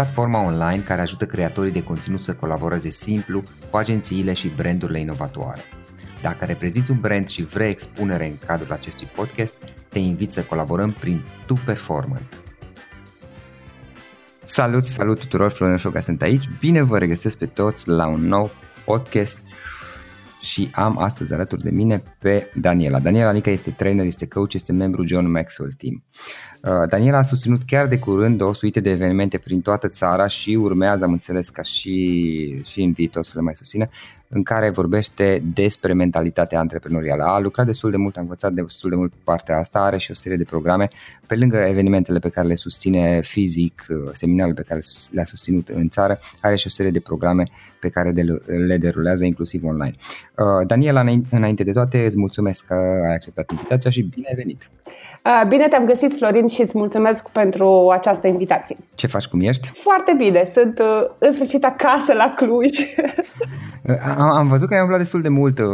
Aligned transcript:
platforma 0.00 0.42
online 0.42 0.82
care 0.82 1.00
ajută 1.00 1.26
creatorii 1.26 1.72
de 1.72 1.82
conținut 1.82 2.22
să 2.22 2.34
colaboreze 2.34 2.90
simplu 2.90 3.42
cu 3.70 3.76
agențiile 3.76 4.32
și 4.32 4.48
brandurile 4.48 5.00
inovatoare. 5.00 5.60
Dacă 6.22 6.44
reprezinți 6.44 6.90
un 6.90 7.00
brand 7.00 7.28
și 7.28 7.42
vrei 7.42 7.70
expunere 7.70 8.26
în 8.26 8.34
cadrul 8.46 8.72
acestui 8.72 9.08
podcast, 9.14 9.54
te 9.88 9.98
invit 9.98 10.30
să 10.30 10.42
colaborăm 10.42 10.90
prin 10.90 11.22
Tu 11.46 11.54
Performant. 11.64 12.42
Salut, 14.42 14.84
salut 14.84 15.18
tuturor, 15.18 15.50
Florin 15.50 15.76
Șoga 15.76 16.00
sunt 16.00 16.22
aici. 16.22 16.48
Bine 16.58 16.82
vă 16.82 16.98
regăsesc 16.98 17.36
pe 17.36 17.46
toți 17.46 17.88
la 17.88 18.06
un 18.06 18.26
nou 18.26 18.50
podcast 18.84 19.38
și 20.40 20.68
am 20.72 20.98
astăzi 20.98 21.32
alături 21.32 21.62
de 21.62 21.70
mine 21.70 22.02
pe 22.18 22.50
Daniela. 22.54 22.98
Daniela 22.98 23.32
Nica 23.32 23.50
este 23.50 23.70
trainer, 23.70 24.04
este 24.04 24.26
coach, 24.26 24.52
este 24.52 24.72
membru 24.72 25.06
John 25.06 25.30
Maxwell 25.30 25.72
Team. 25.72 26.04
Uh, 26.62 26.88
Daniela 26.88 27.18
a 27.18 27.22
susținut 27.22 27.62
chiar 27.66 27.86
de 27.86 27.98
curând 27.98 28.40
o 28.40 28.52
suite 28.52 28.80
de 28.80 28.90
evenimente 28.90 29.38
prin 29.38 29.60
toată 29.60 29.88
țara 29.88 30.26
și 30.26 30.50
urmează, 30.50 31.04
am 31.04 31.12
înțeles, 31.12 31.48
ca 31.48 31.62
și, 31.62 32.62
și 32.64 32.82
în 32.82 32.92
viitor 32.92 33.24
să 33.24 33.32
le 33.34 33.42
mai 33.42 33.56
susțină, 33.56 33.86
în 34.32 34.42
care 34.42 34.70
vorbește 34.70 35.42
despre 35.54 35.92
mentalitatea 35.92 36.58
antreprenorială. 36.58 37.22
A 37.22 37.38
lucrat 37.38 37.66
destul 37.66 37.90
de 37.90 37.96
mult, 37.96 38.16
a 38.16 38.20
învățat 38.20 38.52
destul 38.52 38.90
de 38.90 38.96
mult 38.96 39.12
partea 39.24 39.58
asta, 39.58 39.78
are 39.78 39.98
și 39.98 40.10
o 40.10 40.14
serie 40.14 40.36
de 40.36 40.44
programe, 40.44 40.86
pe 41.26 41.36
lângă 41.36 41.56
evenimentele 41.56 42.18
pe 42.18 42.28
care 42.28 42.46
le 42.46 42.54
susține 42.54 43.20
fizic, 43.22 43.86
uh, 43.88 44.10
seminarele 44.12 44.54
pe 44.54 44.62
care 44.68 44.80
le-a 45.10 45.24
susținut 45.24 45.68
în 45.68 45.88
țară, 45.88 46.18
are 46.40 46.56
și 46.56 46.66
o 46.66 46.70
serie 46.70 46.90
de 46.90 47.00
programe 47.00 47.44
pe 47.80 47.88
care 47.88 48.10
le 48.66 48.76
derulează 48.76 49.24
inclusiv 49.24 49.64
online. 49.64 49.94
Uh, 50.36 50.66
Daniela, 50.66 51.04
înainte 51.30 51.64
de 51.64 51.72
toate, 51.72 52.04
îți 52.04 52.18
mulțumesc 52.18 52.66
că 52.66 52.74
ai 53.08 53.14
acceptat 53.14 53.50
invitația 53.50 53.90
și 53.90 54.02
bine 54.02 54.26
ai 54.28 54.34
venit! 54.34 54.68
Bine 55.48 55.68
te-am 55.68 55.84
găsit, 55.84 56.16
Florin, 56.16 56.46
și 56.46 56.60
îți 56.60 56.78
mulțumesc 56.78 57.28
pentru 57.28 57.90
această 57.92 58.26
invitație. 58.26 58.76
Ce 58.94 59.06
faci, 59.06 59.26
cum 59.26 59.40
ești? 59.40 59.72
Foarte 59.74 60.14
bine, 60.16 60.44
sunt 60.52 60.78
uh, 60.78 61.02
în 61.18 61.32
sfârșit 61.32 61.64
acasă 61.64 62.12
la 62.12 62.32
Cluj. 62.36 62.78
Am, 64.16 64.30
am 64.30 64.48
văzut 64.48 64.68
că 64.68 64.74
ai 64.74 64.80
umblat 64.80 64.98
destul 64.98 65.20
de 65.20 65.28
mult 65.28 65.58
uh, 65.58 65.66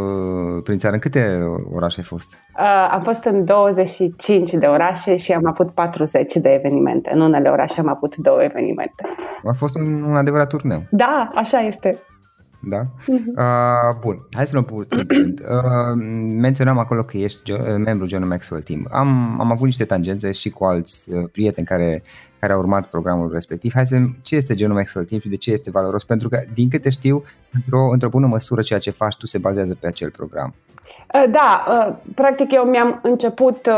prin 0.62 0.78
țară. 0.78 0.94
În 0.94 1.00
câte 1.00 1.38
orașe 1.74 1.94
ai 1.98 2.04
fost? 2.04 2.38
Am 2.90 3.02
fost 3.02 3.24
în 3.24 3.44
25 3.44 4.52
de 4.52 4.66
orașe 4.66 5.16
și 5.16 5.32
am 5.32 5.46
avut 5.46 5.70
40 5.70 6.34
de 6.34 6.48
evenimente. 6.48 7.10
În 7.14 7.20
unele 7.20 7.48
orașe 7.48 7.80
am 7.80 7.88
avut 7.88 8.16
două 8.16 8.42
evenimente. 8.42 9.08
A 9.44 9.52
fost 9.58 9.76
un, 9.76 10.02
un 10.02 10.16
adevărat 10.16 10.48
turneu. 10.48 10.82
Da, 10.90 11.30
așa 11.34 11.58
este. 11.58 12.02
Da? 12.68 12.82
Uh-huh. 12.82 13.36
Uh, 13.36 13.98
bun, 14.00 14.26
hai 14.30 14.46
să 14.46 14.52
luăm 14.52 14.64
puțin. 14.64 15.06
Uh, 15.08 15.94
menționam 16.38 16.78
acolo 16.78 17.02
că 17.02 17.16
ești 17.16 17.52
uh, 17.52 17.58
membru 17.84 18.06
John 18.06 18.26
Maxwell 18.26 18.62
Team. 18.62 18.88
Am, 18.90 19.40
am 19.40 19.50
avut 19.50 19.64
niște 19.64 19.84
tangențe 19.84 20.32
și 20.32 20.50
cu 20.50 20.64
alți 20.64 21.10
uh, 21.10 21.28
prieteni 21.32 21.66
care, 21.66 22.02
care 22.38 22.52
au 22.52 22.58
urmat 22.58 22.86
programul 22.86 23.32
respectiv. 23.32 23.72
Hai 23.72 23.86
să 23.86 23.94
vedem 23.94 24.16
ce 24.22 24.36
este 24.36 24.54
John 24.56 24.72
Maxwell 24.72 25.06
Team 25.06 25.20
și 25.20 25.28
de 25.28 25.36
ce 25.36 25.50
este 25.50 25.70
valoros. 25.70 26.04
Pentru 26.04 26.28
că, 26.28 26.42
din 26.54 26.68
câte 26.68 26.90
știu, 26.90 27.22
într-o, 27.52 27.88
într-o 27.92 28.08
bună 28.08 28.26
măsură 28.26 28.62
ceea 28.62 28.78
ce 28.78 28.90
faci 28.90 29.16
tu 29.16 29.26
se 29.26 29.38
bazează 29.38 29.74
pe 29.74 29.86
acel 29.86 30.10
program. 30.10 30.54
Uh, 31.14 31.24
da, 31.30 31.64
uh, 31.68 31.96
practic 32.14 32.52
eu 32.52 32.64
mi-am 32.64 33.00
început 33.02 33.68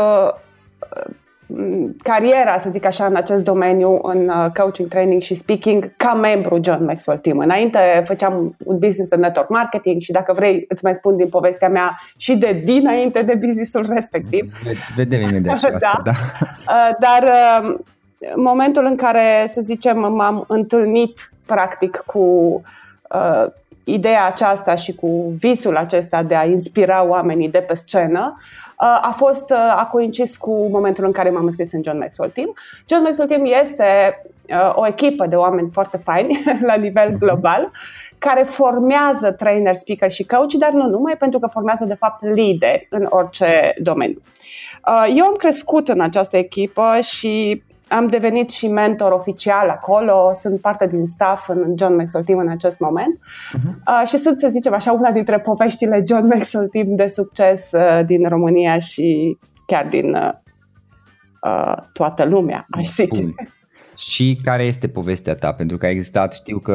cariera, 2.03 2.59
să 2.59 2.69
zic 2.69 2.85
așa, 2.85 3.05
în 3.05 3.15
acest 3.15 3.43
domeniu, 3.43 3.99
în 4.01 4.29
uh, 4.29 4.51
coaching, 4.53 4.87
training 4.87 5.21
și 5.21 5.33
speaking, 5.33 5.91
ca 5.97 6.13
membru 6.13 6.59
John 6.63 6.83
Maxwell 6.83 7.19
Team. 7.19 7.37
Înainte 7.37 8.03
făceam 8.05 8.55
un 8.63 8.77
business 8.77 9.11
în 9.11 9.19
network 9.19 9.49
marketing 9.49 10.01
și 10.01 10.11
dacă 10.11 10.33
vrei 10.33 10.65
îți 10.67 10.83
mai 10.83 10.95
spun 10.95 11.17
din 11.17 11.29
povestea 11.29 11.69
mea 11.69 11.99
și 12.17 12.35
de 12.35 12.61
dinainte 12.63 13.21
de 13.21 13.33
businessul 13.45 13.85
respectiv. 13.89 14.53
Vedem 14.95 15.21
imediat 15.21 15.57
și 15.57 15.65
asta, 15.73 16.01
da. 16.03 16.11
da. 16.11 16.17
Uh, 16.69 16.95
dar 16.99 17.23
uh, 17.23 17.75
momentul 18.35 18.85
în 18.85 18.95
care, 18.95 19.47
să 19.47 19.61
zicem, 19.61 20.13
m-am 20.13 20.43
întâlnit 20.47 21.31
practic 21.45 22.03
cu 22.05 22.19
uh, 23.09 23.45
ideea 23.83 24.25
aceasta 24.25 24.75
și 24.75 24.95
cu 24.95 25.33
visul 25.39 25.75
acesta 25.75 26.23
de 26.23 26.35
a 26.35 26.45
inspira 26.45 27.03
oamenii 27.03 27.49
de 27.49 27.59
pe 27.59 27.75
scenă, 27.75 28.37
Uh, 28.37 28.68
a 28.81 29.13
fost, 29.17 29.49
uh, 29.49 29.57
a 29.57 29.87
coincis 29.91 30.37
cu 30.37 30.67
momentul 30.69 31.05
în 31.05 31.11
care 31.11 31.29
m-am 31.29 31.45
înscris 31.45 31.71
în 31.71 31.83
John 31.83 31.97
Maxwell 31.97 32.31
Team. 32.31 32.53
John 32.87 33.03
Maxwell 33.03 33.29
Team 33.29 33.45
este 33.61 34.21
uh, 34.49 34.71
o 34.75 34.87
echipă 34.87 35.25
de 35.25 35.35
oameni 35.35 35.69
foarte 35.69 35.97
faini 35.97 36.43
la 36.69 36.75
nivel 36.75 37.09
mhm. 37.09 37.17
global 37.17 37.71
care 38.17 38.43
formează 38.43 39.31
trainer, 39.31 39.75
speaker 39.75 40.11
și 40.11 40.25
coach, 40.25 40.53
dar 40.53 40.71
nu 40.71 40.87
numai, 40.87 41.17
pentru 41.17 41.39
că 41.39 41.47
formează 41.47 41.85
de 41.85 41.93
fapt 41.93 42.23
lideri 42.23 42.87
în 42.89 43.05
orice 43.09 43.73
domeniu. 43.77 44.21
Eu 45.15 45.25
am 45.25 45.35
crescut 45.37 45.87
în 45.87 46.01
această 46.01 46.37
echipă 46.37 46.97
și 47.01 47.63
am 47.89 48.07
devenit 48.07 48.49
și 48.49 48.67
mentor 48.67 49.11
oficial 49.11 49.69
acolo, 49.69 50.31
sunt 50.35 50.61
parte 50.61 50.87
din 50.87 51.05
staff 51.05 51.49
în 51.49 51.73
John 51.77 51.95
Maxwell 51.95 52.25
Team 52.25 52.39
în 52.39 52.49
acest 52.49 52.79
moment 52.79 53.19
uh-huh. 53.19 54.01
uh, 54.01 54.07
și 54.07 54.17
sunt, 54.17 54.39
să 54.39 54.47
zicem 54.49 54.73
așa, 54.73 54.91
una 54.91 55.11
dintre 55.11 55.39
poveștile 55.39 56.03
John 56.07 56.27
Maxwell 56.27 56.67
Team 56.67 56.95
de 56.95 57.07
succes 57.07 57.71
uh, 57.71 58.05
din 58.05 58.27
România 58.27 58.77
și 58.77 59.37
chiar 59.65 59.87
din 59.87 60.13
uh, 60.13 60.31
uh 61.41 61.75
toată 61.93 62.25
lumea, 62.25 62.65
aș 62.69 62.87
zice. 62.87 63.21
Bun. 63.21 63.33
Și 63.99 64.39
care 64.43 64.63
este 64.63 64.87
povestea 64.87 65.35
ta? 65.35 65.51
Pentru 65.51 65.77
că 65.77 65.85
a 65.85 65.89
existat, 65.89 66.33
știu 66.33 66.57
că 66.57 66.73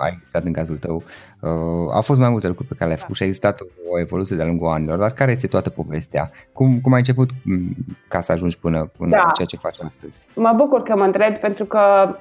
a 0.00 0.08
existat 0.12 0.44
în 0.44 0.52
cazul 0.52 0.78
tău, 0.78 1.02
uh, 1.40 1.92
au 1.92 2.00
fost 2.00 2.20
mai 2.20 2.28
multe 2.28 2.46
lucruri 2.46 2.68
pe 2.68 2.74
care 2.74 2.86
le-ai 2.86 3.00
făcut 3.00 3.16
și 3.16 3.22
a 3.22 3.26
existat 3.26 3.60
o 3.90 4.00
evoluție 4.00 4.36
de-a 4.36 4.46
lungul 4.46 4.68
anilor, 4.68 4.98
dar 4.98 5.10
care 5.10 5.30
este 5.30 5.46
toată 5.46 5.70
povestea? 5.70 6.30
Cum, 6.52 6.80
cum 6.80 6.92
ai 6.92 6.98
început 6.98 7.30
mm, 7.44 7.74
ca 8.08 8.20
să 8.20 8.32
ajungi 8.32 8.58
până, 8.58 8.90
până 8.96 9.10
da. 9.10 9.16
la 9.16 9.30
ceea 9.30 9.46
ce 9.46 9.56
faci 9.56 9.78
astăzi? 9.80 10.24
Mă 10.34 10.52
bucur 10.56 10.82
că 10.82 10.96
mă 10.96 11.04
întreb 11.04 11.36
pentru 11.36 11.64
că 11.64 12.14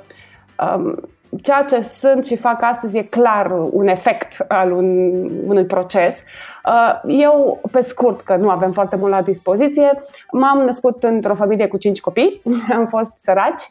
um, 0.75 0.99
ceea 1.41 1.63
ce 1.63 1.81
sunt 1.81 2.25
și 2.25 2.37
fac 2.37 2.61
astăzi 2.61 2.97
e 2.97 3.03
clar 3.03 3.51
un 3.71 3.87
efect 3.87 4.45
al 4.47 4.71
un, 4.71 5.19
unui 5.45 5.65
proces. 5.65 6.23
Uh, 6.65 7.01
eu, 7.07 7.61
pe 7.71 7.81
scurt, 7.81 8.21
că 8.21 8.35
nu 8.35 8.49
avem 8.49 8.71
foarte 8.71 8.95
mult 8.95 9.11
la 9.11 9.21
dispoziție, 9.21 10.01
m-am 10.31 10.65
născut 10.65 11.03
într-o 11.03 11.35
familie 11.35 11.67
cu 11.67 11.77
cinci 11.77 11.99
copii, 11.99 12.41
am 12.77 12.87
fost 12.87 13.11
săraci, 13.17 13.63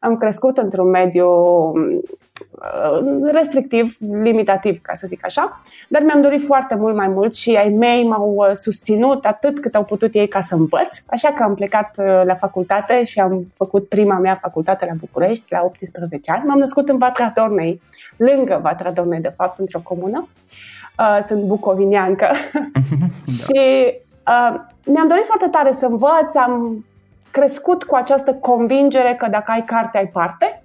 am 0.00 0.16
crescut 0.16 0.58
într-un 0.58 0.90
mediu 0.90 1.28
uh, 1.28 3.30
restrictiv, 3.32 3.96
limitativ, 4.00 4.80
ca 4.82 4.94
să 4.94 5.06
zic 5.06 5.24
așa, 5.24 5.60
dar 5.88 6.02
mi-am 6.02 6.20
dorit 6.20 6.44
foarte 6.44 6.74
mult 6.74 6.96
mai 6.96 7.08
mult 7.08 7.34
și 7.34 7.56
ai 7.56 7.68
mei 7.68 8.04
m-au 8.04 8.34
uh, 8.34 8.50
susținut 8.54 9.24
atât 9.24 9.60
cât 9.60 9.74
au 9.74 9.84
putut 9.84 10.14
ei 10.14 10.28
ca 10.28 10.40
să 10.40 10.54
învăț, 10.54 10.98
așa 11.06 11.32
că 11.32 11.42
am 11.42 11.54
plecat 11.54 11.96
uh, 11.98 12.22
la 12.24 12.34
facultate 12.34 13.04
și 13.04 13.20
am 13.20 13.52
făcut 13.56 13.88
prima 13.88 14.18
mea 14.18 14.34
facultate 14.34 14.84
la 14.84 14.96
București 14.98 15.52
la 15.52 15.62
18 15.64 16.30
ani. 16.30 16.44
M-am 16.46 16.58
născut 16.58 16.88
în 16.88 16.98
Vatra 16.98 17.32
Dornei, 17.34 17.80
lângă 18.16 18.58
Vatra 18.62 18.90
Dornei, 18.90 19.20
de 19.20 19.32
fapt, 19.36 19.58
într-o 19.58 19.80
comună. 19.82 20.28
sunt 21.22 21.42
bucoviniancă 21.42 22.26
da. 22.52 22.60
și 23.32 23.94
uh, 24.26 24.60
mi-am 24.84 25.08
dorit 25.08 25.26
foarte 25.26 25.48
tare 25.50 25.72
să 25.72 25.86
învăț, 25.86 26.34
am 26.34 26.84
crescut 27.38 27.84
cu 27.84 27.94
această 27.94 28.34
convingere 28.34 29.14
că 29.18 29.28
dacă 29.30 29.50
ai 29.50 29.64
carte, 29.64 29.98
ai 29.98 30.06
parte, 30.06 30.62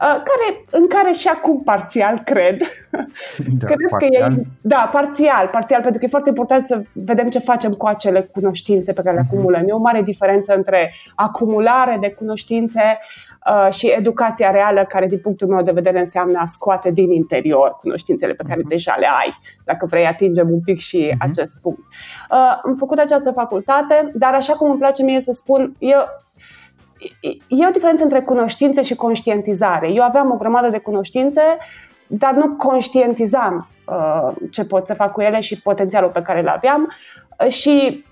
uh, 0.00 0.22
care, 0.22 0.64
în 0.70 0.88
care 0.88 1.12
și 1.12 1.28
acum 1.28 1.62
parțial 1.62 2.22
cred. 2.24 2.56
Da, 3.58 3.66
cred 3.66 3.88
parțial. 3.90 4.34
că 4.34 4.40
e, 4.40 4.44
da, 4.60 4.88
parțial, 4.92 5.48
parțial, 5.52 5.80
pentru 5.80 5.98
că 5.98 6.04
e 6.04 6.08
foarte 6.08 6.28
important 6.28 6.62
să 6.62 6.82
vedem 6.92 7.30
ce 7.30 7.38
facem 7.38 7.72
cu 7.72 7.86
acele 7.86 8.20
cunoștințe 8.20 8.92
pe 8.92 9.02
care 9.02 9.16
le 9.16 9.22
uh-huh. 9.22 9.30
acumulăm. 9.30 9.62
E 9.66 9.72
o 9.72 9.78
mare 9.78 10.02
diferență 10.02 10.54
între 10.54 10.94
acumulare 11.14 11.96
de 12.00 12.10
cunoștințe 12.10 12.80
uh, 12.80 13.31
și 13.70 13.94
educația 13.96 14.50
reală, 14.50 14.84
care 14.84 15.06
din 15.06 15.18
punctul 15.18 15.48
meu 15.48 15.62
de 15.62 15.70
vedere 15.70 15.98
înseamnă 15.98 16.38
a 16.38 16.46
scoate 16.46 16.90
din 16.90 17.10
interior 17.10 17.76
cunoștințele 17.80 18.32
pe 18.32 18.44
care 18.48 18.60
uh-huh. 18.60 18.68
deja 18.68 18.94
le 18.98 19.06
ai, 19.06 19.32
dacă 19.64 19.86
vrei 19.86 20.06
atingem 20.06 20.50
un 20.50 20.60
pic 20.60 20.78
și 20.78 21.10
uh-huh. 21.10 21.18
acest 21.18 21.58
punct. 21.62 21.80
Uh, 22.30 22.60
am 22.64 22.76
făcut 22.76 22.98
această 22.98 23.30
facultate, 23.30 24.10
dar 24.14 24.34
așa 24.34 24.52
cum 24.52 24.70
îmi 24.70 24.78
place 24.78 25.02
mie 25.02 25.20
să 25.20 25.32
spun, 25.32 25.74
eu 25.78 25.98
e 27.48 27.66
o 27.66 27.70
diferență 27.70 28.02
între 28.02 28.20
cunoștințe 28.20 28.82
și 28.82 28.94
conștientizare. 28.94 29.92
Eu 29.92 30.02
aveam 30.02 30.30
o 30.30 30.36
grămadă 30.36 30.68
de 30.68 30.78
cunoștințe, 30.78 31.42
dar 32.06 32.34
nu 32.34 32.56
conștientizam 32.56 33.68
uh, 33.86 34.34
ce 34.50 34.64
pot 34.64 34.86
să 34.86 34.94
fac 34.94 35.12
cu 35.12 35.20
ele 35.20 35.40
și 35.40 35.60
potențialul 35.60 36.10
pe 36.10 36.22
care 36.22 36.40
îl 36.40 36.48
aveam 36.48 36.92
uh, 37.44 37.48
și 37.48 38.04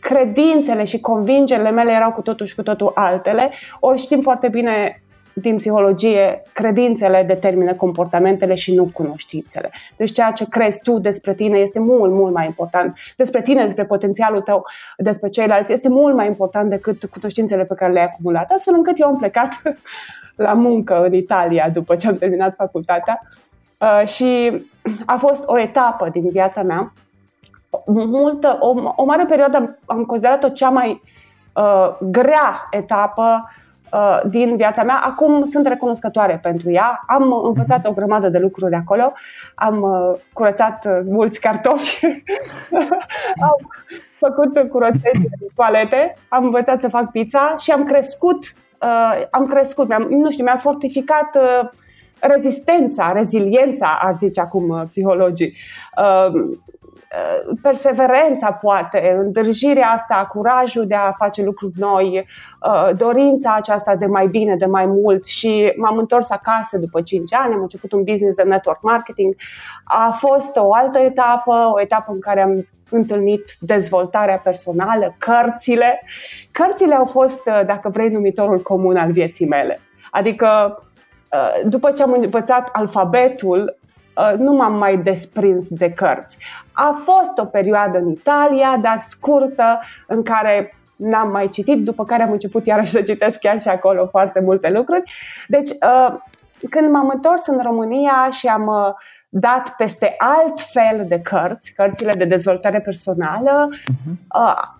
credințele 0.00 0.84
și 0.84 1.00
convingerile 1.00 1.70
mele 1.70 1.92
erau 1.92 2.12
cu 2.12 2.22
totul 2.22 2.46
și 2.46 2.54
cu 2.54 2.62
totul 2.62 2.92
altele. 2.94 3.50
Ori 3.80 4.00
știm 4.00 4.20
foarte 4.20 4.48
bine 4.48 5.02
din 5.40 5.56
psihologie, 5.56 6.42
credințele 6.52 7.24
determină 7.26 7.74
comportamentele 7.74 8.54
și 8.54 8.74
nu 8.74 8.90
cunoștințele. 8.92 9.70
Deci 9.96 10.12
ceea 10.12 10.30
ce 10.30 10.48
crezi 10.48 10.80
tu 10.82 10.98
despre 10.98 11.34
tine 11.34 11.58
este 11.58 11.78
mult, 11.78 12.12
mult 12.12 12.32
mai 12.32 12.46
important. 12.46 12.98
Despre 13.16 13.42
tine, 13.42 13.64
despre 13.64 13.84
potențialul 13.84 14.40
tău, 14.40 14.66
despre 14.96 15.28
ceilalți, 15.28 15.72
este 15.72 15.88
mult 15.88 16.14
mai 16.14 16.26
important 16.26 16.70
decât 16.70 17.04
cunoștințele 17.04 17.64
pe 17.64 17.74
care 17.74 17.92
le-ai 17.92 18.04
acumulat. 18.04 18.50
Astfel 18.50 18.74
încât 18.74 18.98
eu 18.98 19.06
am 19.06 19.16
plecat 19.16 19.62
la 20.46 20.52
muncă 20.52 21.04
în 21.04 21.14
Italia 21.14 21.70
după 21.72 21.96
ce 21.96 22.08
am 22.08 22.16
terminat 22.16 22.54
facultatea 22.56 23.20
uh, 23.78 24.08
și 24.08 24.62
a 25.06 25.16
fost 25.16 25.42
o 25.46 25.58
etapă 25.58 26.08
din 26.08 26.28
viața 26.30 26.62
mea 26.62 26.92
multă, 27.86 28.56
o, 28.60 28.92
o 28.96 29.04
mare 29.04 29.24
perioadă 29.24 29.78
am 29.86 30.04
considerat-o 30.04 30.48
cea 30.48 30.68
mai 30.68 31.02
uh, 31.54 31.96
grea 32.00 32.68
etapă 32.70 33.50
uh, 33.92 34.20
din 34.30 34.56
viața 34.56 34.82
mea. 34.82 35.00
Acum 35.04 35.44
sunt 35.44 35.66
recunoscătoare 35.66 36.38
pentru 36.42 36.70
ea. 36.70 37.04
Am 37.06 37.32
învățat 37.32 37.86
o 37.86 37.92
grămadă 37.92 38.28
de 38.28 38.38
lucruri 38.38 38.74
acolo. 38.74 39.12
Am 39.54 39.82
uh, 39.82 40.20
curățat 40.32 40.84
uh, 40.84 41.00
mulți 41.04 41.40
cartofi. 41.40 42.06
am 43.48 43.70
făcut 44.18 44.68
curățenie 44.70 45.30
de 45.38 45.46
toalete. 45.54 46.16
Am 46.28 46.44
învățat 46.44 46.80
să 46.80 46.88
fac 46.88 47.10
pizza 47.10 47.54
și 47.58 47.70
am 47.70 47.84
crescut. 47.84 48.38
Uh, 48.82 49.22
am 49.30 49.46
crescut, 49.46 49.88
mi-am, 49.88 50.02
nu 50.02 50.30
știu, 50.30 50.44
mi-am 50.44 50.58
fortificat 50.58 51.36
uh, 51.36 51.68
rezistența, 52.20 53.12
reziliența, 53.12 53.98
ar 54.02 54.14
zice 54.18 54.40
acum 54.40 54.68
uh, 54.68 54.82
psihologii. 54.90 55.56
Uh, 55.96 55.98
Uh, 55.98 56.58
perseverența 57.62 58.52
poate, 58.52 59.16
îndrăjirea 59.18 59.88
asta, 59.88 60.26
curajul 60.30 60.86
de 60.86 60.94
a 60.94 61.12
face 61.12 61.42
lucruri 61.42 61.72
noi, 61.76 62.26
uh, 62.62 62.90
dorința 62.96 63.54
aceasta 63.54 63.96
de 63.96 64.06
mai 64.06 64.26
bine, 64.26 64.56
de 64.56 64.66
mai 64.66 64.86
mult 64.86 65.24
și 65.24 65.72
m-am 65.76 65.96
întors 65.96 66.30
acasă 66.30 66.78
după 66.78 67.02
5 67.02 67.34
ani, 67.34 67.54
am 67.54 67.60
început 67.60 67.92
un 67.92 68.04
business 68.04 68.36
de 68.36 68.42
network 68.42 68.82
marketing. 68.82 69.34
A 69.84 70.16
fost 70.18 70.56
o 70.56 70.74
altă 70.74 70.98
etapă, 70.98 71.70
o 71.74 71.80
etapă 71.80 72.12
în 72.12 72.20
care 72.20 72.42
am 72.42 72.66
întâlnit 72.90 73.44
dezvoltarea 73.60 74.38
personală, 74.38 75.14
cărțile. 75.18 76.02
Cărțile 76.50 76.94
au 76.94 77.04
fost, 77.04 77.46
uh, 77.46 77.60
dacă 77.66 77.88
vrei, 77.88 78.08
numitorul 78.08 78.60
comun 78.60 78.96
al 78.96 79.12
vieții 79.12 79.46
mele. 79.46 79.80
Adică 80.10 80.82
după 81.64 81.90
ce 81.90 82.02
am 82.02 82.12
învățat 82.12 82.68
alfabetul, 82.72 83.77
Uh, 83.77 83.77
nu 84.38 84.52
m-am 84.52 84.78
mai 84.78 84.96
desprins 84.96 85.66
de 85.68 85.90
cărți. 85.90 86.38
A 86.72 87.02
fost 87.04 87.38
o 87.38 87.44
perioadă 87.44 87.98
în 87.98 88.08
Italia, 88.08 88.78
dar 88.82 88.98
scurtă, 89.00 89.80
în 90.06 90.22
care 90.22 90.72
n-am 90.96 91.30
mai 91.30 91.48
citit, 91.48 91.84
după 91.84 92.04
care 92.04 92.22
am 92.22 92.32
început 92.32 92.66
iarăși 92.66 92.90
să 92.90 93.02
citesc 93.02 93.38
chiar 93.38 93.60
și 93.60 93.68
acolo 93.68 94.06
foarte 94.06 94.40
multe 94.40 94.70
lucruri. 94.70 95.12
Deci, 95.48 95.70
uh, 95.70 96.14
când 96.70 96.90
m-am 96.90 97.10
întors 97.14 97.46
în 97.46 97.60
România 97.62 98.28
și 98.30 98.46
am 98.46 98.66
uh, 98.66 98.94
dat 99.28 99.74
peste 99.76 100.14
alt 100.18 100.60
fel 100.60 101.04
de 101.08 101.20
cărți, 101.20 101.72
cărțile 101.74 102.12
de 102.12 102.24
dezvoltare 102.24 102.80
personală, 102.80 103.68
uh-huh 103.72 104.76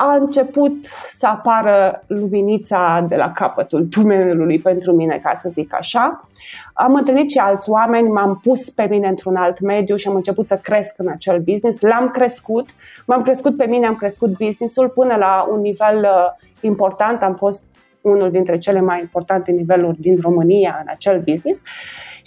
a 0.00 0.14
început 0.14 0.84
să 1.10 1.26
apară 1.26 2.04
luminița 2.06 3.06
de 3.08 3.16
la 3.16 3.32
capătul 3.32 3.86
tunelului 3.86 4.58
pentru 4.58 4.92
mine, 4.92 5.20
ca 5.22 5.34
să 5.34 5.48
zic 5.48 5.74
așa. 5.74 6.28
Am 6.72 6.94
întâlnit 6.94 7.30
și 7.30 7.38
alți 7.38 7.70
oameni, 7.70 8.08
m-am 8.08 8.40
pus 8.42 8.70
pe 8.70 8.86
mine 8.90 9.08
într-un 9.08 9.36
alt 9.36 9.60
mediu 9.60 9.96
și 9.96 10.08
am 10.08 10.14
început 10.14 10.46
să 10.46 10.56
cresc 10.56 10.94
în 10.98 11.08
acel 11.08 11.40
business. 11.40 11.80
L-am 11.80 12.08
crescut, 12.08 12.68
m-am 13.06 13.22
crescut 13.22 13.56
pe 13.56 13.66
mine, 13.66 13.86
am 13.86 13.94
crescut 13.94 14.36
businessul 14.36 14.88
până 14.88 15.16
la 15.16 15.48
un 15.50 15.60
nivel 15.60 15.98
uh, 15.98 16.48
important. 16.60 17.22
Am 17.22 17.34
fost 17.34 17.64
unul 18.00 18.30
dintre 18.30 18.58
cele 18.58 18.80
mai 18.80 19.00
importante 19.00 19.50
niveluri 19.50 20.00
din 20.00 20.16
România 20.22 20.78
în 20.80 20.86
acel 20.90 21.22
business. 21.24 21.62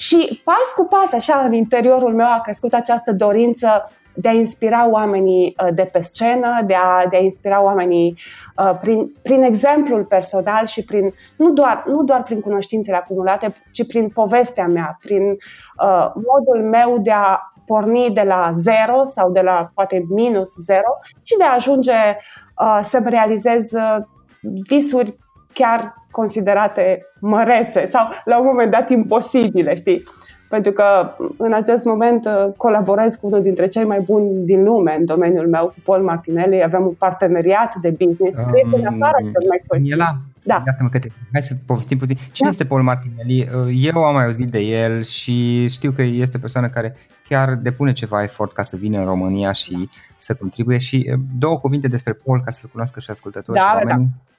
Și 0.02 0.42
pas 0.44 0.74
cu 0.76 0.84
pas, 0.84 1.12
așa, 1.12 1.44
în 1.46 1.54
interiorul 1.54 2.14
meu 2.14 2.26
a 2.26 2.42
crescut 2.44 2.74
această 2.74 3.14
dorință 3.14 3.92
de 4.14 4.28
a 4.28 4.32
inspira 4.32 4.90
oamenii 4.90 5.56
uh, 5.64 5.74
de 5.74 5.90
pe 5.92 6.02
scenă, 6.02 6.62
de 6.66 6.74
a, 6.74 7.08
de 7.10 7.16
a 7.16 7.20
inspira 7.20 7.62
oamenii 7.62 8.18
uh, 8.58 8.78
prin, 8.82 9.12
prin 9.22 9.44
exemplul 9.44 10.04
personal 10.04 10.66
și 10.66 10.84
prin, 10.84 11.12
nu, 11.38 11.52
doar, 11.52 11.84
nu 11.88 12.04
doar 12.04 12.24
prin 12.24 12.42
cunoștințele 12.42 12.98
acumulate, 12.98 13.56
ci 13.72 13.88
prin 13.88 14.10
povestea 14.10 14.68
mea, 14.68 14.98
prin 15.02 15.24
uh, 15.32 16.08
modul 16.14 16.70
meu 16.70 16.98
de 16.98 17.12
a 17.12 17.40
porni 17.66 18.12
de 18.14 18.24
la 18.24 18.52
zero 18.54 19.06
sau 19.06 19.32
de 19.32 19.42
la 19.42 19.72
poate 19.74 20.06
minus 20.10 20.56
zero 20.66 20.98
și 21.24 21.38
de 21.38 21.44
a 21.44 21.54
ajunge 21.54 22.18
uh, 22.62 22.80
să-mi 22.84 23.10
realizez 23.10 23.72
uh, 23.72 23.98
visuri 24.42 25.18
chiar 25.54 25.94
considerate 26.12 27.06
mărețe 27.20 27.86
sau 27.86 28.10
la 28.26 28.40
un 28.40 28.46
moment 28.46 28.72
dat 28.72 28.90
imposibile, 28.90 29.76
știi? 29.76 30.04
pentru 30.52 30.72
că 30.72 31.16
în 31.38 31.54
acest 31.54 31.86
moment 31.86 32.26
uh, 32.26 32.54
colaborez 32.58 33.16
cu 33.16 33.28
unul 33.28 33.42
dintre 33.42 33.68
cei 33.68 33.84
mai 33.84 34.00
buni 34.00 34.46
din 34.46 34.64
lume 34.64 34.96
în 35.00 35.06
domeniul 35.06 35.48
meu, 35.48 35.66
cu 35.66 35.76
Paul 35.84 36.04
Martinelli. 36.04 36.64
Avem 36.64 36.86
un 36.86 36.94
parteneriat 36.94 37.76
de 37.76 37.90
business. 37.90 38.38
Um, 38.38 38.74
în 38.74 38.86
afara 38.86 39.18
Daniela, 39.68 40.18
da. 40.44 40.64
Iată-mă 40.66 40.90
că 40.90 41.00
te... 41.00 41.08
Hai 41.32 41.42
să 41.42 41.54
povestim 41.66 41.98
puțin. 41.98 42.16
Cine 42.16 42.32
da. 42.42 42.48
este 42.48 42.66
Paul 42.66 42.82
Martinelli? 42.82 43.50
Uh, 43.56 43.94
eu 43.94 44.04
am 44.04 44.14
mai 44.14 44.26
auzit 44.26 44.50
de 44.50 44.60
el 44.60 45.04
și 45.04 45.68
știu 45.70 45.92
că 45.92 46.02
este 46.02 46.38
o 46.38 46.40
persoană 46.40 46.70
care 46.70 46.96
chiar 47.30 47.56
depune 47.56 47.94
ceva 47.94 48.24
efort 48.24 48.52
ca 48.52 48.64
să 48.64 48.76
vină 48.76 49.00
în 49.00 49.06
România 49.06 49.52
și 49.52 49.90
să 50.18 50.34
contribuie 50.34 50.78
și 50.78 51.10
uh, 51.14 51.20
două 51.38 51.60
cuvinte 51.60 51.88
despre 51.88 52.14
Paul 52.14 52.42
ca 52.46 52.52
să-l 52.52 52.70
cunoască 52.72 53.00
și 53.00 53.10
ascultătorii 53.10 53.62
da, 53.62 53.68
și 53.68 53.74
da, 53.74 53.90
oamenii. 53.90 54.08
Da. 54.08 54.32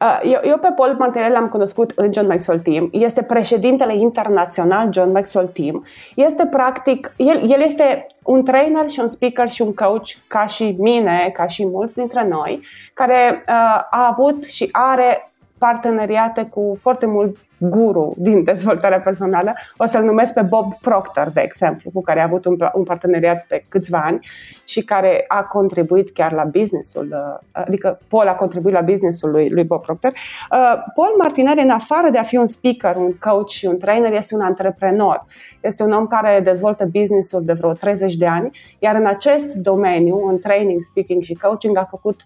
Uh, 0.00 0.20
eu, 0.22 0.40
eu 0.44 0.58
pe 0.58 0.72
Paul 0.76 0.96
Martinelli 0.98 1.32
l-am 1.32 1.48
cunoscut 1.48 1.92
în 1.94 2.12
John 2.12 2.26
Maxwell 2.26 2.60
Team. 2.60 2.88
Este 2.92 3.22
președintele 3.22 3.94
internațional 3.94 4.92
John 4.92 5.10
Maxwell 5.10 5.46
Team. 5.46 5.86
Este 6.14 6.46
practic, 6.46 7.12
el, 7.16 7.50
el 7.50 7.60
este 7.60 8.06
un 8.22 8.44
trainer 8.44 8.88
și 8.88 9.00
un 9.00 9.08
speaker 9.08 9.48
și 9.48 9.62
un 9.62 9.74
coach 9.74 10.08
ca 10.26 10.46
și 10.46 10.76
mine, 10.78 11.30
ca 11.32 11.46
și 11.46 11.66
mulți 11.66 11.94
dintre 11.94 12.26
noi, 12.28 12.60
care 12.94 13.42
uh, 13.48 13.54
a 13.90 14.06
avut 14.10 14.44
și 14.44 14.68
are 14.72 15.30
parteneriate 15.58 16.44
cu 16.50 16.76
foarte 16.80 17.06
mulți 17.06 17.48
guru 17.58 18.14
din 18.16 18.44
dezvoltarea 18.44 19.00
personală. 19.00 19.52
O 19.76 19.86
să-l 19.86 20.02
numesc 20.02 20.32
pe 20.32 20.42
Bob 20.42 20.74
Proctor, 20.80 21.30
de 21.34 21.40
exemplu, 21.40 21.90
cu 21.94 22.02
care 22.02 22.20
a 22.20 22.24
avut 22.24 22.44
un, 22.44 22.56
un 22.74 22.84
parteneriat 22.84 23.44
pe 23.48 23.64
câțiva 23.68 23.98
ani 23.98 24.26
și 24.64 24.84
care 24.84 25.24
a 25.28 25.42
contribuit 25.42 26.10
chiar 26.10 26.32
la 26.32 26.44
businessul, 26.44 27.08
uh, 27.12 27.38
adică 27.52 27.98
Paul 28.08 28.28
a 28.28 28.34
contribuit 28.34 28.74
la 28.74 28.80
businessul 28.80 29.30
lui, 29.30 29.48
lui 29.48 29.64
Bob 29.64 29.82
Proctor. 29.82 30.10
Uh, 30.12 30.74
Paul 30.94 31.14
Martinelli, 31.18 31.62
în 31.62 31.70
afară 31.70 32.10
de 32.10 32.18
a 32.18 32.22
fi 32.22 32.36
un 32.36 32.46
speaker, 32.46 32.96
un 32.96 33.12
coach 33.12 33.48
și 33.48 33.66
un 33.66 33.78
trainer, 33.78 34.12
este 34.12 34.34
un 34.34 34.40
antreprenor. 34.40 35.24
Este 35.60 35.82
un 35.82 35.92
om 35.92 36.06
care 36.06 36.40
dezvoltă 36.40 36.88
businessul 36.92 37.44
de 37.44 37.52
vreo 37.52 37.72
30 37.72 38.14
de 38.16 38.26
ani, 38.26 38.58
iar 38.78 38.94
în 38.94 39.06
acest 39.06 39.54
domeniu, 39.54 40.26
în 40.26 40.38
training, 40.38 40.82
speaking 40.82 41.22
și 41.22 41.34
coaching, 41.34 41.76
a 41.76 41.86
făcut 41.90 42.20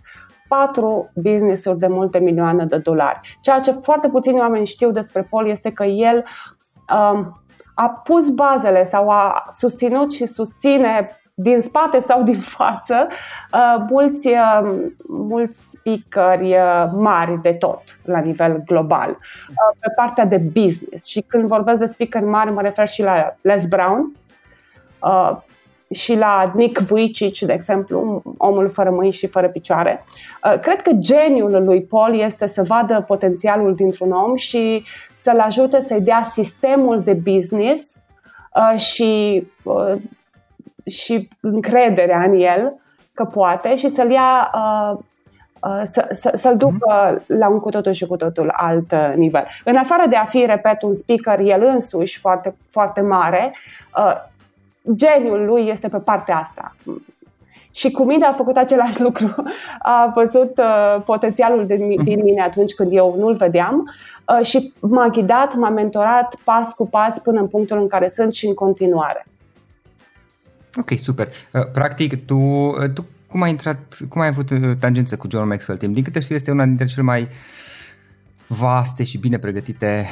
patru 0.51 1.11
business-uri 1.15 1.79
de 1.79 1.87
multe 1.87 2.19
milioane 2.19 2.65
de 2.65 2.79
dolari. 2.79 3.39
Ceea 3.41 3.61
ce 3.61 3.71
foarte 3.71 4.09
puțini 4.09 4.39
oameni 4.39 4.67
știu 4.67 4.91
despre 4.91 5.27
Paul 5.31 5.47
este 5.47 5.73
că 5.73 5.85
el 5.85 6.25
um, 6.95 7.43
a 7.75 7.89
pus 7.89 8.29
bazele 8.29 8.85
sau 8.85 9.09
a 9.09 9.45
susținut 9.49 10.13
și 10.13 10.27
susține 10.27 11.09
din 11.35 11.61
spate 11.61 12.01
sau 12.01 12.23
din 12.23 12.41
față 12.41 13.09
uh, 13.53 13.85
mulți, 13.89 14.29
uh, 14.29 14.89
mulți 15.09 15.71
speakeri 15.71 16.53
uh, 16.53 16.85
mari 16.93 17.43
de 17.43 17.53
tot 17.53 17.83
la 18.05 18.19
nivel 18.19 18.63
global 18.67 19.11
uh, 19.11 19.77
pe 19.79 19.93
partea 19.97 20.25
de 20.25 20.39
business 20.39 21.07
și 21.07 21.21
când 21.21 21.47
vorbesc 21.47 21.81
de 21.81 21.87
speakeri 21.87 22.25
mari 22.25 22.53
mă 22.53 22.61
refer 22.61 22.89
și 22.89 23.03
la 23.03 23.35
Les 23.41 23.67
Brown 23.67 24.13
uh, 25.03 25.37
și 25.95 26.15
la 26.15 26.51
Nick 26.55 26.79
Vujicic, 26.81 27.39
de 27.39 27.53
exemplu, 27.53 28.23
omul 28.37 28.69
fără 28.69 28.91
mâini 28.91 29.13
și 29.13 29.27
fără 29.27 29.49
picioare. 29.49 30.05
Uh, 30.45 30.59
cred 30.61 30.83
că 30.83 30.91
geniul 30.93 31.65
lui 31.65 31.83
Paul 31.83 32.15
este 32.15 32.47
să 32.47 32.63
vadă 32.63 33.05
potențialul 33.07 33.75
dintr-un 33.75 34.13
om 34.13 34.37
și 34.37 34.85
să-l 35.15 35.39
ajute 35.39 35.81
să-i 35.81 36.01
dea 36.01 36.25
sistemul 36.25 37.03
de 37.03 37.13
business 37.13 37.97
uh, 38.55 38.79
și, 38.79 39.43
uh, 39.63 39.95
și 40.87 41.29
încrederea 41.41 42.23
în 42.23 42.41
el 42.41 42.75
că 43.15 43.25
poate 43.25 43.77
și 43.77 43.89
să-l 43.89 44.11
ia 44.11 44.51
uh, 44.55 44.99
să, 45.85 46.09
să, 46.13 46.33
să-l 46.35 46.57
ducă 46.57 47.19
mm-hmm. 47.19 47.27
la 47.27 47.49
un 47.49 47.59
cu 47.59 47.71
totul 47.71 47.93
și 47.93 48.07
cu 48.07 48.17
totul 48.17 48.53
alt 48.57 48.93
uh, 48.93 49.13
nivel. 49.17 49.47
În 49.65 49.77
afară 49.77 50.07
de 50.09 50.17
a 50.17 50.25
fi, 50.25 50.45
repet, 50.47 50.83
un 50.83 50.95
speaker 50.95 51.39
el 51.39 51.63
însuși 51.63 52.19
foarte, 52.19 52.55
foarte 52.69 53.01
mare, 53.01 53.55
uh, 53.97 54.29
geniul 54.95 55.45
lui 55.45 55.69
este 55.69 55.89
pe 55.89 55.99
partea 55.99 56.37
asta. 56.37 56.77
Și 57.75 57.91
cu 57.91 58.05
mine 58.05 58.25
a 58.25 58.33
făcut 58.33 58.57
același 58.57 59.01
lucru. 59.07 59.35
A 59.79 60.13
văzut 60.15 60.59
uh, 60.59 61.03
potențialul 61.05 61.67
din, 61.67 61.87
mhm. 61.87 62.05
din 62.05 62.23
mine 62.23 62.41
atunci 62.41 62.73
când 62.73 62.93
eu 62.93 63.15
nu-l 63.19 63.35
vedeam 63.35 63.91
uh, 64.39 64.47
și 64.47 64.73
m-a 64.81 65.09
ghidat, 65.09 65.55
m-a 65.55 65.71
mentorat 65.71 66.35
pas 66.45 66.73
cu 66.73 66.87
pas 66.87 67.19
până 67.19 67.41
în 67.41 67.47
punctul 67.47 67.79
în 67.79 67.89
care 67.89 68.09
sunt 68.09 68.35
și 68.35 68.47
în 68.47 68.55
continuare. 68.55 69.27
Ok, 70.79 70.99
super. 71.03 71.29
Uh, 71.53 71.71
practic, 71.73 72.27
tu, 72.27 72.39
uh, 72.39 72.93
tu 72.95 73.05
cum 73.31 73.43
ai 73.43 73.51
intrat, 73.51 73.99
cum 74.09 74.21
ai 74.21 74.27
avut 74.27 74.51
uh, 74.51 74.77
tangență 74.81 75.17
cu 75.17 75.27
John 75.31 75.49
Maxwell 75.49 75.79
Team? 75.79 75.93
Din 75.93 76.03
câte 76.03 76.21
știu, 76.21 76.35
este 76.35 76.51
una 76.51 76.65
dintre 76.65 76.87
cele 76.87 77.03
mai 77.03 77.29
vaste 78.47 79.03
și 79.03 79.19
bine 79.19 79.39
pregătite 79.39 80.07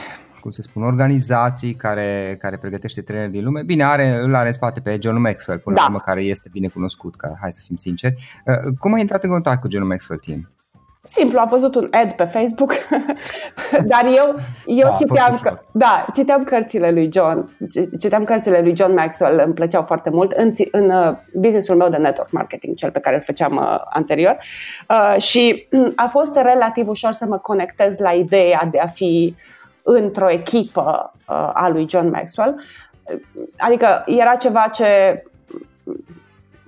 cum 0.49 0.63
să 0.63 0.69
spun, 0.69 0.83
organizații 0.83 1.75
care, 1.75 2.37
care 2.41 2.59
pregătește 2.59 3.01
traineri 3.01 3.31
din 3.31 3.45
lume. 3.45 3.63
Bine, 3.63 3.85
are, 3.85 4.19
îl 4.23 4.35
are 4.35 4.47
în 4.47 4.53
spate 4.53 4.81
pe 4.81 4.99
John 5.01 5.21
Maxwell, 5.21 5.59
până 5.59 5.77
da. 5.77 5.83
la 5.83 5.89
urmă, 5.89 6.01
care 6.01 6.23
este 6.23 6.49
bine 6.53 6.69
cunoscut, 6.69 7.17
ca, 7.17 7.37
hai 7.41 7.53
să 7.53 7.63
fim 7.67 7.77
sinceri. 7.77 8.15
Cum 8.79 8.93
ai 8.93 9.01
intrat 9.01 9.25
în 9.25 9.31
contact 9.31 9.61
cu 9.61 9.71
John 9.71 9.87
Maxwell 9.87 10.21
Team? 10.27 10.49
Simplu, 11.03 11.39
am 11.39 11.49
văzut 11.49 11.75
un 11.75 11.89
ad 11.91 12.13
pe 12.13 12.25
Facebook, 12.25 12.73
dar 13.93 14.05
eu, 14.05 14.39
eu 14.67 14.89
da, 14.89 14.95
citeam, 14.95 15.39
că, 15.43 15.59
da, 15.73 16.07
citeam 16.13 16.45
cărțile 16.45 16.91
lui 16.91 17.11
John, 17.13 17.57
citeam 18.01 18.25
cărțile 18.25 18.61
lui 18.61 18.77
John 18.77 18.93
Maxwell, 18.93 19.43
îmi 19.45 19.55
plăceau 19.55 19.83
foarte 19.83 20.11
mult 20.11 20.33
în, 20.33 20.51
în 20.71 20.91
uh, 20.91 21.17
businessul 21.35 21.77
meu 21.77 21.89
de 21.89 21.97
network 21.97 22.31
marketing, 22.31 22.77
cel 22.77 22.91
pe 22.91 23.01
care 23.01 23.17
îl 23.17 23.23
făceam 23.23 23.57
uh, 23.57 23.77
anterior 23.91 24.39
uh, 24.89 25.23
și 25.23 25.69
a 26.05 26.07
fost 26.07 26.37
relativ 26.37 26.89
ușor 26.89 27.13
să 27.13 27.27
mă 27.27 27.39
conectez 27.39 27.99
la 27.99 28.11
ideea 28.11 28.69
de 28.71 28.79
a 28.79 28.87
fi 28.87 29.35
într-o 29.91 30.31
echipă 30.31 31.13
uh, 31.29 31.51
a 31.53 31.69
lui 31.69 31.89
John 31.89 32.09
Maxwell. 32.09 32.63
Adică 33.57 34.03
era 34.07 34.35
ceva 34.35 34.71
ce 34.73 35.23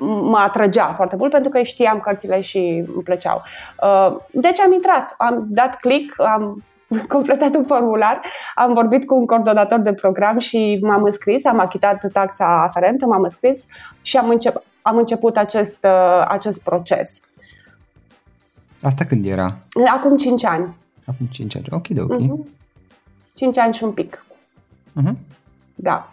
mă 0.07 0.39
atrăgea 0.39 0.93
foarte 0.93 1.17
mult 1.17 1.31
pentru 1.31 1.51
că 1.51 1.63
știam 1.63 2.01
cărțile 2.01 2.41
și 2.41 2.85
îmi 2.95 3.03
plăceau. 3.03 3.43
Uh, 3.83 4.17
deci 4.31 4.61
am 4.61 4.73
intrat, 4.73 5.15
am 5.19 5.47
dat 5.49 5.77
click, 5.77 6.21
am 6.21 6.65
completat 7.09 7.55
un 7.55 7.65
formular, 7.65 8.21
am 8.55 8.75
vorbit 8.75 9.07
cu 9.07 9.15
un 9.15 9.27
coordonator 9.27 9.79
de 9.79 9.93
program 9.93 10.39
și 10.39 10.79
m-am 10.83 11.03
înscris, 11.03 11.45
am 11.45 11.59
achitat 11.59 12.07
taxa 12.13 12.63
aferentă, 12.63 13.07
m-am 13.07 13.23
înscris 13.23 13.67
și 14.03 14.17
am, 14.17 14.29
încep, 14.29 14.63
am 14.83 14.97
început 14.97 15.37
acest, 15.37 15.79
uh, 15.85 16.25
acest 16.29 16.63
proces. 16.63 17.21
Asta 18.83 19.05
când 19.05 19.27
era? 19.27 19.57
Acum 19.95 20.17
5 20.17 20.45
ani. 20.45 20.77
Acum 21.07 21.27
5 21.27 21.57
ani, 21.57 21.65
ok, 21.71 21.89
de 21.89 22.01
ok. 22.01 22.21
Uh-huh. 22.21 22.59
5 23.41 23.59
ani 23.59 23.75
și 23.75 23.85
un 23.85 23.93
pic. 23.93 24.25
Uh-huh. 25.03 25.15
Da. 25.75 26.13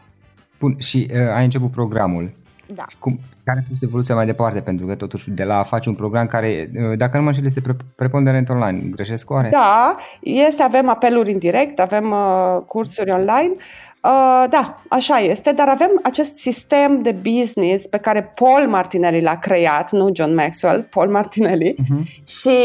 Bun, 0.60 0.75
și 0.79 1.07
uh, 1.13 1.34
ai 1.34 1.43
început 1.43 1.72
programul. 1.72 2.31
Da. 2.75 2.86
Cum, 3.00 3.19
care 3.43 3.60
a 3.60 3.67
fost 3.67 3.84
evoluția 3.84 4.15
mai 4.15 4.25
departe? 4.25 4.60
Pentru 4.62 4.86
că 4.86 4.96
totuși 4.96 5.29
de 5.29 5.43
la 5.43 5.57
a 5.57 5.63
face 5.63 5.89
un 5.89 5.96
program 5.96 6.27
care, 6.27 6.69
uh, 6.74 6.98
dacă 6.98 7.17
nu 7.17 7.24
mă 7.24 7.29
înșel, 7.29 7.46
este 7.46 7.62
pre- 7.62 7.75
preponderent 7.96 8.50
online. 8.50 8.81
Greșesc 8.96 9.29
oare? 9.29 9.50
Da, 9.50 9.96
este, 10.19 10.63
avem 10.63 10.89
apeluri 10.89 11.31
în 11.31 11.38
direct, 11.38 11.79
avem 11.79 12.12
uh, 12.12 12.57
cursuri 12.65 13.12
online. 13.12 13.51
Uh, 13.55 14.46
da, 14.50 14.81
așa 14.89 15.17
este, 15.17 15.51
dar 15.51 15.67
avem 15.67 15.89
acest 16.03 16.38
sistem 16.38 17.01
de 17.01 17.12
business 17.12 17.88
pe 17.88 17.98
care 17.98 18.24
Paul 18.24 18.67
Martinelli 18.67 19.22
l-a 19.22 19.38
creat, 19.38 19.91
nu 19.91 20.10
John 20.13 20.34
Maxwell, 20.34 20.88
Paul 20.89 21.10
Martinelli, 21.10 21.74
uh-huh. 21.74 22.24
și 22.24 22.57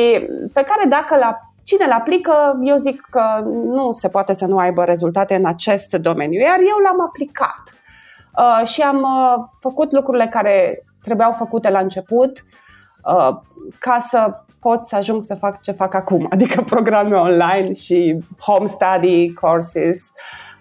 pe 0.53 0.65
care 0.67 0.89
dacă 0.89 1.17
l-a 1.17 1.52
Cine 1.63 1.85
îl 1.85 1.91
aplică, 1.91 2.59
eu 2.63 2.77
zic 2.77 3.07
că 3.11 3.23
nu 3.45 3.93
se 3.93 4.09
poate 4.09 4.35
să 4.35 4.47
nu 4.47 4.59
aibă 4.59 4.85
rezultate 4.85 5.35
în 5.35 5.47
acest 5.47 5.95
domeniu, 5.95 6.41
iar 6.41 6.59
eu 6.59 6.79
l-am 6.85 7.01
aplicat 7.01 7.63
uh, 8.37 8.67
și 8.67 8.81
am 8.81 8.97
uh, 8.97 9.45
făcut 9.61 9.93
lucrurile 9.93 10.27
care 10.27 10.85
trebuiau 11.03 11.33
făcute 11.33 11.71
la 11.71 11.79
început 11.79 12.45
uh, 13.05 13.37
ca 13.79 13.99
să 14.09 14.43
pot 14.61 14.87
să 14.87 14.97
ajung 14.97 15.25
să 15.25 15.35
fac 15.35 15.63
ce 15.63 15.73
fac 15.73 15.95
acum, 15.95 16.27
adică 16.35 16.63
programe 16.63 17.17
online 17.17 17.73
și 17.73 18.19
home 18.39 18.67
study 18.67 19.33
courses 19.33 20.13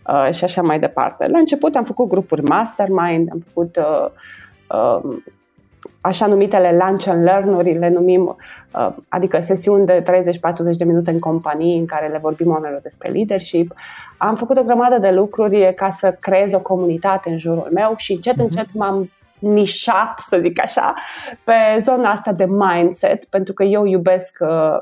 uh, 0.08 0.34
și 0.34 0.44
așa 0.44 0.62
mai 0.62 0.80
departe. 0.80 1.28
La 1.28 1.40
început 1.40 1.76
am 1.76 1.84
făcut 1.84 2.08
grupuri 2.08 2.44
mastermind, 2.44 3.30
am 3.32 3.44
făcut 3.48 3.76
uh, 3.78 4.10
uh, 4.70 5.18
așa 6.02 6.26
numitele 6.26 6.78
lunch 6.86 7.08
and 7.08 7.24
learn-uri, 7.24 7.78
le 7.78 7.90
numim, 7.90 8.38
uh, 8.74 8.90
adică 9.10 9.42
sesiuni 9.42 9.86
de 9.86 10.02
30-40 10.02 10.78
de 10.78 10.84
minute 10.84 11.12
în 11.12 11.20
companii 11.20 11.78
în 11.78 11.86
care 11.86 12.08
le 12.08 12.18
vorbim 12.18 12.50
oamenilor 12.50 12.82
despre 12.82 13.10
leadership. 13.10 13.74
Am 14.18 14.36
făcut 14.36 14.58
o 14.58 14.64
grămadă 14.64 14.98
de 14.98 15.12
lucruri 15.12 15.74
ca 15.76 15.90
să 15.90 16.18
creez 16.20 16.54
o 16.54 16.60
comunitate 16.60 17.30
în 17.30 17.38
jurul 17.38 17.70
meu 17.74 17.94
și 17.98 18.12
încet, 18.12 18.34
uh-huh. 18.34 18.38
încet 18.38 18.68
m-am 18.74 19.10
nișat, 19.40 20.20
să 20.20 20.40
zic 20.42 20.62
așa, 20.62 20.94
pe 21.44 21.54
zona 21.80 22.12
asta 22.12 22.32
de 22.32 22.46
mindset, 22.46 23.26
pentru 23.26 23.54
că 23.54 23.64
eu 23.64 23.86
iubesc 23.86 24.38
uh, 24.40 24.78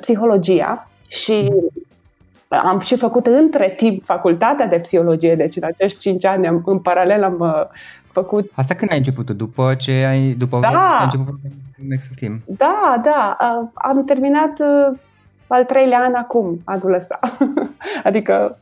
psihologia 0.00 0.88
și 1.08 1.52
am 2.48 2.78
și 2.80 2.96
făcut 2.96 3.26
între 3.26 3.74
timp 3.76 4.04
facultatea 4.04 4.66
de 4.66 4.80
psihologie, 4.80 5.34
deci 5.34 5.56
în 5.56 5.62
acești 5.64 5.98
5 5.98 6.24
ani 6.24 6.46
am, 6.46 6.62
în 6.66 6.78
paralel 6.78 7.24
am 7.24 7.38
uh, 7.38 7.64
făcut. 8.14 8.50
Asta 8.54 8.74
când 8.74 8.90
ai 8.90 8.96
început 8.96 9.30
După 9.30 9.74
ce 9.74 9.92
ai, 9.92 10.32
după 10.32 10.58
da. 10.60 10.98
ai 10.98 11.04
început 11.04 11.34
Next 11.88 12.14
Team? 12.14 12.42
Da, 12.46 13.00
da. 13.02 13.36
Am 13.74 14.04
terminat 14.04 14.60
uh, 14.60 14.98
al 15.46 15.64
treilea 15.64 16.00
an 16.00 16.14
acum, 16.14 16.60
anul 16.64 16.92
ăsta. 16.94 17.18
adică 18.08 18.58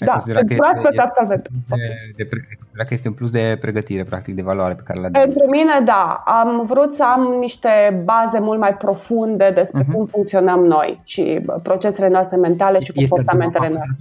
ai 0.00 0.06
da, 0.06 0.12
considerat 0.12 0.44
că 0.46 0.54
este, 0.88 1.00
absolvent. 1.00 1.48
De, 1.68 1.76
de, 2.16 2.28
de, 2.76 2.84
că 2.84 2.86
este 2.88 3.08
un 3.08 3.14
plus 3.14 3.30
de 3.30 3.58
pregătire, 3.60 4.04
practic, 4.04 4.34
de 4.34 4.42
valoare 4.42 4.74
pe 4.74 4.82
care 4.84 5.00
l-a 5.00 5.08
Pentru 5.10 5.46
mine, 5.50 5.72
da. 5.84 6.22
Am 6.24 6.66
vrut 6.66 6.94
să 6.94 7.04
am 7.04 7.36
niște 7.40 8.02
baze 8.04 8.38
mult 8.38 8.58
mai 8.58 8.74
profunde 8.76 9.50
despre 9.54 9.82
uh-huh. 9.82 9.92
cum 9.92 10.06
funcționăm 10.06 10.64
noi 10.64 11.00
și 11.04 11.40
procesele 11.62 12.08
noastre 12.08 12.36
mentale 12.36 12.80
și 12.80 12.92
comportamentele 12.92 13.68
noastre. 13.68 13.96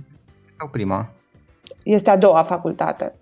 Sau 0.57 0.67
prima? 0.67 1.10
Este 1.84 2.10
a 2.10 2.17
doua 2.17 2.43
facultate. 2.43 3.13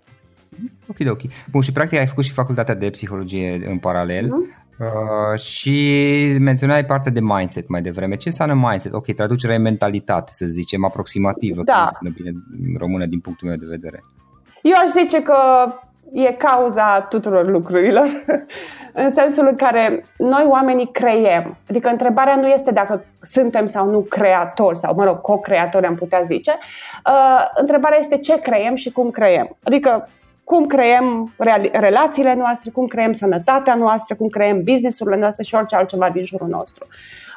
Ok, 0.86 0.96
ok. 1.10 1.20
Bun, 1.50 1.60
și 1.60 1.72
practic 1.72 1.98
ai 1.98 2.06
făcut 2.06 2.24
și 2.24 2.32
facultatea 2.32 2.74
de 2.74 2.90
psihologie 2.90 3.62
în 3.66 3.78
paralel 3.78 4.26
uh-huh. 4.26 4.80
uh, 4.80 5.38
și 5.38 6.36
menționai 6.40 6.84
partea 6.84 7.12
de 7.12 7.20
mindset 7.20 7.68
mai 7.68 7.82
devreme. 7.82 8.16
Ce 8.16 8.28
înseamnă 8.28 8.68
mindset? 8.68 8.92
Ok, 8.92 9.14
traducerea 9.14 9.54
e 9.54 9.58
mentalitate, 9.58 10.32
să 10.32 10.46
zicem, 10.46 10.84
aproximativă, 10.84 11.62
da. 11.62 11.90
bine 12.14 12.32
în 12.68 12.76
română 12.78 13.06
din 13.06 13.20
punctul 13.20 13.48
meu 13.48 13.56
de 13.56 13.66
vedere. 13.68 14.00
Eu 14.62 14.74
aș 14.76 14.90
zice 15.02 15.22
că 15.22 15.36
e 16.12 16.32
cauza 16.32 17.00
tuturor 17.00 17.48
lucrurilor, 17.48 18.08
în 18.92 19.10
sensul 19.10 19.46
în 19.46 19.56
care 19.56 20.02
noi 20.18 20.44
oamenii 20.48 20.90
creiem. 20.92 21.56
Adică 21.68 21.88
întrebarea 21.88 22.36
nu 22.36 22.46
este 22.46 22.70
dacă 22.70 23.04
suntem 23.20 23.66
sau 23.66 23.90
nu 23.90 24.00
creatori, 24.00 24.78
sau 24.78 24.94
mă 24.94 25.04
rog, 25.04 25.20
co-creatori 25.20 25.86
am 25.86 25.94
putea 25.94 26.22
zice. 26.22 26.58
Uh, 27.06 27.44
întrebarea 27.54 27.98
este 27.98 28.18
ce 28.18 28.40
creiem 28.40 28.74
și 28.74 28.90
cum 28.90 29.10
creiem. 29.10 29.56
Adică 29.62 30.08
cum 30.46 30.66
creăm 30.66 31.34
relațiile 31.72 32.34
noastre, 32.34 32.70
cum 32.70 32.86
creăm 32.86 33.12
sănătatea 33.12 33.74
noastră, 33.74 34.14
cum 34.14 34.28
creăm 34.28 34.62
businessurile 34.62 35.16
noastre 35.16 35.42
și 35.42 35.54
orice 35.54 35.76
altceva 35.76 36.10
din 36.10 36.24
jurul 36.24 36.48
nostru. 36.48 36.86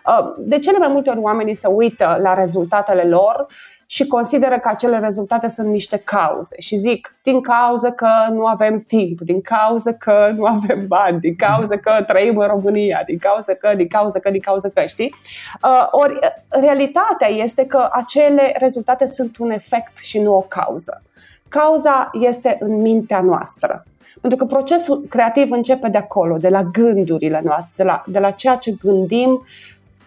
Uh, 0.06 0.34
de 0.38 0.60
cele 0.60 0.78
mai 0.78 0.88
multe 0.88 1.10
ori 1.10 1.20
oamenii 1.20 1.56
se 1.56 1.68
uită 1.68 2.18
la 2.22 2.34
rezultatele 2.34 3.04
lor 3.04 3.46
și 3.86 4.08
consideră 4.08 4.60
că 4.60 4.70
acele 4.70 5.00
rezultate 5.00 5.48
sunt 5.48 5.68
niște 5.68 5.98
cauze 5.98 6.56
și 6.60 6.76
zic 6.76 7.16
din 7.24 7.42
cauza 7.42 7.92
că 7.92 8.10
nu 8.32 8.46
avem 8.46 8.80
timp, 8.88 9.22
din 9.22 9.42
cauza 9.42 9.94
că 9.94 10.32
nu 10.36 10.46
avem 10.46 10.88
bani, 10.88 11.20
din 11.20 11.36
cauza 11.36 11.78
că 11.78 12.04
trăim 12.08 12.38
în 12.38 12.48
România, 12.48 13.04
din 13.06 13.18
cauza 13.18 13.54
că, 13.54 13.74
din 13.76 13.88
cauza 13.88 14.20
că, 14.20 14.30
din 14.30 14.42
cauza 14.42 14.70
că, 14.74 14.86
știi? 14.86 15.16
Uh, 15.64 15.88
ori 15.92 16.20
realitatea 16.50 17.28
este 17.28 17.66
că 17.66 17.90
acele 17.92 18.56
rezultate 18.60 19.08
sunt 19.08 19.38
un 19.38 19.52
efect 19.52 19.98
și 19.98 20.20
nu 20.20 20.36
o 20.36 20.42
cauză. 20.42 21.04
Cauza 21.50 22.10
este 22.14 22.58
în 22.60 22.82
mintea 22.82 23.22
noastră. 23.22 23.84
Pentru 24.22 24.40
că 24.40 24.46
procesul 24.46 25.06
creativ 25.10 25.52
începe 25.52 25.88
de 25.88 25.98
acolo, 25.98 26.36
de 26.36 26.50
la 26.50 26.64
gândurile 26.64 27.42
noastre, 27.44 27.74
de 27.78 27.84
la, 27.84 28.04
de 28.08 28.20
la 28.20 28.32
ceea 28.32 28.56
ce 28.56 28.76
gândim 28.82 29.46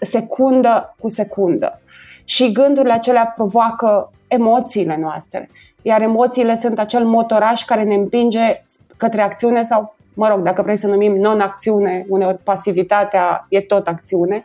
secundă 0.00 0.94
cu 1.00 1.08
secundă. 1.08 1.80
Și 2.24 2.52
gândurile 2.52 2.92
acelea 2.92 3.32
provoacă 3.36 4.12
emoțiile 4.28 4.96
noastre. 5.00 5.50
Iar 5.82 6.02
emoțiile 6.02 6.56
sunt 6.56 6.78
acel 6.78 7.04
motoraș 7.04 7.64
care 7.64 7.82
ne 7.82 7.94
împinge 7.94 8.60
către 8.96 9.22
acțiune 9.22 9.62
sau, 9.62 9.94
mă 10.14 10.28
rog, 10.28 10.40
dacă 10.40 10.62
vrei 10.62 10.76
să 10.76 10.86
numim 10.86 11.16
non-acțiune, 11.16 12.06
uneori 12.08 12.38
pasivitatea 12.38 13.46
e 13.48 13.60
tot 13.60 13.86
acțiune. 13.86 14.44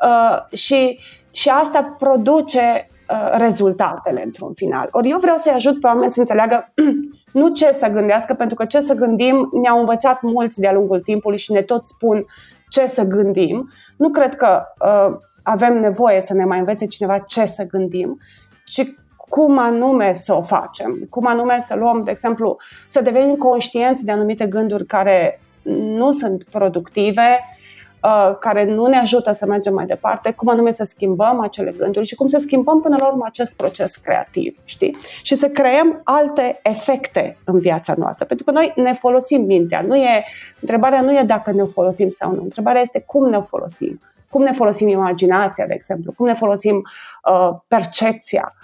Uh, 0.00 0.58
și, 0.58 0.98
și 1.30 1.48
asta 1.48 1.96
produce 1.98 2.62
Uh, 2.62 2.89
rezultatele 3.32 4.22
într-un 4.24 4.52
final. 4.52 4.88
Ori 4.90 5.10
eu 5.10 5.18
vreau 5.18 5.36
să-i 5.36 5.52
ajut 5.52 5.80
pe 5.80 5.86
oameni 5.86 6.10
să 6.10 6.20
înțeleagă 6.20 6.72
nu 7.32 7.48
ce 7.48 7.72
să 7.72 7.88
gândească, 7.88 8.34
pentru 8.34 8.56
că 8.56 8.64
ce 8.64 8.80
să 8.80 8.94
gândim 8.94 9.48
ne-au 9.62 9.78
învățat 9.78 10.22
mulți 10.22 10.60
de-a 10.60 10.72
lungul 10.72 11.00
timpului 11.00 11.38
și 11.38 11.52
ne 11.52 11.62
tot 11.62 11.86
spun 11.86 12.24
ce 12.68 12.86
să 12.86 13.02
gândim. 13.02 13.68
Nu 13.96 14.10
cred 14.10 14.34
că 14.34 14.62
uh, 14.84 15.16
avem 15.42 15.80
nevoie 15.80 16.20
să 16.20 16.34
ne 16.34 16.44
mai 16.44 16.58
învețe 16.58 16.86
cineva 16.86 17.18
ce 17.18 17.46
să 17.46 17.66
gândim, 17.66 18.18
ci 18.64 18.94
cum 19.16 19.58
anume 19.58 20.14
să 20.14 20.34
o 20.34 20.42
facem, 20.42 21.06
cum 21.10 21.26
anume 21.26 21.58
să 21.62 21.74
luăm, 21.74 22.04
de 22.04 22.10
exemplu, 22.10 22.56
să 22.88 23.00
devenim 23.00 23.36
conștienți 23.36 24.04
de 24.04 24.12
anumite 24.12 24.46
gânduri 24.46 24.86
care 24.86 25.40
nu 25.96 26.12
sunt 26.12 26.44
productive, 26.44 27.20
uh, 27.20 27.59
care 28.38 28.64
nu 28.64 28.86
ne 28.86 28.96
ajută 28.96 29.32
să 29.32 29.46
mergem 29.46 29.74
mai 29.74 29.86
departe, 29.86 30.30
cum 30.30 30.48
anume 30.48 30.70
să 30.70 30.84
schimbăm 30.84 31.40
acele 31.40 31.74
gânduri 31.78 32.06
și 32.06 32.14
cum 32.14 32.26
să 32.26 32.38
schimbăm 32.38 32.80
până 32.80 32.96
la 32.98 33.08
urmă 33.08 33.24
acest 33.26 33.56
proces 33.56 33.96
creativ, 33.96 34.58
știi? 34.64 34.96
Și 35.22 35.34
să 35.34 35.48
creăm 35.48 36.00
alte 36.04 36.60
efecte 36.62 37.36
în 37.44 37.58
viața 37.58 37.94
noastră, 37.96 38.24
pentru 38.24 38.44
că 38.44 38.50
noi 38.52 38.72
ne 38.76 38.92
folosim 38.92 39.42
mintea. 39.42 39.80
Nu 39.80 39.96
e, 39.96 40.24
întrebarea 40.60 41.00
nu 41.00 41.18
e 41.18 41.22
dacă 41.22 41.52
ne 41.52 41.64
folosim 41.64 42.10
sau 42.10 42.34
nu, 42.34 42.42
întrebarea 42.42 42.80
este 42.80 43.00
cum 43.06 43.28
ne 43.28 43.40
folosim. 43.40 44.00
Cum 44.30 44.42
ne 44.42 44.52
folosim 44.52 44.88
imaginația, 44.88 45.66
de 45.66 45.74
exemplu, 45.74 46.12
cum 46.12 46.26
ne 46.26 46.34
folosim 46.34 46.82
uh, 47.30 47.56
percepția, 47.68 48.54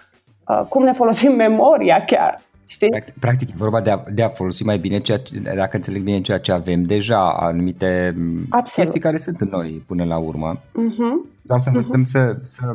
uh, 0.48 0.60
cum 0.68 0.82
ne 0.82 0.92
folosim 0.92 1.32
memoria 1.32 2.04
chiar. 2.04 2.40
Știi? 2.66 2.88
Practic, 2.88 3.14
practic 3.18 3.50
e 3.50 3.54
vorba 3.56 3.80
de 3.80 3.90
a, 3.90 4.02
de 4.12 4.22
a 4.22 4.28
folosi 4.28 4.64
mai 4.64 4.78
bine, 4.78 4.98
ceea 4.98 5.18
ce, 5.18 5.38
dacă 5.38 5.76
înțeleg 5.76 6.02
bine 6.02 6.20
ceea 6.20 6.38
ce 6.38 6.52
avem 6.52 6.82
deja, 6.82 7.32
anumite 7.32 8.16
Absolut. 8.48 8.88
chestii 8.88 9.00
care 9.00 9.16
sunt 9.16 9.40
în 9.40 9.48
noi 9.48 9.82
până 9.86 10.04
la 10.04 10.16
urmă. 10.16 10.52
Uh-huh. 10.56 11.30
Doar 11.42 11.60
să 11.60 11.68
învățăm 11.68 12.02
uh-huh. 12.02 12.06
să, 12.06 12.36
să, 12.44 12.74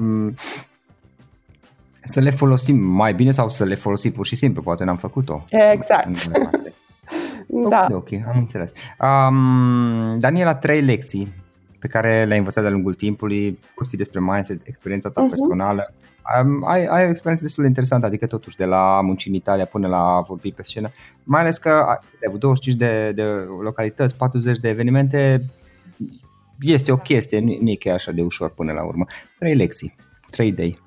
să 2.04 2.20
le 2.20 2.30
folosim 2.30 2.78
mai 2.78 3.14
bine 3.14 3.32
sau 3.32 3.50
să 3.50 3.64
le 3.64 3.76
folosim 3.76 4.12
pur 4.12 4.26
și 4.26 4.36
simplu, 4.36 4.62
poate 4.62 4.84
n-am 4.84 4.98
făcut-o. 4.98 5.46
Exact. 5.50 6.28
da. 7.70 7.88
Ok, 7.90 7.96
ok, 7.96 8.10
am 8.28 8.38
înțeles. 8.38 8.72
Um, 9.00 10.20
Daniela, 10.20 10.56
trei 10.56 10.82
lecții 10.82 11.34
pe 11.80 11.88
care 11.88 12.26
le-ai 12.26 12.38
învățat 12.38 12.64
de-a 12.64 12.72
lungul 12.72 12.94
timpului, 12.94 13.60
pot 13.76 13.88
fi 13.88 13.96
despre 13.96 14.20
mindset, 14.20 14.62
experiența 14.68 15.10
ta 15.10 15.26
uh-huh. 15.26 15.30
personală, 15.30 15.94
Um, 16.44 16.64
ai, 16.68 16.86
ai 16.86 17.06
o 17.06 17.10
experiență 17.10 17.44
destul 17.44 17.64
de 17.64 17.70
interesantă, 17.70 18.06
adică 18.06 18.28
totuși 18.28 18.58
de 18.58 18.66
la 18.66 19.02
munci 19.02 19.26
în 19.26 19.34
Italia 19.34 19.66
până 19.66 19.88
la 19.88 19.98
a 19.98 20.22
vorbi 20.22 20.52
pe 20.52 20.64
scenă, 20.64 20.90
mai 21.24 21.42
ales 21.42 21.58
că 21.58 21.70
ai 21.70 22.00
avut 22.28 22.40
25 22.40 22.80
de, 22.80 23.12
de 23.12 23.24
localități, 23.62 24.16
40 24.16 24.60
de 24.60 24.70
evenimente, 24.70 25.44
este 26.60 26.92
o 26.92 26.98
chestie, 26.98 27.40
nu, 27.40 27.58
nu 27.62 27.70
e 27.70 27.76
chiar 27.76 27.94
așa 27.94 28.12
de 28.12 28.22
ușor 28.22 28.50
până 28.50 28.72
la 28.72 28.84
urmă. 28.84 29.06
Trei 29.40 29.56
lecții, 29.56 29.96
trei 30.30 30.48
idei. 30.48 30.80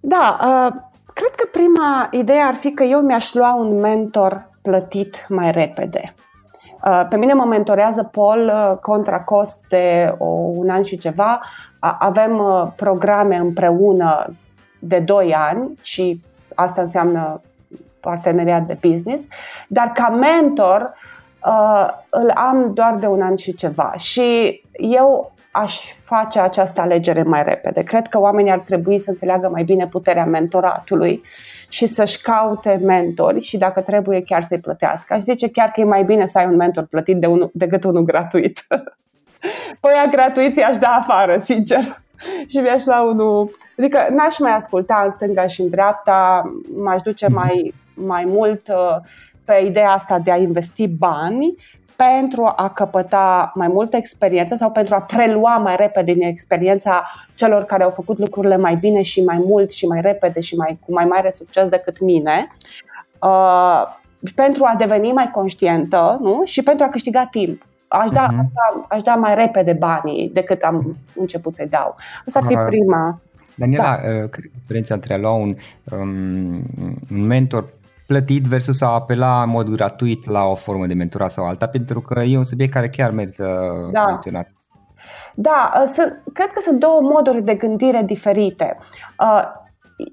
Da, 0.00 0.38
uh, 0.40 0.82
cred 1.12 1.30
că 1.30 1.48
prima 1.52 2.08
idee 2.10 2.40
ar 2.40 2.54
fi 2.54 2.72
că 2.72 2.82
eu 2.82 3.00
mi-aș 3.00 3.34
lua 3.34 3.54
un 3.54 3.80
mentor 3.80 4.50
plătit 4.62 5.26
mai 5.28 5.52
repede. 5.52 6.14
Uh, 6.84 7.06
pe 7.08 7.16
mine 7.16 7.32
mă 7.32 7.44
mentorează 7.44 8.02
Paul 8.02 8.52
uh, 8.54 8.76
contra 8.80 9.20
cost 9.20 9.60
de 9.68 10.14
o, 10.18 10.26
un 10.28 10.68
an 10.68 10.82
și 10.82 10.98
ceva. 10.98 11.40
Avem 11.78 12.38
uh, 12.38 12.66
programe 12.76 13.36
împreună 13.36 14.34
de 14.78 14.98
2 14.98 15.34
ani 15.34 15.70
și 15.82 16.20
asta 16.54 16.80
înseamnă 16.80 17.40
parteneriat 18.00 18.66
de 18.66 18.78
business, 18.80 19.26
dar 19.68 19.92
ca 19.92 20.08
mentor 20.08 20.92
uh, 21.46 21.88
îl 22.10 22.30
am 22.34 22.74
doar 22.74 22.94
de 22.94 23.06
un 23.06 23.22
an 23.22 23.36
și 23.36 23.54
ceva 23.54 23.92
și 23.96 24.60
eu 24.72 25.32
aș 25.50 25.80
face 26.04 26.40
această 26.40 26.80
alegere 26.80 27.22
mai 27.22 27.42
repede. 27.42 27.82
Cred 27.82 28.06
că 28.06 28.18
oamenii 28.18 28.52
ar 28.52 28.58
trebui 28.58 28.98
să 28.98 29.10
înțeleagă 29.10 29.48
mai 29.48 29.62
bine 29.62 29.86
puterea 29.86 30.24
mentoratului 30.24 31.22
și 31.68 31.86
să-și 31.86 32.20
caute 32.20 32.80
mentori 32.82 33.40
și 33.40 33.56
dacă 33.56 33.80
trebuie 33.80 34.22
chiar 34.22 34.42
să-i 34.42 34.60
plătească. 34.60 35.14
Aș 35.14 35.22
zice 35.22 35.50
chiar 35.50 35.70
că 35.70 35.80
e 35.80 35.84
mai 35.84 36.04
bine 36.04 36.26
să 36.26 36.38
ai 36.38 36.46
un 36.46 36.56
mentor 36.56 36.84
plătit 36.84 37.16
de 37.16 37.26
unul, 37.26 37.50
decât 37.52 37.84
unul 37.84 38.02
gratuit. 38.04 38.66
păi 39.80 39.92
a 40.04 40.08
gratuit 40.08 40.56
i-aș 40.56 40.76
da 40.76 40.88
afară, 40.88 41.38
sincer. 41.38 41.82
și 42.50 42.56
mi-aș 42.56 42.84
la 42.84 43.02
unul 43.02 43.50
Adică 43.78 44.06
n-aș 44.10 44.38
mai 44.38 44.52
asculta 44.52 45.00
în 45.04 45.10
stânga 45.10 45.46
și 45.46 45.60
în 45.60 45.68
dreapta, 45.68 46.52
m-aș 46.76 47.02
duce 47.02 47.28
mai, 47.28 47.74
mai 47.94 48.24
mult 48.24 48.68
uh, 48.68 48.96
pe 49.44 49.62
ideea 49.66 49.90
asta 49.90 50.18
de 50.18 50.30
a 50.30 50.36
investi 50.36 50.88
bani 50.88 51.54
pentru 51.96 52.52
a 52.56 52.70
căpăta 52.70 53.52
mai 53.54 53.68
multă 53.68 53.96
experiență 53.96 54.54
sau 54.56 54.70
pentru 54.70 54.94
a 54.94 55.00
prelua 55.00 55.56
mai 55.56 55.76
repede 55.76 56.12
din 56.12 56.22
experiența 56.22 57.06
celor 57.34 57.64
care 57.64 57.82
au 57.82 57.90
făcut 57.90 58.18
lucrurile 58.18 58.56
mai 58.56 58.74
bine 58.74 59.02
și 59.02 59.24
mai 59.24 59.42
mult 59.46 59.72
și 59.72 59.86
mai 59.86 60.00
repede 60.00 60.40
și 60.40 60.56
mai, 60.56 60.78
cu 60.86 60.92
mai 60.92 61.04
mare 61.04 61.30
succes 61.30 61.68
decât 61.68 62.00
mine. 62.00 62.46
Uh, 63.22 63.82
pentru 64.34 64.64
a 64.64 64.74
deveni 64.78 65.12
mai 65.12 65.30
conștientă 65.30 66.18
nu? 66.20 66.40
și 66.44 66.62
pentru 66.62 66.84
a 66.84 66.88
câștiga 66.88 67.28
timp. 67.30 67.66
Aș 67.88 68.10
da, 68.10 68.26
uh-huh. 68.26 68.38
aș, 68.38 68.46
da, 68.52 68.86
aș 68.88 69.02
da 69.02 69.14
mai 69.14 69.34
repede 69.34 69.72
banii 69.72 70.30
decât 70.32 70.62
am 70.62 70.96
început 71.14 71.54
să-i 71.54 71.68
dau. 71.68 71.94
Asta 72.26 72.38
ar 72.38 72.46
fi 72.46 72.54
prima, 72.54 73.20
Daniela, 73.56 73.84
da. 73.84 74.08
Uh, 74.08 74.28
care 74.28 74.42
e 74.46 74.58
diferența 74.60 74.94
între 74.94 75.14
a 75.14 75.18
lua 75.18 75.32
un, 75.32 75.56
um, 75.92 76.62
un 77.10 77.26
mentor 77.26 77.74
plătit 78.06 78.44
versus 78.44 78.80
a 78.80 78.86
apela 78.86 79.42
în 79.42 79.50
mod 79.50 79.68
gratuit 79.68 80.28
la 80.28 80.44
o 80.44 80.54
formă 80.54 80.86
de 80.86 80.94
mentorat 80.94 81.30
sau 81.30 81.46
alta, 81.46 81.66
pentru 81.66 82.00
că 82.00 82.20
e 82.20 82.38
un 82.38 82.44
subiect 82.44 82.72
care 82.72 82.88
chiar 82.88 83.10
merită 83.10 83.70
da. 83.92 84.04
menționat. 84.04 84.50
Da, 85.34 85.72
uh, 85.74 85.88
sunt, 85.88 86.22
cred 86.32 86.48
că 86.48 86.60
sunt 86.60 86.78
două 86.78 87.00
moduri 87.00 87.42
de 87.42 87.54
gândire 87.54 88.02
diferite. 88.02 88.76
Uh, 89.20 89.42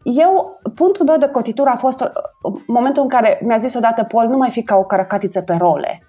eu, 0.04 0.60
punctul 0.76 1.06
meu 1.06 1.18
de 1.18 1.28
cotitură 1.28 1.70
a 1.70 1.78
fost 1.78 2.04
momentul 2.68 3.02
în 3.02 3.10
care 3.10 3.40
mi-a 3.42 3.58
zis 3.58 3.74
odată 3.74 4.04
Paul, 4.04 4.28
nu 4.28 4.38
mai 4.38 4.50
fi 4.50 4.64
ca 4.64 4.76
o 4.76 4.84
caracatiță 4.84 5.42
pe 5.42 5.54
role. 5.54 6.02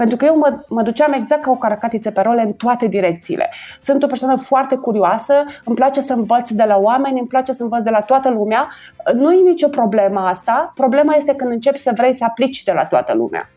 Pentru 0.00 0.16
că 0.16 0.24
eu 0.24 0.36
mă, 0.38 0.64
mă 0.68 0.82
duceam 0.82 1.12
exact 1.12 1.42
ca 1.42 1.50
o 1.50 1.54
caracatiță 1.54 2.10
pe 2.10 2.20
role 2.20 2.42
în 2.42 2.52
toate 2.52 2.86
direcțiile. 2.86 3.50
Sunt 3.80 4.02
o 4.02 4.06
persoană 4.06 4.36
foarte 4.36 4.76
curioasă, 4.76 5.34
îmi 5.64 5.76
place 5.76 6.00
să 6.00 6.12
învăț 6.12 6.50
de 6.50 6.62
la 6.62 6.76
oameni, 6.76 7.18
îmi 7.18 7.28
place 7.28 7.52
să 7.52 7.62
învăț 7.62 7.82
de 7.82 7.90
la 7.90 8.00
toată 8.00 8.30
lumea. 8.30 8.68
Nu 9.14 9.32
e 9.32 9.48
nicio 9.48 9.68
problemă 9.68 10.20
asta. 10.20 10.72
Problema 10.74 11.14
este 11.14 11.34
când 11.34 11.50
începi 11.50 11.78
să 11.78 11.92
vrei 11.96 12.12
să 12.12 12.24
aplici 12.28 12.62
de 12.62 12.72
la 12.72 12.86
toată 12.86 13.14
lumea 13.14 13.50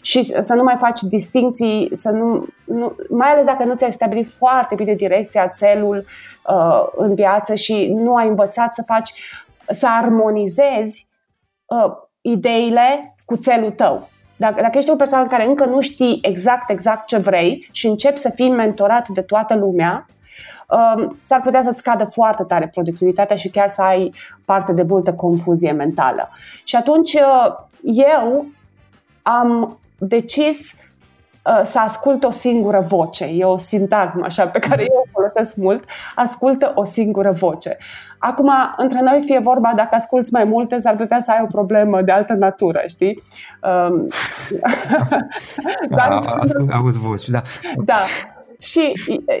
și 0.00 0.34
să 0.40 0.54
nu 0.54 0.62
mai 0.62 0.76
faci 0.78 1.00
distinții, 1.00 1.90
să 1.94 2.10
nu, 2.10 2.46
nu, 2.64 2.96
mai 3.08 3.28
ales 3.30 3.44
dacă 3.44 3.64
nu 3.64 3.74
ți-ai 3.74 3.92
stabilit 3.92 4.30
foarte 4.30 4.74
bine 4.74 4.94
direcția, 4.94 5.48
țelul 5.48 6.04
uh, 6.46 6.86
în 6.96 7.14
viață 7.14 7.54
și 7.54 7.92
nu 7.96 8.14
ai 8.14 8.28
învățat 8.28 8.74
să 8.74 8.82
faci, 8.86 9.12
să 9.70 9.86
armonizezi 9.88 11.08
uh, 11.64 11.92
ideile 12.20 13.16
cu 13.24 13.36
țelul 13.36 13.70
tău. 13.70 14.08
Dacă, 14.40 14.60
dacă 14.62 14.78
ești 14.78 14.90
o 14.90 14.96
persoană 14.96 15.26
care 15.26 15.46
încă 15.46 15.64
nu 15.64 15.80
știi 15.80 16.18
exact, 16.22 16.70
exact 16.70 17.06
ce 17.06 17.16
vrei 17.16 17.68
și 17.72 17.86
începi 17.86 18.18
să 18.18 18.30
fii 18.34 18.50
mentorat 18.50 19.08
de 19.08 19.20
toată 19.20 19.54
lumea, 19.54 20.06
um, 20.68 21.16
s-ar 21.20 21.40
putea 21.40 21.62
să-ți 21.62 21.78
scadă 21.78 22.04
foarte 22.04 22.42
tare 22.42 22.68
productivitatea 22.68 23.36
și 23.36 23.48
chiar 23.48 23.70
să 23.70 23.82
ai 23.82 24.14
parte 24.44 24.72
de 24.72 24.82
multă 24.82 25.12
confuzie 25.12 25.72
mentală. 25.72 26.28
Și 26.64 26.76
atunci 26.76 27.12
uh, 27.12 27.54
eu 27.82 28.46
am 29.22 29.78
decis 29.98 30.72
uh, 30.72 30.79
să 31.64 31.78
ascult 31.78 32.24
o 32.24 32.30
singură 32.30 32.84
voce. 32.88 33.24
E 33.24 33.44
o 33.44 33.58
sintagmă 33.58 34.24
așa 34.24 34.46
pe 34.46 34.58
care 34.58 34.82
eu 34.82 35.04
o 35.04 35.08
folosesc 35.12 35.56
mult. 35.56 35.84
Ascultă 36.14 36.72
o 36.74 36.84
singură 36.84 37.30
voce. 37.30 37.76
Acum, 38.18 38.52
între 38.76 39.00
noi 39.00 39.22
fie 39.24 39.38
vorba, 39.38 39.72
dacă 39.76 39.94
asculți 39.94 40.32
mai 40.32 40.44
multe, 40.44 40.78
s-ar 40.78 40.96
putea 40.96 41.20
să 41.20 41.30
ai 41.30 41.40
o 41.42 41.46
problemă 41.46 42.02
de 42.02 42.12
altă 42.12 42.32
natură, 42.32 42.82
știi? 42.88 43.22
Um, 43.62 44.06
Dar, 45.96 46.38
auzi 46.72 46.98
voci, 46.98 47.28
da. 47.28 47.42
Da. 47.84 48.04
Și 48.58 48.92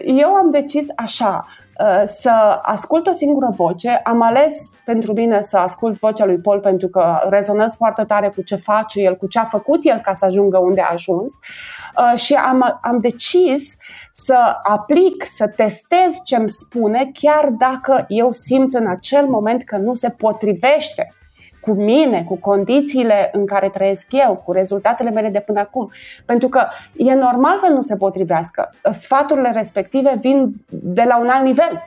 eu 0.04 0.28
am 0.28 0.50
decis 0.50 0.86
așa, 0.96 1.46
Uh, 1.69 1.69
să 2.04 2.58
ascult 2.62 3.06
o 3.06 3.12
singură 3.12 3.48
voce. 3.56 4.00
Am 4.04 4.22
ales 4.22 4.70
pentru 4.84 5.12
mine 5.12 5.42
să 5.42 5.56
ascult 5.56 5.98
vocea 5.98 6.24
lui 6.24 6.38
Paul 6.38 6.60
pentru 6.60 6.88
că 6.88 7.18
rezonez 7.28 7.74
foarte 7.74 8.04
tare 8.04 8.28
cu 8.28 8.42
ce 8.42 8.56
face 8.56 9.00
el, 9.00 9.16
cu 9.16 9.26
ce 9.26 9.38
a 9.38 9.44
făcut 9.44 9.80
el 9.82 9.98
ca 9.98 10.14
să 10.14 10.24
ajungă 10.24 10.58
unde 10.58 10.80
a 10.80 10.92
ajuns 10.92 11.32
uh, 11.32 12.18
și 12.18 12.34
am, 12.34 12.78
am 12.82 13.00
decis 13.00 13.76
să 14.12 14.56
aplic, 14.62 15.24
să 15.36 15.48
testez 15.56 16.20
ce 16.24 16.36
îmi 16.36 16.50
spune, 16.50 17.10
chiar 17.12 17.48
dacă 17.58 18.04
eu 18.08 18.32
simt 18.32 18.74
în 18.74 18.86
acel 18.86 19.26
moment 19.26 19.64
că 19.64 19.76
nu 19.76 19.94
se 19.94 20.10
potrivește 20.10 21.14
cu 21.60 21.72
mine, 21.72 22.22
cu 22.22 22.36
condițiile 22.36 23.30
în 23.32 23.46
care 23.46 23.68
trăiesc 23.68 24.06
eu, 24.10 24.42
cu 24.44 24.52
rezultatele 24.52 25.10
mele 25.10 25.28
de 25.28 25.40
până 25.40 25.60
acum. 25.60 25.90
Pentru 26.24 26.48
că 26.48 26.66
e 26.96 27.14
normal 27.14 27.58
să 27.58 27.72
nu 27.72 27.82
se 27.82 27.96
potrivească. 27.96 28.70
Sfaturile 28.92 29.50
respective 29.50 30.16
vin 30.20 30.54
de 30.68 31.02
la 31.02 31.18
un 31.18 31.28
alt 31.28 31.44
nivel. 31.44 31.84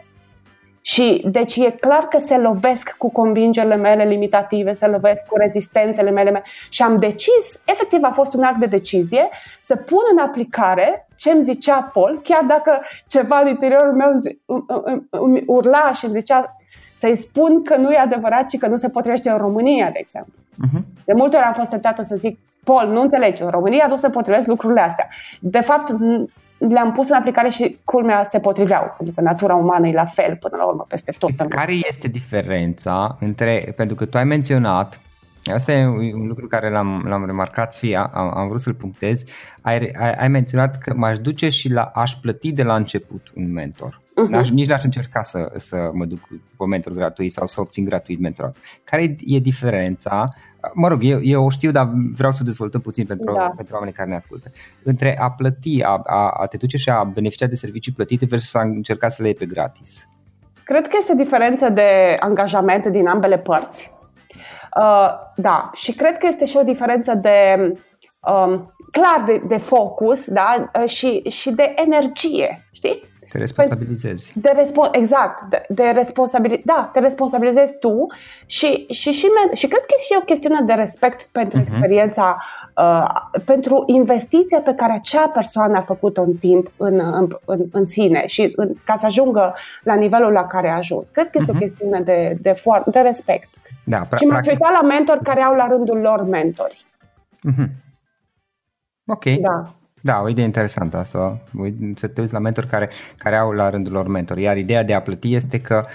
Și 0.86 1.26
deci 1.32 1.56
e 1.56 1.70
clar 1.80 2.08
că 2.08 2.18
se 2.18 2.38
lovesc 2.38 2.96
cu 2.98 3.12
convingerile 3.12 3.76
mele 3.76 4.04
limitative, 4.04 4.74
se 4.74 4.88
lovesc 4.88 5.26
cu 5.26 5.38
rezistențele 5.38 6.10
mele 6.10 6.44
și 6.70 6.82
am 6.82 7.00
decis, 7.00 7.62
efectiv 7.66 8.00
a 8.04 8.12
fost 8.12 8.34
un 8.34 8.44
act 8.44 8.58
de 8.58 8.66
decizie, 8.66 9.30
să 9.62 9.76
pun 9.76 10.04
în 10.12 10.18
aplicare 10.18 11.08
ce 11.16 11.32
îmi 11.32 11.44
zicea 11.44 11.90
Paul, 11.94 12.20
chiar 12.24 12.44
dacă 12.44 12.82
ceva 13.08 13.40
din 13.44 13.52
interiorul 13.52 13.94
meu 13.94 14.12
îmi 15.10 15.44
urla 15.46 15.92
și 15.94 16.06
îmi 16.06 16.14
zicea 16.14 16.56
să-i 17.04 17.16
spun 17.16 17.64
că 17.64 17.76
nu 17.78 17.92
e 17.92 17.98
adevărat 17.98 18.50
și 18.50 18.58
că 18.58 18.68
nu 18.68 18.76
se 18.76 18.90
potrivește 18.90 19.30
în 19.30 19.38
România, 19.38 19.90
de 19.90 20.00
exemplu. 20.00 20.34
Uh-huh. 20.34 20.82
De 21.06 21.14
multe 21.14 21.36
ori 21.36 21.46
am 21.46 21.54
fost 21.54 21.70
tentată 21.70 22.02
să 22.02 22.16
zic, 22.16 22.40
Paul, 22.64 22.92
nu 22.92 23.02
înțelegi, 23.02 23.42
în 23.42 23.50
România 23.50 23.86
nu 23.90 23.96
se 23.96 24.10
potrivesc 24.10 24.48
lucrurile 24.48 24.82
astea. 24.82 25.08
De 25.40 25.60
fapt, 25.60 25.96
le-am 26.58 26.92
pus 26.92 27.10
în 27.10 27.16
aplicare 27.16 27.50
și 27.50 27.78
culmea 27.84 28.24
se 28.24 28.40
potriveau, 28.40 28.94
pentru 28.98 29.16
că 29.16 29.22
natura 29.22 29.56
umană 29.56 29.88
e 29.88 29.92
la 29.92 30.06
fel 30.06 30.38
până 30.40 30.56
la 30.58 30.66
urmă 30.66 30.86
peste 30.88 31.14
tot. 31.18 31.32
Care 31.50 31.74
este 31.88 32.08
diferența 32.08 33.18
între, 33.20 33.74
pentru 33.76 33.96
că 33.96 34.06
tu 34.06 34.18
ai 34.18 34.24
menționat 34.24 35.00
Asta 35.54 35.72
e 35.72 35.86
un 36.14 36.28
lucru 36.28 36.48
care 36.48 36.70
l-am, 36.70 37.04
l-am 37.08 37.26
remarcat 37.26 37.74
și 37.74 37.94
am, 37.94 38.38
am 38.38 38.48
vrut 38.48 38.62
să-l 38.62 38.74
punctez. 38.74 39.24
Ai, 39.62 39.92
ai, 40.00 40.14
ai 40.14 40.28
menționat 40.28 40.78
că 40.78 40.94
m-aș 40.96 41.20
duce 41.20 41.50
și 41.50 41.70
la 41.70 41.82
aș 41.82 42.14
plăti 42.14 42.52
de 42.52 42.64
la 42.64 42.76
început 42.76 43.32
un 43.36 43.52
mentor. 43.52 44.00
Uh-huh. 44.14 44.30
N-aș, 44.30 44.50
nici 44.50 44.68
n-aș 44.68 44.84
încerca 44.84 45.22
să, 45.22 45.52
să 45.56 45.90
mă 45.94 46.06
duc 46.06 46.20
pe 46.58 46.66
mentor 46.66 46.94
gratuit 46.94 47.32
sau 47.32 47.48
să 47.48 47.62
obțin 47.62 47.86
gratuit 47.86 48.20
mentorat. 48.20 48.56
Care 48.84 49.16
e 49.20 49.40
diferența? 49.40 50.34
Mă 50.74 50.88
rog, 50.88 51.00
eu, 51.04 51.20
eu 51.22 51.46
o 51.46 51.50
știu, 51.50 51.72
dar 51.72 51.92
vreau 52.16 52.32
să 52.32 52.44
dezvoltăm 52.44 52.82
puțin 52.82 53.06
pentru, 53.06 53.34
da. 53.34 53.54
pentru 53.56 53.74
oamenii 53.74 53.96
care 53.96 54.10
ne 54.10 54.16
ascultă. 54.16 54.52
Între 54.84 55.20
a 55.20 55.32
plăti, 55.32 55.84
a, 55.84 56.02
a, 56.06 56.30
a 56.30 56.46
te 56.46 56.58
duce 56.58 56.78
și 56.78 56.90
a 56.90 57.04
beneficia 57.04 57.46
de 57.46 57.56
servicii 57.56 57.92
plătite 57.92 58.26
versus 58.26 58.54
a 58.54 58.62
încerca 58.62 59.10
să 59.10 59.22
le 59.22 59.28
iei 59.28 59.38
pe 59.38 59.46
gratis. 59.46 60.08
Cred 60.64 60.88
că 60.88 60.96
este 61.00 61.12
o 61.12 61.16
diferență 61.16 61.70
de 61.70 62.18
angajament 62.20 62.88
din 62.88 63.08
ambele 63.08 63.38
părți. 63.38 63.92
Uh, 64.80 65.10
da, 65.36 65.72
și 65.74 65.94
cred 65.94 66.18
că 66.18 66.28
este 66.28 66.46
și 66.46 66.58
o 66.58 66.64
diferență 66.64 67.14
de 67.14 67.72
um, 68.20 68.74
clar 68.92 69.24
de, 69.26 69.42
de 69.48 69.58
focus 69.58 70.28
da? 70.28 70.72
Uh, 70.82 70.90
și, 70.90 71.22
și 71.30 71.52
de 71.52 71.74
energie, 71.76 72.68
știi? 72.72 73.12
Te 73.34 73.40
responsabilizezi. 73.40 74.34
De 74.36 74.52
respo- 74.56 74.90
exact, 74.92 75.50
de, 75.50 75.66
de 75.70 75.84
responsabili- 75.84 76.62
da, 76.66 76.90
te 76.94 77.00
responsabilizezi 77.00 77.78
tu 77.80 78.08
și, 78.46 78.86
și, 78.90 79.12
și, 79.12 79.28
și 79.54 79.68
cred 79.68 79.82
că 79.82 79.94
e 79.98 80.02
și 80.02 80.18
o 80.20 80.24
chestiune 80.24 80.62
de 80.66 80.74
respect 80.74 81.28
pentru 81.32 81.60
uh-huh. 81.60 81.62
experiența, 81.62 82.44
uh, 82.78 83.08
pentru 83.46 83.84
investiția 83.88 84.60
pe 84.60 84.74
care 84.74 84.94
acea 84.94 85.28
persoană 85.28 85.78
a 85.78 85.82
făcut-o 85.82 86.22
în 86.22 86.34
timp 86.34 86.72
în, 86.78 87.00
în, 87.00 87.28
în, 87.46 87.66
în 87.72 87.86
sine 87.86 88.28
și 88.28 88.54
în, 88.56 88.74
ca 88.86 88.96
să 88.96 89.06
ajungă 89.06 89.56
la 89.84 89.96
nivelul 89.96 90.32
la 90.32 90.46
care 90.46 90.70
a 90.70 90.76
ajuns. 90.76 91.10
Cred 91.10 91.30
că 91.30 91.38
este 91.40 91.52
uh-huh. 91.52 91.56
o 91.56 91.58
mhm. 91.58 91.68
chestiune 91.68 92.00
de, 92.00 92.38
de, 92.42 92.52
for- 92.52 92.84
de 92.92 93.00
respect. 93.00 93.50
Da, 93.84 94.08
pra- 94.08 94.18
și 94.18 94.26
m-aș 94.26 94.48
uita 94.48 94.70
la 94.82 94.88
mentori 94.88 95.24
care 95.24 95.42
au 95.42 95.56
la 95.56 95.68
rândul 95.68 95.98
lor 95.98 96.24
mentori. 96.24 96.86
Mm-hmm. 97.52 97.70
Ok. 99.06 99.24
Da. 99.24 99.74
Da, 100.06 100.22
o 100.22 100.30
idee 100.30 100.44
interesantă 100.44 100.98
asta. 100.98 101.44
Să 101.96 102.08
te 102.08 102.22
uiți 102.22 102.34
la 102.34 102.40
mentori 102.40 102.68
care, 102.68 102.90
care 103.18 103.36
au 103.36 103.52
la 103.52 103.70
rândul 103.70 103.92
lor 103.92 104.08
mentori. 104.08 104.42
Iar 104.42 104.58
ideea 104.58 104.84
de 104.84 104.94
a 104.94 105.02
plăti 105.02 105.34
este 105.34 105.62
că 105.62 105.86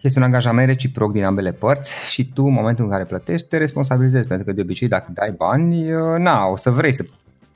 este 0.00 0.18
un 0.18 0.24
angajament 0.24 0.66
reciproc 0.66 1.12
din 1.12 1.24
ambele 1.24 1.52
părți 1.52 2.10
și 2.10 2.32
tu, 2.32 2.44
în 2.44 2.52
momentul 2.52 2.84
în 2.84 2.90
care 2.90 3.04
plătești, 3.04 3.48
te 3.48 3.56
responsabilizezi. 3.56 4.26
Pentru 4.26 4.46
că, 4.46 4.52
de 4.52 4.60
obicei, 4.60 4.88
dacă 4.88 5.10
dai 5.14 5.34
bani, 5.36 5.88
na, 6.18 6.46
o 6.46 6.56
să 6.56 6.70
vrei 6.70 6.92
să 6.92 7.04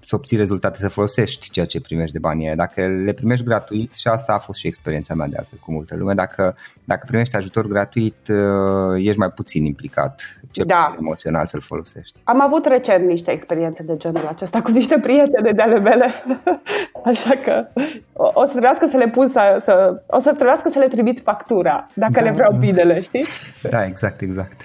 să 0.07 0.15
obții 0.15 0.37
rezultate, 0.37 0.79
să 0.79 0.89
folosești 0.89 1.51
ceea 1.51 1.67
ce 1.67 1.81
primești 1.81 2.13
de 2.13 2.19
banii 2.19 2.55
Dacă 2.57 2.87
le 2.87 3.13
primești 3.13 3.45
gratuit, 3.45 3.95
și 3.95 4.09
asta 4.09 4.33
a 4.33 4.39
fost 4.39 4.59
și 4.59 4.67
experiența 4.67 5.15
mea 5.15 5.27
de 5.27 5.37
altfel 5.37 5.59
cu 5.59 5.73
multă 5.73 5.97
lume, 5.97 6.15
dacă, 6.15 6.55
dacă 6.85 7.05
primești 7.07 7.37
ajutor 7.37 7.67
gratuit, 7.67 8.29
uh, 8.29 9.05
ești 9.05 9.19
mai 9.19 9.31
puțin 9.31 9.65
implicat, 9.65 10.41
cel 10.51 10.65
da. 10.67 10.97
emoțional 10.99 11.47
să-l 11.47 11.61
folosești. 11.61 12.21
Am 12.25 12.41
avut 12.41 12.67
recent 12.67 13.07
niște 13.07 13.31
experiențe 13.31 13.83
de 13.83 13.97
genul 13.97 14.27
acesta 14.27 14.63
cu 14.63 14.71
niște 14.71 14.99
prietene 14.99 15.53
de 15.53 15.63
ale 15.63 15.79
mele, 15.81 16.15
așa 17.11 17.35
că 17.45 17.67
o, 18.13 18.31
o 18.35 18.45
să 18.45 18.51
trebuiască 18.51 18.87
să 18.87 18.97
le 18.97 19.09
pun 19.09 19.27
să, 19.27 19.59
să, 19.61 20.03
o 20.07 20.21
să 20.21 20.33
trebuiască 20.33 20.69
să 20.69 20.79
le 20.79 20.89
trimit 20.89 21.21
factura, 21.21 21.87
dacă 21.95 22.13
da. 22.13 22.21
le 22.21 22.31
vreau 22.31 22.53
binele, 22.53 23.01
știi? 23.03 23.27
Da, 23.71 23.85
exact, 23.85 24.21
exact. 24.21 24.57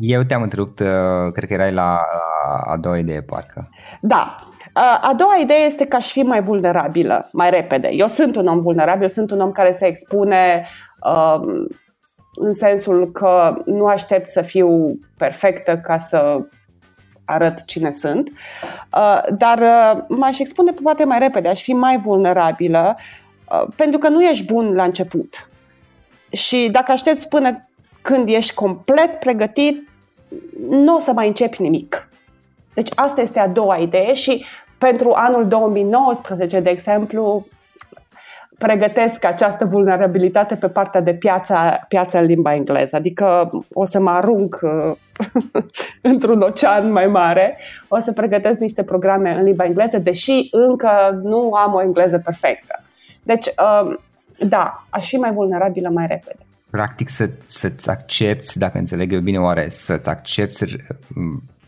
Eu 0.00 0.22
te-am 0.22 0.42
întrerupt, 0.42 0.80
uh, 0.80 1.32
cred 1.32 1.48
că 1.48 1.52
erai 1.52 1.72
la 1.72 2.00
a 2.64 2.76
doua 2.76 2.98
idee, 2.98 3.22
parcă. 3.22 3.68
Da. 4.00 4.48
A 5.00 5.12
doua 5.16 5.36
idee 5.36 5.66
este 5.66 5.84
că 5.86 5.96
aș 5.96 6.10
fi 6.10 6.22
mai 6.22 6.40
vulnerabilă, 6.40 7.28
mai 7.32 7.50
repede. 7.50 7.88
Eu 7.92 8.06
sunt 8.06 8.36
un 8.36 8.46
om 8.46 8.60
vulnerabil, 8.60 9.08
sunt 9.08 9.30
un 9.30 9.40
om 9.40 9.52
care 9.52 9.72
se 9.72 9.86
expune 9.86 10.66
um, 11.02 11.66
în 12.34 12.52
sensul 12.52 13.10
că 13.12 13.62
nu 13.64 13.86
aștept 13.86 14.30
să 14.30 14.42
fiu 14.42 14.98
perfectă 15.16 15.76
ca 15.76 15.98
să 15.98 16.40
arăt 17.24 17.64
cine 17.64 17.90
sunt, 17.90 18.28
uh, 18.96 19.20
dar 19.38 19.58
uh, 19.58 20.02
m-aș 20.08 20.38
expune 20.38 20.72
poate 20.72 21.04
mai 21.04 21.18
repede, 21.18 21.48
aș 21.48 21.62
fi 21.62 21.72
mai 21.72 21.98
vulnerabilă 21.98 22.96
uh, 23.50 23.66
pentru 23.76 23.98
că 23.98 24.08
nu 24.08 24.22
ești 24.22 24.44
bun 24.44 24.74
la 24.74 24.82
început. 24.82 25.50
Și 26.32 26.68
dacă 26.72 26.92
aștepți 26.92 27.28
până 27.28 27.67
când 28.08 28.28
ești 28.28 28.54
complet 28.54 29.18
pregătit, 29.18 29.88
nu 30.70 30.96
o 30.96 30.98
să 30.98 31.12
mai 31.12 31.26
începi 31.26 31.62
nimic. 31.62 32.08
Deci 32.74 32.88
asta 32.94 33.20
este 33.20 33.40
a 33.40 33.48
doua 33.48 33.76
idee 33.76 34.14
și 34.14 34.44
pentru 34.78 35.12
anul 35.14 35.48
2019, 35.48 36.60
de 36.60 36.70
exemplu, 36.70 37.46
pregătesc 38.58 39.24
această 39.24 39.64
vulnerabilitate 39.64 40.54
pe 40.54 40.68
partea 40.68 41.00
de 41.00 41.14
piața, 41.14 41.84
piața 41.88 42.18
în 42.18 42.24
limba 42.24 42.54
engleză. 42.54 42.96
Adică 42.96 43.50
o 43.72 43.84
să 43.84 44.00
mă 44.00 44.10
arunc 44.10 44.58
într-un 46.12 46.40
ocean 46.40 46.92
mai 46.92 47.06
mare, 47.06 47.58
o 47.88 47.98
să 47.98 48.12
pregătesc 48.12 48.60
niște 48.60 48.82
programe 48.82 49.34
în 49.34 49.44
limba 49.44 49.64
engleză, 49.64 49.98
deși 49.98 50.48
încă 50.50 51.20
nu 51.22 51.52
am 51.52 51.74
o 51.74 51.82
engleză 51.82 52.18
perfectă. 52.18 52.82
Deci, 53.22 53.46
um, 53.46 53.98
da, 54.48 54.84
aș 54.90 55.08
fi 55.08 55.16
mai 55.16 55.32
vulnerabilă 55.32 55.88
mai 55.88 56.06
repede. 56.06 56.47
Practic 56.70 57.08
să, 57.08 57.30
să-ți 57.46 57.90
accepti, 57.90 58.58
dacă 58.58 58.78
înțeleg 58.78 59.12
eu 59.12 59.20
bine 59.20 59.38
oare, 59.38 59.68
să-ți 59.68 60.08
accepti 60.08 60.76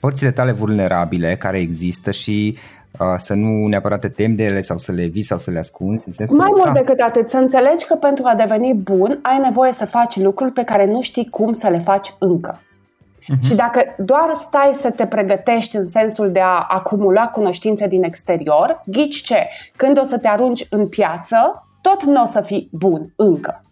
părțile 0.01 0.31
tale 0.31 0.53
vulnerabile 0.53 1.37
care 1.37 1.59
există 1.59 2.11
și 2.11 2.59
uh, 2.91 3.15
să 3.17 3.35
nu 3.35 3.67
neapărat 3.67 4.01
te 4.01 4.09
temi 4.09 4.37
de 4.37 4.45
ele 4.45 4.61
sau 4.61 4.79
să 4.79 4.93
le 4.93 5.07
vii 5.07 5.23
sau 5.23 5.39
să 5.39 5.51
le 5.51 5.59
ascunzi. 5.59 6.07
În 6.07 6.13
sensul 6.13 6.37
Mai 6.37 6.49
mult 6.57 6.73
decât 6.73 7.01
atât, 7.01 7.31
să 7.31 7.37
înțelegi 7.37 7.87
că 7.87 7.95
pentru 7.95 8.25
a 8.27 8.35
deveni 8.35 8.75
bun 8.75 9.19
ai 9.23 9.39
nevoie 9.43 9.73
să 9.73 9.87
faci 9.87 10.17
lucruri 10.17 10.53
pe 10.53 10.65
care 10.65 10.87
nu 10.87 11.03
știi 11.03 11.29
cum 11.29 11.53
să 11.53 11.69
le 11.69 11.79
faci 11.79 12.15
încă. 12.19 12.61
Uh-huh. 12.61 13.47
Și 13.47 13.55
dacă 13.55 13.83
doar 13.99 14.37
stai 14.41 14.73
să 14.75 14.91
te 14.91 15.07
pregătești 15.07 15.77
în 15.77 15.85
sensul 15.85 16.33
de 16.33 16.41
a 16.41 16.67
acumula 16.69 17.27
cunoștințe 17.27 17.87
din 17.87 18.03
exterior, 18.03 18.83
ghici 18.87 19.23
ce? 19.23 19.49
Când 19.77 19.99
o 20.01 20.05
să 20.05 20.19
te 20.19 20.29
arunci 20.29 20.67
în 20.71 20.89
piață, 20.89 21.67
tot 21.81 22.05
nu 22.05 22.23
o 22.23 22.27
să 22.27 22.41
fii 22.41 22.69
bun 22.73 23.13
încă. 23.17 23.63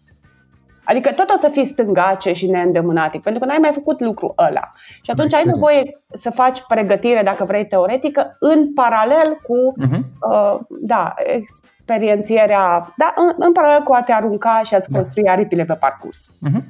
Adică 0.89 1.11
tot 1.11 1.29
o 1.29 1.37
să 1.37 1.49
fii 1.49 1.65
stângace 1.65 2.33
și 2.33 2.47
neîndemânatic, 2.47 3.21
pentru 3.21 3.41
că 3.41 3.47
n-ai 3.47 3.57
mai 3.61 3.71
făcut 3.73 3.99
lucru 3.99 4.33
ăla. 4.37 4.71
Și 5.01 5.11
atunci 5.11 5.33
ai 5.33 5.43
nevoie 5.45 6.01
să 6.13 6.29
faci 6.29 6.63
pregătire, 6.67 7.21
dacă 7.23 7.43
vrei, 7.45 7.67
teoretică, 7.67 8.35
în 8.39 8.73
paralel 8.73 9.39
cu, 9.43 9.73
uh-huh. 9.81 9.99
uh, 10.31 10.59
da, 10.81 11.13
experiențierea, 11.17 12.93
da, 12.97 13.13
în, 13.15 13.31
în 13.37 13.51
paralel 13.51 13.83
cu 13.83 13.93
a 13.93 14.01
te 14.01 14.11
arunca 14.11 14.61
și 14.63 14.75
a-ți 14.75 14.89
da. 14.89 14.97
construi 14.97 15.29
aripile 15.29 15.65
pe 15.65 15.73
parcurs. 15.73 16.31
Uh-huh. 16.31 16.63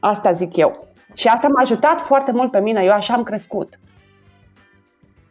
Asta 0.00 0.32
zic 0.32 0.56
eu. 0.56 0.86
Și 1.14 1.28
asta 1.28 1.48
m-a 1.48 1.60
ajutat 1.60 2.00
foarte 2.00 2.32
mult 2.32 2.50
pe 2.50 2.60
mine, 2.60 2.82
eu 2.82 2.92
așa 2.92 3.14
am 3.14 3.22
crescut. 3.22 3.78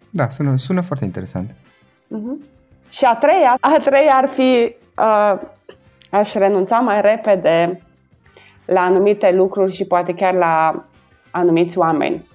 Da, 0.09 0.29
sună, 0.29 0.55
sună 0.55 0.81
foarte 0.81 1.05
interesant. 1.05 1.51
Uh-huh. 1.51 2.49
Și 2.89 3.05
a 3.05 3.15
treia, 3.15 3.55
a 3.59 3.77
treia 3.83 4.13
ar 4.13 4.27
fi 4.27 4.75
uh, 4.97 5.39
aș 6.11 6.33
renunța 6.33 6.79
mai 6.79 7.01
repede 7.01 7.81
la 8.65 8.81
anumite 8.81 9.31
lucruri 9.31 9.71
și 9.71 9.85
poate 9.85 10.13
chiar 10.13 10.33
la 10.33 10.85
anumiți 11.31 11.77
oameni 11.77 12.29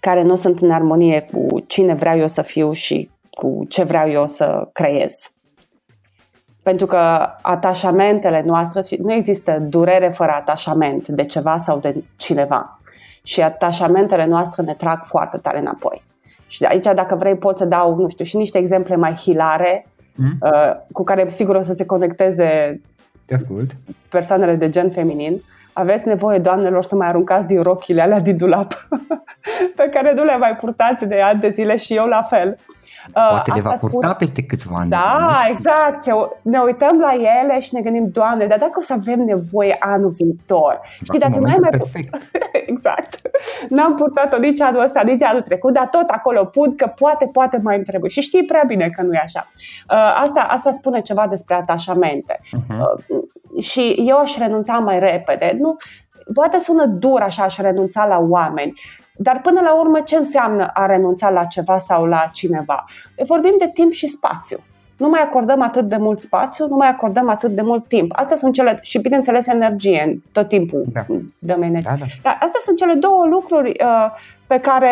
care 0.00 0.22
nu 0.22 0.36
sunt 0.36 0.60
în 0.60 0.70
armonie 0.70 1.26
cu 1.32 1.60
cine 1.66 1.94
vreau 1.94 2.18
eu 2.18 2.28
să 2.28 2.42
fiu 2.42 2.72
și 2.72 3.10
cu 3.30 3.64
ce 3.68 3.82
vreau 3.82 4.10
eu 4.10 4.26
să 4.26 4.68
creez. 4.72 5.32
Pentru 6.62 6.86
că 6.86 7.28
atașamentele 7.42 8.42
noastre, 8.46 8.96
nu 8.98 9.12
există 9.12 9.58
durere 9.60 10.08
fără 10.08 10.32
atașament 10.32 11.08
de 11.08 11.24
ceva 11.24 11.56
sau 11.56 11.78
de 11.78 12.04
cineva. 12.16 12.80
Și 13.22 13.42
atașamentele 13.42 14.26
noastre 14.26 14.62
ne 14.62 14.74
trag 14.74 15.04
foarte 15.04 15.38
tare 15.38 15.58
înapoi. 15.58 16.02
Și 16.46 16.64
aici, 16.64 16.84
dacă 16.94 17.14
vrei, 17.14 17.36
pot 17.36 17.56
să 17.56 17.64
dau, 17.64 17.94
nu 17.94 18.08
știu, 18.08 18.24
și 18.24 18.36
niște 18.36 18.58
exemple 18.58 18.96
mai 18.96 19.14
hilare 19.14 19.86
mm? 20.14 20.38
uh, 20.40 20.74
cu 20.92 21.04
care 21.04 21.28
sigur 21.28 21.56
o 21.56 21.62
să 21.62 21.72
se 21.72 21.86
conecteze 21.86 22.80
Te 23.24 23.34
ascult. 23.34 23.70
persoanele 24.10 24.54
de 24.54 24.70
gen 24.70 24.90
feminin. 24.90 25.40
Aveți 25.72 26.06
nevoie, 26.08 26.38
doamnelor, 26.38 26.84
să 26.84 26.94
mai 26.94 27.08
aruncați 27.08 27.46
din 27.46 27.62
rochile 27.62 28.02
alea 28.02 28.20
din 28.20 28.36
dulap 28.36 28.72
pe 29.76 29.88
care 29.92 30.14
nu 30.14 30.24
le 30.24 30.36
mai 30.36 30.56
purtați 30.56 31.06
de 31.06 31.20
ani 31.20 31.40
de 31.40 31.50
zile 31.50 31.76
și 31.76 31.94
eu 31.94 32.06
la 32.06 32.22
fel. 32.22 32.56
Uh, 33.08 33.28
Poate 33.28 33.52
le 33.54 33.60
va 33.60 33.70
purta 33.70 34.08
spus... 34.08 34.18
peste 34.18 34.42
câțiva 34.42 34.78
ani. 34.78 34.90
Da, 34.90 35.44
exact. 35.48 36.06
Ne 36.42 36.58
uităm 36.58 36.98
la 36.98 37.12
ele 37.12 37.60
și 37.60 37.74
ne 37.74 37.80
gândim, 37.80 38.08
Doamne, 38.10 38.46
dar 38.46 38.58
dacă 38.58 38.72
o 38.76 38.80
să 38.80 38.92
avem 38.92 39.20
nevoie 39.20 39.76
anul 39.78 40.10
viitor? 40.10 40.80
Știi, 41.02 41.18
dacă 41.18 41.38
nu 41.38 41.46
ai 41.46 41.58
mai 41.60 41.70
perfect. 41.70 42.14
exact. 42.72 43.20
N-am 43.68 43.94
purtat-o 43.94 44.36
nici 44.36 44.60
anul 44.60 44.82
ăsta, 44.82 45.02
nici 45.04 45.22
anul 45.22 45.42
trecut, 45.42 45.72
dar 45.72 45.86
tot 45.86 46.08
acolo 46.08 46.44
pun 46.44 46.76
că 46.76 46.92
poate, 46.98 47.28
poate 47.32 47.60
mai 47.62 47.76
îmi 47.76 47.84
trebuie. 47.84 48.10
Și 48.10 48.20
știi 48.20 48.44
prea 48.44 48.62
bine 48.66 48.88
că 48.88 49.02
nu 49.02 49.12
e 49.12 49.20
așa. 49.24 49.46
Uh, 49.90 50.20
asta, 50.22 50.40
asta 50.40 50.72
spune 50.72 51.00
ceva 51.00 51.26
despre 51.26 51.54
atașamente. 51.54 52.40
Uh-huh. 52.42 53.60
Și 53.60 54.02
eu 54.06 54.16
aș 54.16 54.36
renunța 54.36 54.78
mai 54.78 54.98
repede. 54.98 55.56
Nu, 55.60 55.76
poate 56.34 56.58
sună 56.58 56.86
dur 56.86 57.20
așa 57.20 57.42
aș 57.42 57.56
renunța 57.56 58.06
la 58.06 58.18
oameni, 58.28 58.72
dar 59.16 59.40
până 59.40 59.60
la 59.60 59.74
urmă 59.74 60.00
ce 60.00 60.16
înseamnă 60.16 60.70
a 60.74 60.86
renunța 60.86 61.30
la 61.30 61.44
ceva 61.44 61.78
sau 61.78 62.04
la 62.04 62.30
cineva? 62.32 62.84
Vorbim 63.26 63.54
de 63.58 63.70
timp 63.74 63.92
și 63.92 64.06
spațiu. 64.06 64.58
Nu 64.96 65.08
mai 65.08 65.20
acordăm 65.20 65.62
atât 65.62 65.88
de 65.88 65.96
mult 65.96 66.20
spațiu, 66.20 66.66
nu 66.66 66.76
mai 66.76 66.88
acordăm 66.88 67.28
atât 67.28 67.50
de 67.50 67.62
mult 67.62 67.88
timp. 67.88 68.12
Astea 68.14 68.36
sunt 68.36 68.54
cele, 68.54 68.78
și 68.82 68.98
bineînțeles 68.98 69.46
energie, 69.46 70.20
tot 70.32 70.48
timpul 70.48 70.84
da. 70.92 71.00
dăm 71.38 71.62
energie. 71.62 71.96
Da, 71.98 72.04
da. 72.04 72.04
Dar 72.22 72.38
astea 72.40 72.60
sunt 72.64 72.76
cele 72.76 72.94
două 72.94 73.26
lucruri 73.26 73.76
uh, 73.84 74.06
pe 74.46 74.60
care 74.60 74.90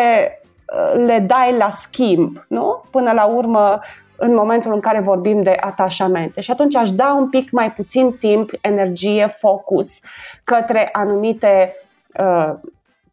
uh, 0.65 1.05
le 1.05 1.19
dai 1.19 1.55
la 1.57 1.69
schimb, 1.69 2.45
nu? 2.47 2.83
Până 2.91 3.11
la 3.11 3.25
urmă, 3.25 3.79
în 4.15 4.33
momentul 4.33 4.73
în 4.73 4.79
care 4.79 4.99
vorbim 4.99 5.43
de 5.43 5.57
atașamente. 5.59 6.41
Și 6.41 6.51
atunci 6.51 6.75
aș 6.75 6.91
da 6.91 7.13
un 7.13 7.29
pic 7.29 7.51
mai 7.51 7.71
puțin 7.71 8.17
timp, 8.19 8.51
energie, 8.61 9.35
focus 9.39 9.99
către 10.43 10.89
anumite 10.91 11.75
uh, 12.19 12.53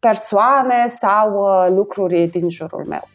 persoane 0.07 0.87
sau 0.87 1.33
uh, 1.33 1.75
lucruri 1.75 2.27
din 2.27 2.49
jurul 2.49 2.85
meu. 2.87 3.09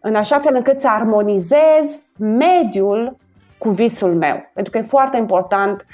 În 0.00 0.14
așa 0.14 0.38
fel 0.38 0.54
încât 0.54 0.80
să 0.80 0.88
armonizez 0.88 2.00
mediul 2.16 3.16
cu 3.58 3.70
visul 3.70 4.14
meu. 4.14 4.50
Pentru 4.54 4.72
că 4.72 4.78
e 4.78 4.82
foarte 4.82 5.16
important 5.16 5.86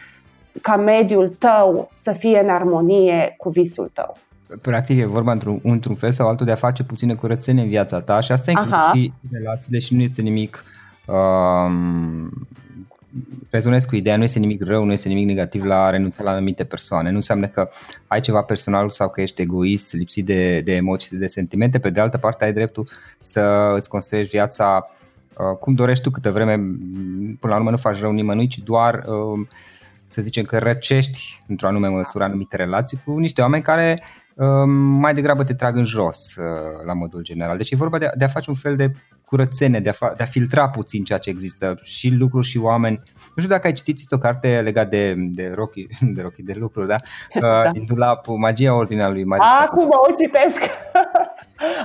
ca 0.62 0.76
mediul 0.76 1.29
tău 1.29 1.90
să 1.94 2.12
fie 2.12 2.40
în 2.40 2.48
armonie 2.48 3.35
cu 3.38 3.48
visul 3.48 3.90
tău. 3.92 4.16
Practic 4.62 4.98
e 4.98 5.05
vorba 5.05 5.33
într-un, 5.33 5.61
într-un 5.62 5.94
fel 5.94 6.12
sau 6.12 6.29
altul 6.29 6.46
de 6.46 6.53
a 6.53 6.57
face 6.57 6.83
puține 6.83 7.14
curățenie 7.14 7.62
în 7.62 7.68
viața 7.68 8.00
ta 8.00 8.20
și 8.20 8.33
asta 8.33 8.50
include 8.50 8.76
și 8.94 9.12
relațiile 9.33 9.79
și 9.79 9.94
nu 9.94 10.03
este 10.03 10.22
nimic 10.22 10.64
um, 11.07 12.31
rezonez 13.51 13.85
cu 13.85 13.96
ideea, 13.96 14.16
nu 14.16 14.23
este 14.23 14.38
nimic 14.38 14.62
rău, 14.62 14.85
nu 14.85 14.92
este 14.92 15.09
nimic 15.09 15.27
negativ 15.27 15.64
la 15.64 15.90
renunța 15.90 16.23
la 16.23 16.31
anumite 16.31 16.64
persoane. 16.64 17.11
Nu 17.11 17.16
înseamnă 17.16 17.46
că 17.46 17.68
ai 18.07 18.20
ceva 18.20 18.42
personal 18.42 18.90
sau 18.90 19.11
că 19.11 19.20
ești 19.20 19.42
egoist, 19.42 19.92
lipsit 19.94 20.25
de, 20.25 20.61
de 20.61 20.75
emoții, 20.75 21.18
de 21.18 21.27
sentimente. 21.27 21.79
Pe 21.79 21.90
de 21.90 22.01
altă 22.01 22.18
parte, 22.18 22.44
ai 22.44 22.53
dreptul 22.53 22.88
să 23.20 23.73
îți 23.77 23.88
construiești 23.88 24.31
viața 24.37 24.88
uh, 25.37 25.57
cum 25.61 25.75
dorești 25.75 26.03
tu 26.03 26.11
câtă 26.11 26.31
vreme. 26.31 26.55
Până 27.40 27.53
la 27.53 27.57
urmă 27.57 27.70
nu 27.70 27.77
faci 27.77 28.01
rău 28.01 28.12
nimănui, 28.12 28.46
ci 28.46 28.59
doar 28.59 28.94
uh, 28.94 29.46
să 30.05 30.23
zicem 30.23 30.44
că 30.44 30.59
răcești 30.59 31.38
într-o 31.46 31.66
anume 31.66 31.88
măsură 31.88 32.25
anumite 32.25 32.57
relații 32.57 33.03
cu 33.05 33.18
niște 33.18 33.40
oameni 33.40 33.62
care 33.62 34.03
uh, 34.35 34.46
mai 34.77 35.14
degrabă 35.14 35.44
te 35.44 35.55
trag 35.55 35.77
în 35.77 35.85
jos 35.85 36.35
uh, 36.37 36.44
la 36.87 36.92
modul 36.92 37.23
general. 37.23 37.57
Deci 37.57 37.70
e 37.70 37.77
vorba 37.77 37.99
de, 37.99 38.11
de 38.16 38.25
a 38.25 38.29
face 38.29 38.51
un 38.51 38.57
fel 38.57 38.77
de 38.77 38.92
curățenie, 39.31 39.81
de 39.81 39.88
a, 39.88 39.93
fa- 39.93 40.16
de 40.16 40.23
a 40.23 40.27
filtra 40.27 40.69
puțin 40.69 41.05
ceea 41.05 41.19
ce 41.19 41.31
există 41.31 41.79
și 41.83 42.14
lucruri 42.19 42.47
și 42.47 42.59
oameni. 42.59 43.01
Nu 43.35 43.43
știu 43.43 43.55
dacă 43.55 43.66
ai 43.66 43.73
citit 43.73 44.12
o 44.12 44.19
carte 44.19 44.61
legat 44.61 44.88
de, 44.88 45.14
de 45.16 45.53
Rocky, 45.55 45.87
de 46.14 46.23
Rocky, 46.23 46.43
de 46.43 46.55
lucruri, 46.59 46.88
da? 46.88 46.97
da. 47.40 47.71
Din 47.73 47.85
dulapul 47.87 48.37
Magia 48.37 48.75
Ordinalului 48.75 49.25
Maria. 49.25 49.45
Acum 49.61 49.88
o 49.88 50.14
citesc! 50.19 50.61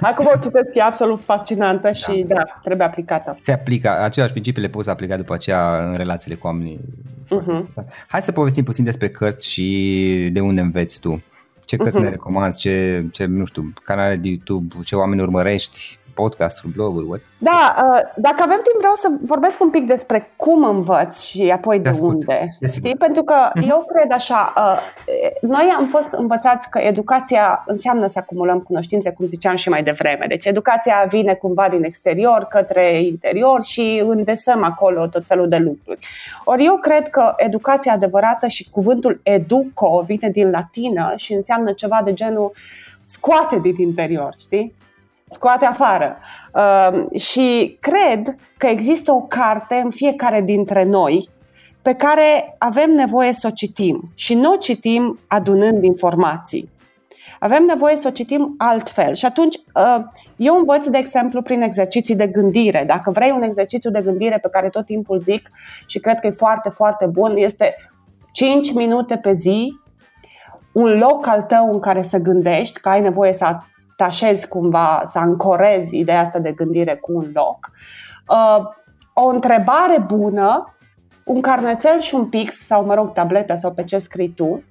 Acum 0.02 0.26
o 0.26 0.38
citesc, 0.42 0.70
e 0.74 0.82
absolut 0.82 1.22
fascinantă 1.22 1.92
și 1.92 2.26
da, 2.28 2.36
da 2.36 2.60
trebuie 2.64 2.88
aplicată. 2.88 3.40
Se 3.42 3.52
aplică, 3.52 4.02
aceleași 4.02 4.34
principii 4.34 4.62
le 4.62 4.68
poți 4.68 4.90
aplica 4.90 5.18
după 5.18 5.34
aceea 5.34 5.88
în 5.88 5.96
relațiile 5.96 6.36
cu 6.36 6.48
oamenii. 6.48 6.80
Uh-huh. 7.26 7.86
Hai 8.08 8.22
să 8.22 8.32
povestim 8.32 8.64
puțin 8.64 8.84
despre 8.84 9.10
cărți 9.10 9.52
și 9.52 10.30
de 10.34 10.40
unde 10.40 10.62
înveți 10.62 11.00
tu. 11.00 11.24
Ce 11.66 11.76
cărți 11.76 11.98
uh-huh. 11.98 12.02
ne 12.02 12.10
recomanzi, 12.10 12.60
ce, 12.60 13.06
ce, 13.12 13.26
nu 13.26 13.46
știu, 13.46 13.74
canale 13.84 14.16
de 14.16 14.28
YouTube, 14.28 14.76
ce 14.84 14.96
oameni 14.96 15.22
urmărești, 15.22 16.00
podcasturi, 16.16 16.74
bloguri? 16.74 17.06
What? 17.08 17.22
Da, 17.38 17.76
uh, 17.78 18.00
dacă 18.16 18.36
avem 18.38 18.60
timp 18.64 18.78
vreau 18.78 18.94
să 18.96 19.08
vorbesc 19.22 19.62
un 19.62 19.70
pic 19.70 19.86
despre 19.86 20.32
cum 20.36 20.64
învăț 20.64 21.20
și 21.22 21.52
apoi 21.52 21.80
de, 21.80 21.90
de 21.90 22.00
unde. 22.02 22.58
De 22.60 22.68
știi? 22.68 22.96
Pentru 22.96 23.24
că 23.24 23.36
uh-huh. 23.50 23.68
eu 23.70 23.86
cred 23.94 24.12
așa, 24.12 24.54
uh, 24.58 24.80
noi 25.42 25.74
am 25.78 25.88
fost 25.88 26.10
învățați 26.12 26.70
că 26.70 26.80
educația 26.80 27.64
înseamnă 27.68 28.08
să 28.08 28.20
acumulăm 28.20 28.60
cunoștințe, 28.60 29.12
cum 29.12 29.28
ziceam 29.28 29.56
și 29.56 29.70
mai 29.70 29.84
devreme. 29.84 30.26
Deci 30.28 30.46
educația 30.46 31.06
vine 31.10 31.34
cumva 31.34 31.68
din 31.70 31.84
exterior 31.84 32.44
către 32.50 33.02
interior 33.02 33.64
și 33.64 34.04
îndesăm 34.08 34.64
acolo 34.64 35.08
tot 35.08 35.26
felul 35.26 35.48
de 35.48 35.58
lucruri. 35.58 36.08
Ori 36.44 36.66
eu 36.66 36.76
cred 36.76 37.10
că 37.10 37.34
educația 37.38 37.94
adevărată 37.94 38.48
și 38.48 38.70
cuvântul 38.70 39.20
educo 39.24 40.04
vine 40.08 40.30
din 40.30 40.50
latină 40.50 41.14
și 41.16 41.34
înseamnă 41.34 41.72
ceva 41.72 42.02
de 42.04 42.14
genul 42.14 42.52
scoate 43.06 43.60
din 43.60 43.76
interior, 43.78 44.36
știi? 44.40 44.74
Scoate 45.28 45.66
afară. 45.66 46.18
Uh, 46.54 47.20
și 47.20 47.78
cred 47.80 48.36
că 48.58 48.68
există 48.68 49.12
o 49.12 49.22
carte 49.22 49.82
în 49.84 49.92
fiecare 49.92 50.42
dintre 50.42 50.84
noi 50.84 51.30
pe 51.82 51.94
care 51.94 52.56
avem 52.58 52.92
nevoie 52.92 53.34
să 53.34 53.48
o 53.48 53.54
citim 53.54 54.12
și 54.16 54.34
nu 54.34 54.52
o 54.52 54.56
citim 54.56 55.20
adunând 55.28 55.84
informații. 55.84 56.74
Avem 57.40 57.64
nevoie 57.64 57.96
să 57.96 58.08
o 58.08 58.12
citim 58.12 58.56
altfel 58.58 59.14
și 59.14 59.26
atunci 59.26 59.56
uh, 59.56 60.04
eu 60.36 60.56
învăț, 60.56 60.88
de 60.88 60.98
exemplu, 60.98 61.42
prin 61.42 61.62
exerciții 61.62 62.16
de 62.16 62.28
gândire. 62.28 62.84
Dacă 62.88 63.12
vrei 63.12 63.32
un 63.32 63.42
exercițiu 63.42 63.90
de 63.90 64.02
gândire 64.02 64.38
pe 64.38 64.50
care 64.52 64.70
tot 64.70 64.86
timpul 64.86 65.20
zic 65.20 65.50
și 65.88 66.00
cred 66.00 66.20
că 66.20 66.28
e 66.28 66.32
foarte, 66.32 66.70
foarte 66.70 67.06
bun, 67.06 67.38
este 67.38 67.76
5 68.32 68.74
minute 68.74 69.18
pe 69.18 69.34
zi, 69.34 69.80
un 70.72 70.98
loc 70.98 71.28
al 71.28 71.42
tău 71.42 71.72
în 71.72 71.80
care 71.80 72.02
să 72.02 72.18
gândești, 72.18 72.80
că 72.80 72.90
ai 72.90 73.02
nevoie 73.02 73.34
să 73.34 73.58
tașezi 73.96 74.48
cumva, 74.48 75.04
să 75.08 75.20
ancorezi 75.20 75.98
ideea 75.98 76.22
asta 76.22 76.40
de 76.40 76.52
gândire 76.52 76.96
cu 76.96 77.12
un 77.14 77.32
loc. 77.34 77.72
Uh, 78.30 78.66
o 79.14 79.28
întrebare 79.28 80.00
bună, 80.08 80.76
un 81.24 81.42
carnețel 81.42 82.00
și 82.00 82.16
un 82.16 82.26
pix 82.26 82.66
sau, 82.66 82.86
mă 82.86 82.94
rog, 82.94 83.14
tabletă 83.14 83.56
sau 83.56 83.72
pe 83.72 83.84
ce 83.84 83.98
scrii 83.98 84.30
tu 84.30 84.64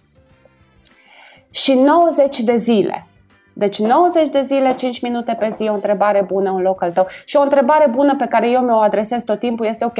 și 1.50 1.74
90 1.74 2.40
de 2.40 2.56
zile. 2.56 3.06
Deci 3.52 3.78
90 3.78 4.28
de 4.28 4.42
zile, 4.42 4.74
5 4.74 5.00
minute 5.00 5.36
pe 5.38 5.50
zi, 5.54 5.68
o 5.68 5.74
întrebare 5.74 6.22
bună, 6.22 6.50
un 6.50 6.62
loc 6.62 6.82
al 6.82 6.92
tău. 6.92 7.06
Și 7.24 7.36
o 7.36 7.42
întrebare 7.42 7.88
bună 7.88 8.16
pe 8.16 8.26
care 8.26 8.50
eu 8.50 8.60
mi-o 8.60 8.78
adresez 8.78 9.24
tot 9.24 9.38
timpul 9.38 9.66
este 9.66 9.84
ok, 9.84 9.98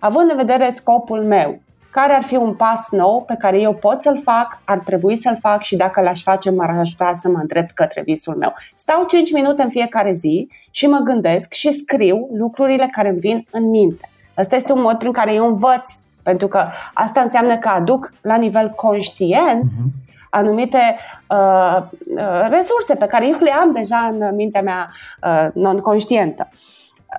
având 0.00 0.30
în 0.30 0.36
vedere 0.36 0.70
scopul 0.70 1.24
meu, 1.24 1.60
care 1.96 2.12
ar 2.12 2.22
fi 2.22 2.36
un 2.36 2.54
pas 2.54 2.88
nou 2.90 3.24
pe 3.26 3.34
care 3.38 3.60
eu 3.60 3.74
pot 3.74 4.02
să-l 4.02 4.20
fac, 4.22 4.60
ar 4.64 4.78
trebui 4.78 5.16
să-l 5.16 5.38
fac 5.40 5.62
și 5.62 5.76
dacă 5.76 6.00
l-aș 6.00 6.22
face 6.22 6.50
m-ar 6.50 6.70
ajuta 6.70 7.12
să 7.14 7.28
mă 7.28 7.38
îndrept 7.38 7.70
către 7.70 8.02
visul 8.02 8.36
meu. 8.36 8.54
Stau 8.74 9.04
5 9.04 9.32
minute 9.32 9.62
în 9.62 9.70
fiecare 9.70 10.12
zi 10.12 10.48
și 10.70 10.86
mă 10.86 10.98
gândesc 10.98 11.52
și 11.52 11.72
scriu 11.72 12.28
lucrurile 12.32 12.88
care 12.92 13.08
îmi 13.08 13.18
vin 13.18 13.46
în 13.50 13.70
minte. 13.70 14.08
Asta 14.34 14.56
este 14.56 14.72
un 14.72 14.80
mod 14.80 14.98
prin 14.98 15.12
care 15.12 15.34
eu 15.34 15.46
învăț, 15.46 15.90
pentru 16.22 16.48
că 16.48 16.68
asta 16.94 17.20
înseamnă 17.20 17.56
că 17.56 17.68
aduc 17.68 18.12
la 18.22 18.36
nivel 18.36 18.70
conștient 18.70 19.62
uh-huh 19.62 20.04
anumite 20.30 20.96
uh, 21.28 21.82
uh, 22.16 22.46
resurse 22.50 22.94
pe 22.94 23.06
care 23.06 23.26
eu 23.26 23.38
le 23.40 23.50
am 23.50 23.72
deja 23.72 24.08
în 24.12 24.34
mintea 24.34 24.62
mea 24.62 24.90
uh, 25.22 25.46
non-conștientă. 25.54 26.48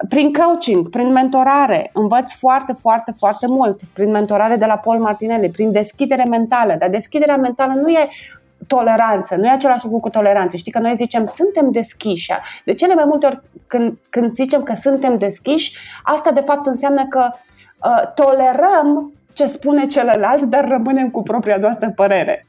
Uh, 0.01 0.07
prin 0.09 0.33
coaching, 0.33 0.89
prin 0.89 1.11
mentorare, 1.11 1.89
învăț 1.93 2.33
foarte, 2.33 2.73
foarte, 2.73 3.13
foarte 3.17 3.47
mult. 3.47 3.79
Prin 3.93 4.11
mentorare 4.11 4.55
de 4.55 4.65
la 4.65 4.77
Paul 4.77 4.99
Martinelli, 4.99 5.49
prin 5.49 5.71
deschidere 5.71 6.23
mentală. 6.23 6.75
Dar 6.79 6.89
deschiderea 6.89 7.37
mentală 7.37 7.73
nu 7.73 7.89
e 7.89 8.09
toleranță, 8.67 9.35
nu 9.35 9.45
e 9.45 9.49
același 9.49 9.83
lucru 9.83 9.99
cu 9.99 10.09
toleranță. 10.09 10.57
Știi 10.57 10.71
că 10.71 10.79
noi 10.79 10.95
zicem 10.95 11.25
suntem 11.25 11.71
deschiși. 11.71 12.31
De 12.65 12.73
cele 12.73 12.93
mai 12.93 13.05
multe 13.07 13.25
ori 13.25 13.41
când, 13.67 13.97
când 14.09 14.31
zicem 14.31 14.63
că 14.63 14.73
suntem 14.73 15.17
deschiși, 15.17 15.77
asta 16.03 16.31
de 16.31 16.41
fapt 16.41 16.65
înseamnă 16.65 17.05
că 17.07 17.29
uh, 17.31 18.13
tolerăm 18.13 19.13
ce 19.33 19.45
spune 19.45 19.87
celălalt, 19.87 20.43
dar 20.43 20.67
rămânem 20.67 21.09
cu 21.09 21.21
propria 21.21 21.57
noastră 21.57 21.91
părere. 21.95 22.45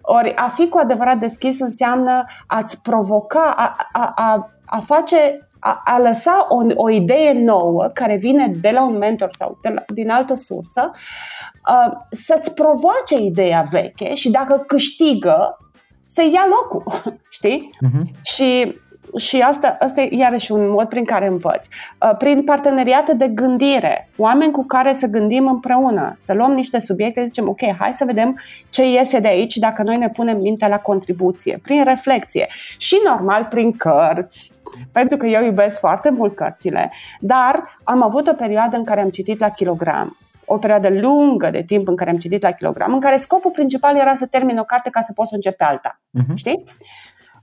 Ori 0.00 0.34
a 0.36 0.48
fi 0.48 0.68
cu 0.68 0.78
adevărat 0.78 1.16
deschis 1.16 1.60
înseamnă 1.60 2.24
a-ți 2.46 2.82
provoca, 2.82 3.54
a, 3.56 3.76
a, 3.92 4.12
a, 4.16 4.50
a 4.64 4.80
face 4.80 5.47
a, 5.68 5.82
a 5.84 5.98
lăsa 5.98 6.46
o, 6.48 6.66
o 6.74 6.90
idee 6.90 7.32
nouă 7.32 7.90
care 7.94 8.16
vine 8.16 8.52
de 8.60 8.70
la 8.70 8.86
un 8.86 8.96
mentor 8.96 9.28
sau 9.32 9.58
de 9.62 9.68
la, 9.68 9.84
din 9.94 10.10
altă 10.10 10.34
sursă, 10.34 10.90
uh, 10.94 11.92
să-ți 12.10 12.54
provoace 12.54 13.14
ideea 13.20 13.66
veche 13.70 14.14
și 14.14 14.30
dacă 14.30 14.64
câștigă, 14.66 15.58
să 16.06 16.22
ia 16.32 16.46
locul, 16.48 17.02
știi? 17.38 17.70
Uh-huh. 17.86 18.22
Și 18.22 18.76
și 19.16 19.40
asta, 19.40 19.76
asta 19.80 20.00
e 20.00 20.08
iarăși 20.16 20.52
un 20.52 20.70
mod 20.70 20.88
prin 20.88 21.04
care 21.04 21.26
învăț. 21.26 21.66
Uh, 21.66 22.16
prin 22.18 22.44
parteneriate 22.44 23.14
de 23.14 23.28
gândire, 23.28 24.08
oameni 24.16 24.52
cu 24.52 24.64
care 24.64 24.92
să 24.92 25.06
gândim 25.06 25.46
împreună, 25.46 26.16
să 26.18 26.32
luăm 26.32 26.52
niște 26.52 26.80
subiecte, 26.80 27.24
zicem, 27.24 27.48
ok, 27.48 27.74
hai 27.78 27.92
să 27.92 28.04
vedem 28.04 28.40
ce 28.70 28.90
iese 28.90 29.18
de 29.18 29.28
aici 29.28 29.56
dacă 29.56 29.82
noi 29.82 29.96
ne 29.96 30.08
punem 30.08 30.38
mintea 30.40 30.68
la 30.68 30.78
contribuție, 30.78 31.58
prin 31.62 31.84
reflexie 31.84 32.48
și 32.76 33.00
normal 33.04 33.46
prin 33.50 33.72
cărți, 33.72 34.52
pentru 34.92 35.16
că 35.16 35.26
eu 35.26 35.44
iubesc 35.44 35.78
foarte 35.78 36.10
mult 36.10 36.34
cărțile, 36.36 36.90
dar 37.20 37.78
am 37.84 38.02
avut 38.02 38.26
o 38.26 38.32
perioadă 38.32 38.76
în 38.76 38.84
care 38.84 39.00
am 39.00 39.10
citit 39.10 39.38
la 39.40 39.48
kilogram 39.48 40.16
o 40.48 40.58
perioadă 40.58 40.88
lungă 40.88 41.50
de 41.50 41.62
timp 41.62 41.88
în 41.88 41.96
care 41.96 42.10
am 42.10 42.18
citit 42.18 42.42
la 42.42 42.50
kilogram, 42.50 42.92
în 42.92 43.00
care 43.00 43.16
scopul 43.16 43.50
principal 43.50 43.96
era 43.96 44.14
să 44.14 44.26
termin 44.26 44.58
o 44.58 44.64
carte 44.64 44.90
ca 44.90 45.00
să 45.00 45.12
pot 45.12 45.26
să 45.26 45.34
încep 45.34 45.56
pe 45.56 45.64
alta. 45.64 46.00
Uh-huh. 46.18 46.34
Știi? 46.34 46.64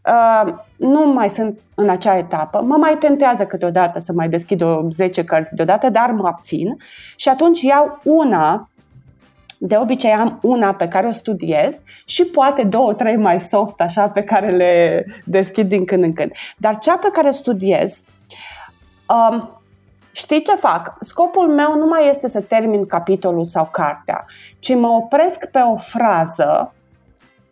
Uh, 0.07 0.53
nu 0.75 1.13
mai 1.13 1.29
sunt 1.29 1.59
în 1.75 1.89
acea 1.89 2.17
etapă. 2.17 2.61
Mă 2.61 2.75
mai 2.75 2.97
tentează 2.97 3.45
câteodată 3.45 3.99
să 3.99 4.13
mai 4.13 4.29
deschid 4.29 4.61
o 4.61 4.89
10 4.91 5.23
cărți 5.23 5.55
deodată, 5.55 5.89
dar 5.89 6.11
mă 6.11 6.27
abțin 6.27 6.77
și 7.15 7.29
atunci 7.29 7.61
iau 7.61 7.99
una 8.03 8.69
de 9.57 9.77
obicei 9.77 10.11
am 10.11 10.39
una 10.41 10.73
pe 10.73 10.87
care 10.87 11.07
o 11.07 11.11
studiez 11.11 11.81
și 12.05 12.23
poate 12.23 12.63
două, 12.63 12.93
trei 12.93 13.17
mai 13.17 13.39
soft, 13.39 13.81
așa, 13.81 14.07
pe 14.09 14.23
care 14.23 14.55
le 14.55 15.05
deschid 15.23 15.67
din 15.67 15.85
când 15.85 16.03
în 16.03 16.13
când. 16.13 16.31
Dar 16.57 16.77
cea 16.79 16.97
pe 16.97 17.09
care 17.13 17.27
o 17.27 17.31
studiez, 17.31 18.03
um, 19.09 19.61
știi 20.11 20.43
ce 20.43 20.55
fac? 20.55 20.95
Scopul 20.99 21.47
meu 21.47 21.77
nu 21.77 21.85
mai 21.85 22.09
este 22.09 22.27
să 22.27 22.41
termin 22.41 22.85
capitolul 22.85 23.45
sau 23.45 23.67
cartea, 23.71 24.25
ci 24.59 24.75
mă 24.75 24.87
opresc 24.87 25.45
pe 25.45 25.59
o 25.59 25.75
frază 25.75 26.73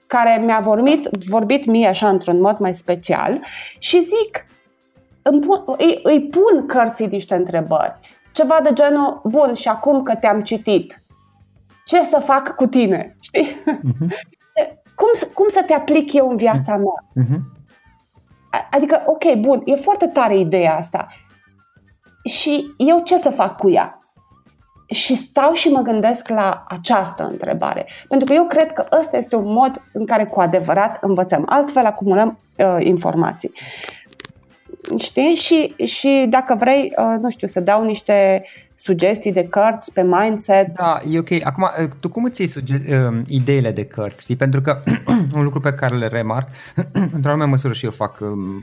care 0.08 0.42
mi-a 0.46 0.60
vorbit, 0.60 1.10
vorbit 1.30 1.66
mie 1.66 1.88
așa 1.88 2.10
într-un 2.10 2.42
mod 2.42 2.58
mai 2.58 2.76
special 2.76 3.42
și 3.78 4.02
zic, 4.02 4.46
îi, 5.78 6.00
îi 6.04 6.22
pun 6.22 6.66
cărții 6.66 7.08
niște 7.08 7.36
întrebări. 7.36 8.00
Ceva 8.32 8.60
de 8.64 8.74
genul, 8.74 9.22
bun, 9.24 9.54
și 9.54 9.68
acum 9.68 10.04
că 10.04 10.16
te-am 10.16 10.42
citit, 10.42 11.03
ce 11.86 12.04
să 12.04 12.22
fac 12.24 12.56
cu 12.56 12.68
tine? 12.68 13.18
Știi? 13.20 13.48
Uh-huh. 13.48 14.08
Cum, 14.96 15.30
cum 15.34 15.48
să 15.48 15.64
te 15.68 15.74
aplic 15.74 16.14
eu 16.14 16.30
în 16.30 16.36
viața 16.36 16.76
mea? 16.76 17.26
Uh-huh. 17.26 17.40
Adică, 18.72 19.04
ok, 19.06 19.36
bun, 19.40 19.62
e 19.66 19.76
foarte 19.76 20.08
tare 20.08 20.38
ideea 20.38 20.78
asta. 20.78 21.08
Și 22.24 22.74
eu 22.78 23.02
ce 23.04 23.18
să 23.18 23.30
fac 23.30 23.58
cu 23.58 23.70
ea? 23.70 23.98
Și 24.90 25.16
stau 25.16 25.54
și 25.54 25.70
mă 25.70 25.82
gândesc 25.82 26.28
la 26.28 26.64
această 26.68 27.24
întrebare. 27.24 27.88
Pentru 28.08 28.28
că 28.28 28.34
eu 28.34 28.46
cred 28.46 28.74
că 28.74 28.84
ăsta 29.00 29.18
este 29.18 29.36
un 29.36 29.52
mod 29.52 29.82
în 29.94 30.06
care 30.06 30.26
cu 30.26 30.40
adevărat 30.40 30.98
învățăm. 31.02 31.46
Altfel 31.50 31.86
acumulăm 31.86 32.40
uh, 32.58 32.76
informații. 32.80 33.52
Știi? 34.98 35.36
Și, 35.36 35.74
și 35.86 36.26
dacă 36.30 36.56
vrei, 36.56 36.94
uh, 36.98 37.16
nu 37.20 37.30
știu, 37.30 37.48
să 37.48 37.60
dau 37.60 37.84
niște 37.84 38.46
sugestii 38.76 39.32
de 39.32 39.48
cărți 39.48 39.92
pe 39.92 40.02
mindset. 40.02 40.74
Da, 40.74 41.02
e 41.10 41.20
ok. 41.20 41.30
Acum, 41.44 41.70
uh, 41.84 41.90
tu 42.00 42.10
cum 42.10 42.24
îți 42.24 42.42
iei 42.42 42.50
suge- 42.50 43.08
uh, 43.08 43.22
ideile 43.28 43.72
de 43.72 43.86
cărți? 43.86 44.22
Știi? 44.22 44.36
Pentru 44.36 44.62
că 44.62 44.82
un 45.36 45.44
lucru 45.44 45.60
pe 45.60 45.74
care 45.74 45.96
le 45.96 46.08
remarc, 46.08 46.48
într-o 47.16 47.30
anume 47.30 47.46
măsură 47.46 47.74
și 47.74 47.86
eu 47.86 47.92
fac, 47.92 48.20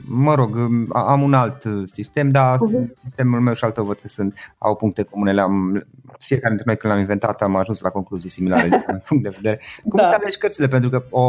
mă 0.09 0.35
rog, 0.35 0.57
am 0.92 1.23
un 1.23 1.35
alt 1.35 1.62
sistem, 1.92 2.31
dar 2.31 2.57
uh-huh. 2.57 3.03
sistemul 3.03 3.40
meu 3.40 3.55
și 3.55 3.64
al 3.64 3.70
tău 3.70 3.85
văd 3.85 3.99
că 3.99 4.09
sunt, 4.09 4.55
au 4.59 4.77
puncte 4.77 5.03
comune. 5.03 5.33
Le-am, 5.33 5.87
fiecare 6.18 6.49
dintre 6.49 6.64
noi 6.66 6.77
când 6.77 6.92
l-am 6.92 7.03
inventat 7.03 7.42
am 7.42 7.57
ajuns 7.57 7.81
la 7.81 7.90
concluzii 7.90 8.31
similare 8.31 8.68
din 8.68 8.85
punct 9.09 9.23
de 9.23 9.29
vedere. 9.29 9.61
Cum 9.88 10.01
da. 10.01 10.07
îți 10.07 10.14
alegi 10.14 10.38
cărțile? 10.38 10.68
Pentru 10.68 10.90
că 10.90 11.05
o, 11.11 11.23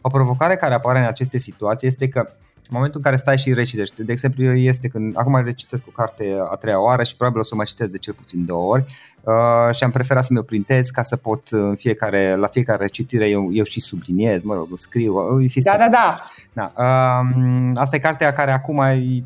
o 0.00 0.08
provocare 0.12 0.56
care 0.56 0.74
apare 0.74 0.98
în 0.98 1.04
aceste 1.04 1.38
situații 1.38 1.88
este 1.88 2.08
că 2.08 2.28
în 2.68 2.76
momentul 2.76 3.00
în 3.04 3.04
care 3.04 3.16
stai 3.16 3.38
și 3.38 3.54
recitești, 3.54 4.02
de 4.02 4.12
exemplu 4.12 4.44
este 4.44 4.88
când 4.88 5.16
acum 5.16 5.44
recitesc 5.44 5.86
o 5.86 5.90
carte 5.90 6.36
a 6.50 6.54
treia 6.56 6.80
oară 6.80 7.02
și 7.02 7.16
probabil 7.16 7.40
o 7.40 7.44
să 7.44 7.50
o 7.52 7.56
mai 7.56 7.66
citesc 7.66 7.90
de 7.90 7.98
cel 7.98 8.14
puțin 8.14 8.44
două 8.44 8.72
ori 8.72 8.84
uh, 9.22 9.74
și 9.74 9.84
am 9.84 9.90
preferat 9.90 10.24
să 10.24 10.32
mi-o 10.32 10.42
printez 10.42 10.88
ca 10.88 11.02
să 11.02 11.16
pot 11.16 11.48
în 11.50 11.74
fiecare, 11.74 12.34
la 12.34 12.46
fiecare 12.46 12.82
recitire 12.82 13.28
eu, 13.28 13.48
eu 13.52 13.64
și 13.64 13.80
subliniez, 13.80 14.42
mă 14.42 14.54
rog, 14.54 14.68
scriu. 14.76 15.14
Uh, 15.14 15.52
da, 15.64 15.76
da, 15.76 15.88
da. 15.90 16.20
da 16.52 16.72
uh, 16.82 17.70
asta 17.74 17.96
e 17.96 17.98
cartea 17.98 18.32
care 18.32 18.50
acum 18.50 18.78
e, 18.78 19.22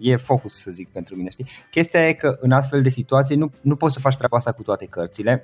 e 0.00 0.16
focus, 0.16 0.60
să 0.60 0.70
zic, 0.70 0.88
pentru 0.88 1.16
mine, 1.16 1.30
știi? 1.30 1.46
Chestia 1.70 2.08
e 2.08 2.12
că 2.12 2.36
în 2.40 2.52
astfel 2.52 2.82
de 2.82 2.88
situații 2.88 3.36
nu, 3.36 3.50
nu 3.60 3.76
poți 3.76 3.94
să 3.94 4.00
faci 4.00 4.16
treaba 4.16 4.36
asta 4.36 4.52
cu 4.52 4.62
toate 4.62 4.86
cărțile 4.86 5.42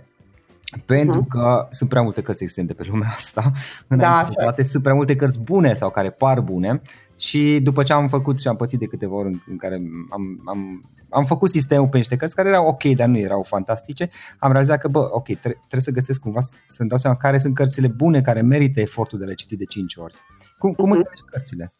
pentru 0.85 1.23
uh-huh. 1.23 1.29
că 1.29 1.67
sunt 1.71 1.89
prea 1.89 2.03
multe 2.03 2.23
cărți 2.23 2.43
existente 2.43 2.75
pe 2.75 2.87
lumea 2.89 3.09
asta. 3.15 3.53
Da, 3.89 4.29
toate 4.33 4.63
sunt 4.63 4.83
prea 4.83 4.95
multe 4.95 5.17
cărți 5.17 5.39
bune 5.39 5.75
sau 5.75 5.91
care 5.91 6.11
par 6.11 6.41
bune 6.41 6.83
și 7.19 7.61
după 7.63 7.83
ce 7.83 7.93
am 7.93 8.09
făcut 8.09 8.41
și 8.41 8.49
am 8.49 8.57
pățit 8.57 8.79
de 8.79 8.87
câteva 8.87 9.15
ori 9.15 9.29
în, 9.29 9.41
în 9.51 9.57
care 9.57 9.75
am, 10.11 10.43
am, 10.45 10.91
am 11.11 11.25
făcut 11.25 11.51
sistemul 11.51 11.89
pe 11.89 11.97
niște 11.97 12.17
cărți 12.17 12.35
care 12.35 12.49
erau 12.49 12.67
ok, 12.67 12.85
dar 12.85 13.09
nu 13.09 13.19
erau 13.19 13.43
fantastice, 13.43 14.11
am 14.39 14.51
realizat 14.51 14.81
că, 14.81 14.89
bă, 14.89 15.09
ok, 15.11 15.25
tre- 15.25 15.59
trebuie 15.59 15.81
să 15.81 15.91
găsesc 15.91 16.21
cumva 16.21 16.41
să-mi 16.67 16.89
dau 16.89 16.99
seama 16.99 17.17
care 17.17 17.39
sunt 17.39 17.55
cărțile 17.55 17.87
bune 17.87 18.21
care 18.21 18.41
merită 18.41 18.81
efortul 18.81 19.19
de 19.19 19.25
a 19.25 19.27
le 19.27 19.35
citi 19.35 19.57
de 19.57 19.65
5 19.65 19.97
ori. 19.97 20.15
Cum, 20.59 20.73
cum 20.73 20.95
uh-huh. 20.95 21.11
îți 21.13 21.25
cărțile? 21.25 21.75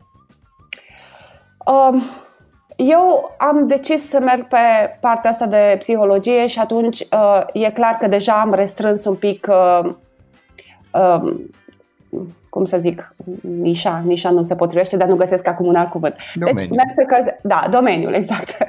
Um, 1.67 2.03
eu 2.77 3.35
am 3.39 3.67
decis 3.67 4.09
să 4.09 4.21
merg 4.21 4.49
pe 4.49 4.57
partea 5.01 5.31
asta 5.31 5.47
de 5.47 5.77
psihologie 5.79 6.47
și 6.47 6.59
atunci 6.59 7.01
uh, 7.01 7.43
e 7.53 7.71
clar 7.71 7.95
că 7.95 8.07
deja 8.07 8.41
am 8.41 8.55
restrâns 8.55 9.05
un 9.05 9.15
pic, 9.15 9.47
uh, 9.51 9.91
uh, 10.91 11.35
cum 12.49 12.65
să 12.65 12.79
zic, 12.79 13.15
nișa, 13.61 14.03
nișa 14.05 14.31
nu 14.31 14.43
se 14.43 14.55
potrivește, 14.55 14.97
dar 14.97 15.09
nu 15.09 15.17
găsesc 15.17 15.47
acum 15.47 15.67
un 15.67 15.75
alt 15.75 15.91
cuvânt. 15.91 16.15
Deci, 16.15 16.35
domeniul. 16.35 16.77
Deci 16.77 16.77
merg 16.77 16.95
pe 16.95 17.05
cărți, 17.05 17.41
da, 17.43 17.67
domeniul, 17.71 18.13
exact. 18.13 18.57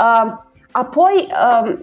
Uh, 0.00 0.32
apoi, 0.70 1.28
uh, 1.62 1.78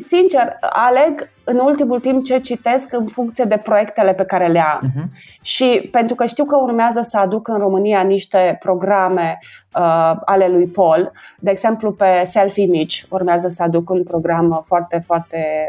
sincer, 0.00 0.58
aleg 0.60 1.28
în 1.44 1.58
ultimul 1.58 2.00
timp 2.00 2.24
ce 2.24 2.38
citesc 2.38 2.92
în 2.92 3.06
funcție 3.06 3.44
de 3.44 3.56
proiectele 3.56 4.14
pe 4.14 4.24
care 4.24 4.46
le 4.46 4.60
am. 4.60 4.80
Uh-huh. 4.82 5.04
Și 5.40 5.88
pentru 5.92 6.14
că 6.14 6.26
știu 6.26 6.44
că 6.44 6.56
urmează 6.56 7.02
să 7.02 7.18
aduc 7.18 7.48
în 7.48 7.58
România 7.58 8.02
niște 8.02 8.56
programe 8.60 9.38
uh, 9.74 10.12
ale 10.24 10.48
lui 10.48 10.66
Paul, 10.66 11.12
de 11.38 11.50
exemplu 11.50 11.92
pe 11.92 12.22
self-image, 12.24 13.02
urmează 13.08 13.48
să 13.48 13.62
aduc 13.62 13.90
un 13.90 14.02
program 14.02 14.62
foarte, 14.66 15.02
foarte 15.06 15.68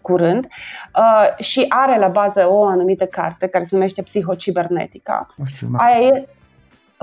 curând 0.00 0.46
uh, 0.98 1.44
și 1.44 1.64
are 1.68 1.98
la 1.98 2.08
bază 2.08 2.46
o 2.48 2.64
anumită 2.64 3.06
carte 3.06 3.46
care 3.46 3.64
se 3.64 3.74
numește 3.74 4.02
Psihocibernetica. 4.02 5.26
Aia 5.76 6.06
e, 6.06 6.24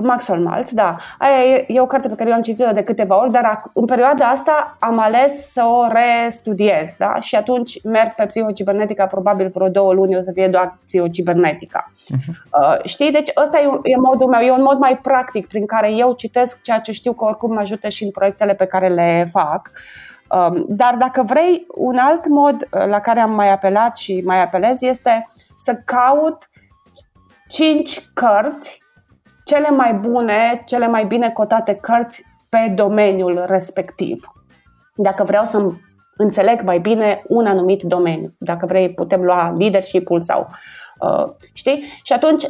Maxwell 0.02 0.42
Maltz, 0.42 0.72
da. 0.72 0.96
Aia 1.18 1.44
e, 1.44 1.64
e 1.68 1.80
o 1.80 1.86
carte 1.86 2.08
pe 2.08 2.14
care 2.14 2.28
eu 2.28 2.34
am 2.34 2.42
citit-o 2.42 2.72
de 2.72 2.82
câteva 2.82 3.20
ori, 3.20 3.30
dar 3.30 3.62
în 3.74 3.84
perioada 3.84 4.26
asta 4.26 4.76
am 4.80 4.98
ales 4.98 5.52
să 5.52 5.64
o 5.64 5.86
restudiez, 5.86 6.94
da? 6.98 7.20
Și 7.20 7.36
atunci 7.36 7.84
merg 7.84 8.14
pe 8.14 8.26
psihocibernetica, 8.26 9.06
probabil 9.06 9.50
vreo 9.54 9.68
două 9.68 9.92
luni 9.92 10.16
o 10.16 10.22
să 10.22 10.30
fie 10.34 10.48
doar 10.48 10.78
psihocibernetica. 10.86 11.90
Uh-huh. 11.90 12.28
Uh, 12.28 12.84
știi? 12.84 13.12
Deci 13.12 13.30
ăsta 13.36 13.58
e, 13.58 13.68
e 13.82 13.96
modul 13.96 14.28
meu, 14.28 14.40
e 14.40 14.50
un 14.50 14.62
mod 14.62 14.78
mai 14.78 14.98
practic 15.02 15.46
prin 15.46 15.66
care 15.66 15.92
eu 15.92 16.12
citesc 16.12 16.62
ceea 16.62 16.78
ce 16.78 16.92
știu 16.92 17.12
că 17.12 17.24
oricum 17.24 17.52
mă 17.52 17.60
ajută 17.60 17.88
și 17.88 18.04
în 18.04 18.10
proiectele 18.10 18.54
pe 18.54 18.66
care 18.66 18.88
le 18.88 19.28
fac. 19.30 19.70
Um, 20.28 20.64
dar 20.68 20.94
dacă 20.94 21.22
vrei, 21.22 21.66
un 21.74 21.96
alt 21.96 22.28
mod 22.28 22.54
uh, 22.54 22.86
la 22.86 23.00
care 23.00 23.20
am 23.20 23.34
mai 23.34 23.52
apelat 23.52 23.96
și 23.96 24.22
mai 24.24 24.42
apelez 24.42 24.82
este 24.82 25.26
să 25.56 25.74
caut 25.84 26.50
cinci 27.48 28.10
cărți 28.14 28.82
cele 29.44 29.70
mai 29.70 29.94
bune, 29.94 30.62
cele 30.66 30.86
mai 30.86 31.04
bine 31.04 31.30
cotate 31.30 31.74
cărți 31.74 32.24
pe 32.48 32.72
domeniul 32.74 33.44
respectiv. 33.46 34.32
Dacă 34.94 35.24
vreau 35.24 35.44
să 35.44 35.66
înțeleg 36.16 36.62
mai 36.62 36.78
bine 36.78 37.22
un 37.28 37.46
anumit 37.46 37.82
domeniu, 37.82 38.28
dacă 38.38 38.66
vrei 38.66 38.94
putem 38.94 39.22
lua 39.22 39.54
leadership-ul 39.58 40.20
sau 40.20 40.46
uh, 41.00 41.24
știi? 41.52 41.84
Și 42.02 42.12
atunci 42.12 42.48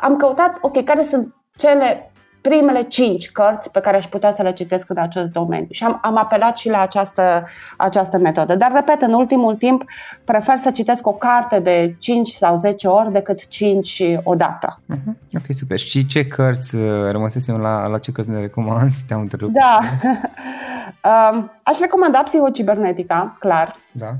am 0.00 0.16
căutat, 0.16 0.58
ok, 0.60 0.84
care 0.84 1.02
sunt 1.02 1.34
cele 1.56 2.12
primele 2.40 2.82
cinci 2.82 3.30
cărți 3.30 3.70
pe 3.70 3.80
care 3.80 3.96
aș 3.96 4.06
putea 4.06 4.32
să 4.32 4.42
le 4.42 4.52
citesc 4.52 4.90
în 4.90 4.98
acest 4.98 5.32
domeniu. 5.32 5.66
Și 5.70 5.84
am, 5.84 5.98
am 6.02 6.16
apelat 6.16 6.58
și 6.58 6.68
la 6.68 6.80
această, 6.80 7.46
această 7.76 8.18
metodă. 8.18 8.54
Dar, 8.54 8.72
repet, 8.72 9.02
în 9.02 9.12
ultimul 9.12 9.54
timp 9.54 9.84
prefer 10.24 10.58
să 10.58 10.70
citesc 10.70 11.06
o 11.06 11.12
carte 11.12 11.58
de 11.58 11.96
5 11.98 12.28
sau 12.28 12.58
10 12.58 12.88
ori 12.88 13.12
decât 13.12 13.48
5 13.48 14.02
odată. 14.22 14.80
Uh-huh. 14.94 15.36
Ok, 15.36 15.56
super. 15.56 15.78
Și 15.78 16.06
ce 16.06 16.26
cărți, 16.26 16.76
uh, 16.76 17.10
rămăsesem 17.10 17.56
la, 17.56 17.86
la 17.86 17.98
ce 17.98 18.12
cărți 18.12 18.30
ne 18.30 18.40
recomanzi? 18.40 19.04
Te-am 19.06 19.20
întrerupt. 19.20 19.52
Da. 19.52 19.78
um, 21.32 21.50
aș 21.62 21.78
recomanda 21.78 22.22
Psihocibernetica, 22.22 23.36
clar. 23.38 23.76
Da. 23.92 24.14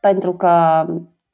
Pentru 0.00 0.32
că 0.32 0.84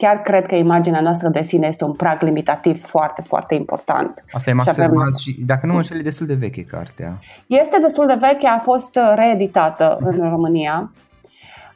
chiar 0.03 0.21
cred 0.23 0.47
că 0.47 0.55
imaginea 0.55 1.01
noastră 1.01 1.29
de 1.29 1.43
sine 1.43 1.67
este 1.67 1.85
un 1.85 1.93
prag 1.93 2.23
limitativ 2.23 2.85
foarte, 2.85 3.23
foarte 3.23 3.55
important. 3.55 4.25
Asta 4.33 4.51
e 4.51 4.53
Maxwell 4.53 4.93
Maltz 4.93 5.19
și, 5.19 5.37
dacă 5.47 5.67
nu 5.67 5.73
mă 5.73 5.79
înșel, 5.79 5.99
e 5.99 6.03
destul 6.03 6.27
de 6.27 6.35
veche 6.35 6.65
cartea. 6.65 7.19
Este 7.47 7.79
destul 7.83 8.07
de 8.07 8.17
veche, 8.21 8.47
a 8.47 8.59
fost 8.59 8.97
uh, 8.97 9.13
reeditată 9.15 9.97
uh-huh. 9.97 10.07
în 10.07 10.31
România 10.31 10.93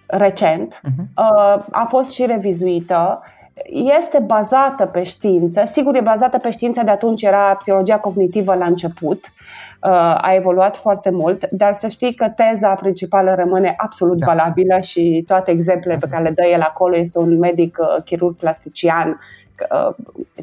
recent, 0.07 0.81
uh-huh. 0.81 1.05
a 1.71 1.85
fost 1.89 2.13
și 2.13 2.27
revizuită, 2.27 3.23
este 3.99 4.19
bazată 4.27 4.85
pe 4.87 5.03
știință, 5.03 5.63
sigur 5.67 5.97
e 5.97 6.01
bazată 6.01 6.39
pe 6.39 6.51
știință, 6.51 6.83
de 6.85 6.91
atunci 6.91 7.23
era 7.23 7.55
psihologia 7.55 7.99
cognitivă 7.99 8.55
la 8.55 8.65
început, 8.65 9.25
Uh, 9.25 9.62
a 10.17 10.35
evoluat 10.35 10.77
foarte 10.77 11.11
mult, 11.11 11.49
dar 11.51 11.75
să 11.75 11.89
știi 11.89 12.15
că 12.15 12.29
teza 12.29 12.75
principală 12.75 13.35
rămâne 13.35 13.75
absolut 13.77 14.19
da. 14.19 14.27
valabilă 14.27 14.79
și 14.81 15.25
toate 15.27 15.51
exemplele 15.51 15.99
pe 15.99 16.09
care 16.11 16.23
le 16.23 16.31
dă 16.31 16.47
el 16.47 16.61
acolo 16.61 16.97
este 16.97 17.19
un 17.19 17.39
medic 17.39 17.79
uh, 17.81 18.03
chirurg 18.05 18.37
plastician 18.37 19.21
uh, 19.71 19.95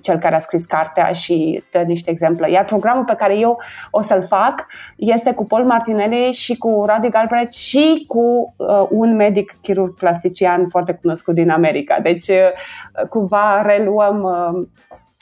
cel 0.01 0.17
care 0.17 0.35
a 0.35 0.39
scris 0.39 0.65
cartea 0.65 1.11
și 1.11 1.63
dă 1.71 1.79
niște 1.79 2.09
exemple. 2.09 2.51
Iar 2.51 2.65
programul 2.65 3.03
pe 3.03 3.15
care 3.15 3.37
eu 3.37 3.61
o 3.91 4.01
să-l 4.01 4.25
fac 4.27 4.65
este 4.95 5.33
cu 5.33 5.45
Paul 5.45 5.65
Martinelli 5.65 6.31
și 6.31 6.57
cu 6.57 6.83
Radi 6.87 7.09
Galbraith 7.09 7.53
și 7.53 8.05
cu 8.07 8.53
uh, 8.57 8.85
un 8.89 9.15
medic 9.15 9.53
chirurg 9.61 9.93
plastician 9.93 10.67
foarte 10.69 10.93
cunoscut 11.01 11.33
din 11.33 11.49
America. 11.49 11.99
Deci, 11.99 12.27
uh, 12.27 13.07
cumva 13.09 13.61
reluăm 13.61 14.23
uh, 14.23 14.67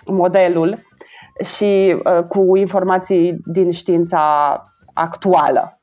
modelul 0.06 0.78
și 1.44 1.96
uh, 2.04 2.24
cu 2.24 2.56
informații 2.56 3.42
din 3.46 3.72
știința 3.72 4.22
actuală. 4.94 5.80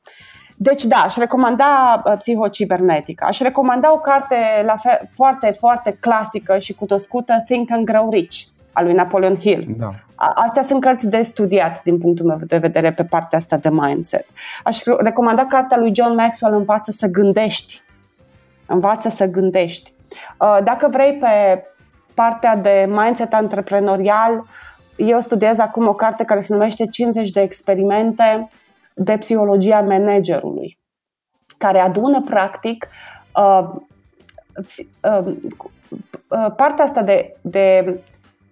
deci 0.55 0.83
da, 0.83 0.95
aș 0.95 1.15
recomanda 1.15 2.01
uh, 2.05 2.13
Psihocibernetică. 2.17 3.25
Aș 3.27 3.39
recomanda 3.39 3.93
o 3.93 3.97
carte 3.97 4.35
la 4.65 4.75
fel, 4.75 5.09
foarte, 5.13 5.55
foarte 5.59 5.97
clasică 5.99 6.57
și 6.57 6.73
cunoscută, 6.73 7.41
Think 7.45 7.71
and 7.71 7.85
Grow 7.85 8.09
Rich, 8.09 8.41
a 8.71 8.81
lui 8.81 8.93
Napoleon 8.93 9.35
Hill. 9.35 9.65
Da. 9.77 9.89
Astea 10.15 10.63
sunt 10.63 10.81
cărți 10.81 11.07
de 11.07 11.21
studiat 11.21 11.83
din 11.83 11.97
punctul 11.97 12.25
meu 12.25 12.37
de 12.47 12.57
vedere 12.57 12.91
pe 12.91 13.03
partea 13.03 13.37
asta 13.37 13.57
de 13.57 13.69
mindset. 13.69 14.25
Aș 14.63 14.79
recomanda 14.97 15.45
cartea 15.45 15.77
lui 15.77 15.95
John 15.95 16.13
Maxwell, 16.15 16.55
Învață 16.55 16.91
să 16.91 17.07
gândești. 17.07 17.83
Învață 18.65 19.09
să 19.09 19.25
gândești. 19.25 19.93
Uh, 20.39 20.57
dacă 20.63 20.87
vrei 20.91 21.13
pe 21.13 21.63
partea 22.13 22.55
de 22.55 22.85
mindset 22.89 23.33
antreprenorial, 23.33 24.45
eu 24.95 25.21
studiez 25.21 25.59
acum 25.59 25.87
o 25.87 25.93
carte 25.93 26.23
care 26.23 26.39
se 26.39 26.53
numește 26.53 26.87
50 26.87 27.29
de 27.29 27.41
experimente 27.41 28.49
de 28.93 29.17
psihologia 29.17 29.79
managerului, 29.79 30.77
care 31.57 31.79
adună 31.79 32.21
practic 32.21 32.87
uh, 33.35 33.69
uh, 35.03 35.33
uh, 36.27 36.51
partea 36.55 36.85
asta 36.85 37.01
de, 37.01 37.35
de 37.41 37.99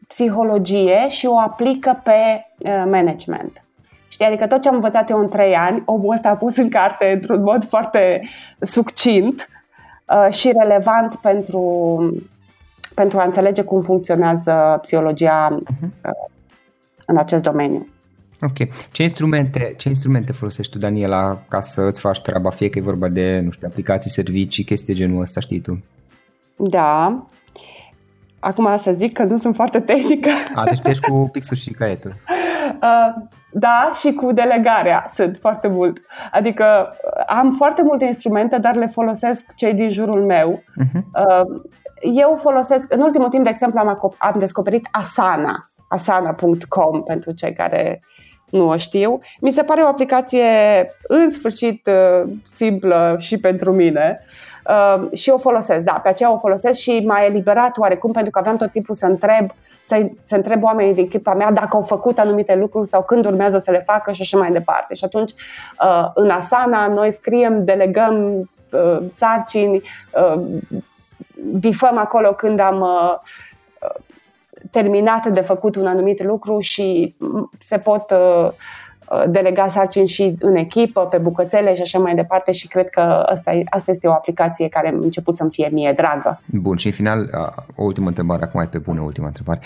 psihologie 0.08 1.10
și 1.10 1.26
o 1.26 1.40
aplică 1.40 2.02
pe 2.04 2.46
uh, 2.58 2.84
management. 2.90 3.64
Știi, 4.08 4.26
adică 4.26 4.48
tot 4.48 4.62
ce 4.62 4.68
am 4.68 4.76
învățat 4.76 5.10
eu 5.10 5.20
în 5.20 5.30
trei 5.30 5.56
ani, 5.56 5.82
omul 5.86 6.14
ăsta 6.14 6.30
a 6.30 6.36
pus 6.36 6.58
în 6.58 6.70
carte 6.70 7.12
într-un 7.12 7.42
mod 7.42 7.66
foarte 7.66 8.30
succint 8.60 9.48
uh, 10.08 10.34
și 10.34 10.52
relevant 10.52 11.16
pentru, 11.16 11.98
pentru 12.96 13.20
a 13.20 13.24
înțelege 13.24 13.64
cum 13.64 13.82
funcționează 13.82 14.80
psihologia 14.82 15.58
uh, 15.60 16.32
în 17.06 17.18
acest 17.18 17.44
domeniu. 17.44 17.88
Ok. 18.42 18.74
Ce 18.92 19.04
instrumente, 19.04 19.72
ce 19.78 19.90
instrumente 19.90 20.32
folosești 20.32 20.72
tu, 20.72 20.78
Daniela, 20.78 21.44
ca 21.48 21.62
să 21.62 21.82
îți 21.82 22.00
faci 22.00 22.22
treaba, 22.22 22.50
fie 22.50 22.70
că 22.70 22.80
e 22.80 22.82
vorba 22.82 23.08
de, 23.08 23.42
nu 23.44 23.52
știu, 23.52 23.68
aplicații, 23.70 24.10
servicii, 24.10 24.64
chestii 24.64 24.94
genul 24.94 25.22
ăsta, 25.22 25.40
știi 25.40 25.60
tu? 25.60 25.84
Da. 26.58 27.26
Acum 28.40 28.78
să 28.78 28.92
zic 28.92 29.14
că 29.14 29.24
nu 29.24 29.38
sunt 29.38 29.56
foarte 29.56 29.80
tehnică. 29.80 30.30
A, 30.56 30.64
deci 30.64 30.80
ești 30.84 31.10
cu 31.10 31.30
pixul 31.32 31.56
și 31.56 31.72
caietul. 31.72 32.14
Uh, 32.74 33.24
da, 33.52 33.92
și 34.00 34.14
cu 34.14 34.32
delegarea 34.32 35.06
sunt 35.08 35.38
foarte 35.42 35.68
mult. 35.68 35.98
Adică 36.32 36.98
am 37.28 37.52
foarte 37.52 37.82
multe 37.84 38.06
instrumente, 38.06 38.58
dar 38.58 38.76
le 38.76 38.88
folosesc 38.88 39.56
cei 39.56 39.74
din 39.74 39.90
jurul 39.90 40.26
meu. 40.26 40.64
Uh-huh. 40.64 41.02
Uh, 41.02 41.62
eu 42.14 42.36
folosesc, 42.42 42.94
în 42.94 43.02
ultimul 43.02 43.30
timp, 43.30 43.44
de 43.44 43.50
exemplu, 43.50 43.80
am, 43.80 44.16
am 44.18 44.36
descoperit 44.40 44.88
Asana, 44.92 45.72
asana.com 45.94 47.04
pentru 47.04 47.32
cei 47.32 47.54
care 47.54 48.00
nu 48.50 48.68
o 48.68 48.78
știu. 48.78 49.20
Mi 49.40 49.52
se 49.52 49.64
pare 49.64 49.82
o 49.82 49.88
aplicație 49.88 50.46
în 51.08 51.30
sfârșit 51.30 51.88
uh, 51.88 52.32
simplă 52.46 53.16
și 53.20 53.38
pentru 53.38 53.72
mine 53.72 54.20
uh, 54.68 55.18
și 55.18 55.30
o 55.30 55.38
folosesc, 55.38 55.82
da, 55.82 56.00
pe 56.04 56.10
aceea 56.10 56.32
o 56.32 56.38
folosesc 56.38 56.80
și 56.80 57.04
m-a 57.06 57.24
eliberat 57.24 57.78
oarecum 57.78 58.12
pentru 58.12 58.32
că 58.32 58.40
aveam 58.40 58.58
tot 58.58 58.72
timpul 58.72 58.96
să 58.96 59.06
întreb 59.06 59.50
să, 59.86 60.10
să 60.24 60.36
întreb 60.36 60.64
oamenii 60.64 60.94
din 60.94 61.04
echipa 61.04 61.34
mea 61.34 61.52
dacă 61.52 61.76
au 61.76 61.82
făcut 61.82 62.20
anumite 62.20 62.56
lucruri 62.56 62.90
sau 62.90 63.04
când 63.04 63.26
urmează 63.26 63.58
să 63.58 63.72
le 63.72 63.84
facă 63.86 64.12
și 64.12 64.22
așa 64.22 64.38
mai 64.38 64.52
departe. 64.52 64.96
Și 64.96 65.04
atunci, 65.04 65.32
uh, 65.32 66.12
în 66.14 66.30
Asana, 66.30 66.88
noi 66.88 67.12
scriem, 67.12 67.66
delegăm 67.66 68.50
sarcini, 69.08 69.82
bifăm 71.60 71.98
acolo 71.98 72.34
când 72.34 72.60
am 72.60 72.86
terminat 74.72 75.28
de 75.28 75.42
făcut 75.42 75.76
un 75.76 75.86
anumit 75.86 76.24
lucru 76.24 76.60
și 76.60 77.16
se 77.60 77.78
pot 77.78 78.12
uh, 78.12 78.48
uh, 79.12 79.24
delega 79.28 79.68
sarcini 79.68 80.08
și 80.08 80.36
în 80.40 80.56
echipă, 80.56 81.02
pe 81.02 81.18
bucățele 81.18 81.76
și 81.76 81.82
așa 81.82 82.00
mai 82.00 82.16
departe 82.16 82.52
și 82.52 82.68
cred 82.68 82.90
că 82.90 83.00
asta, 83.00 83.62
asta 83.70 83.92
este 83.92 84.08
o 84.08 84.12
aplicație 84.12 84.70
care 84.70 84.88
a 84.88 84.92
început 85.02 85.36
să-mi 85.36 85.52
fie 85.52 85.70
mie 85.72 85.94
dragă. 85.96 86.42
Bun, 86.46 86.78
și 86.78 86.86
în 86.86 86.94
final, 86.94 87.20
uh, 87.20 87.64
o 87.76 87.84
ultimă 87.84 88.08
întrebare, 88.08 88.44
acum 88.44 88.60
mai 88.60 88.70
pe 88.70 88.78
bună 88.78 89.02
ultima 89.02 89.28
întrebare. 89.28 89.60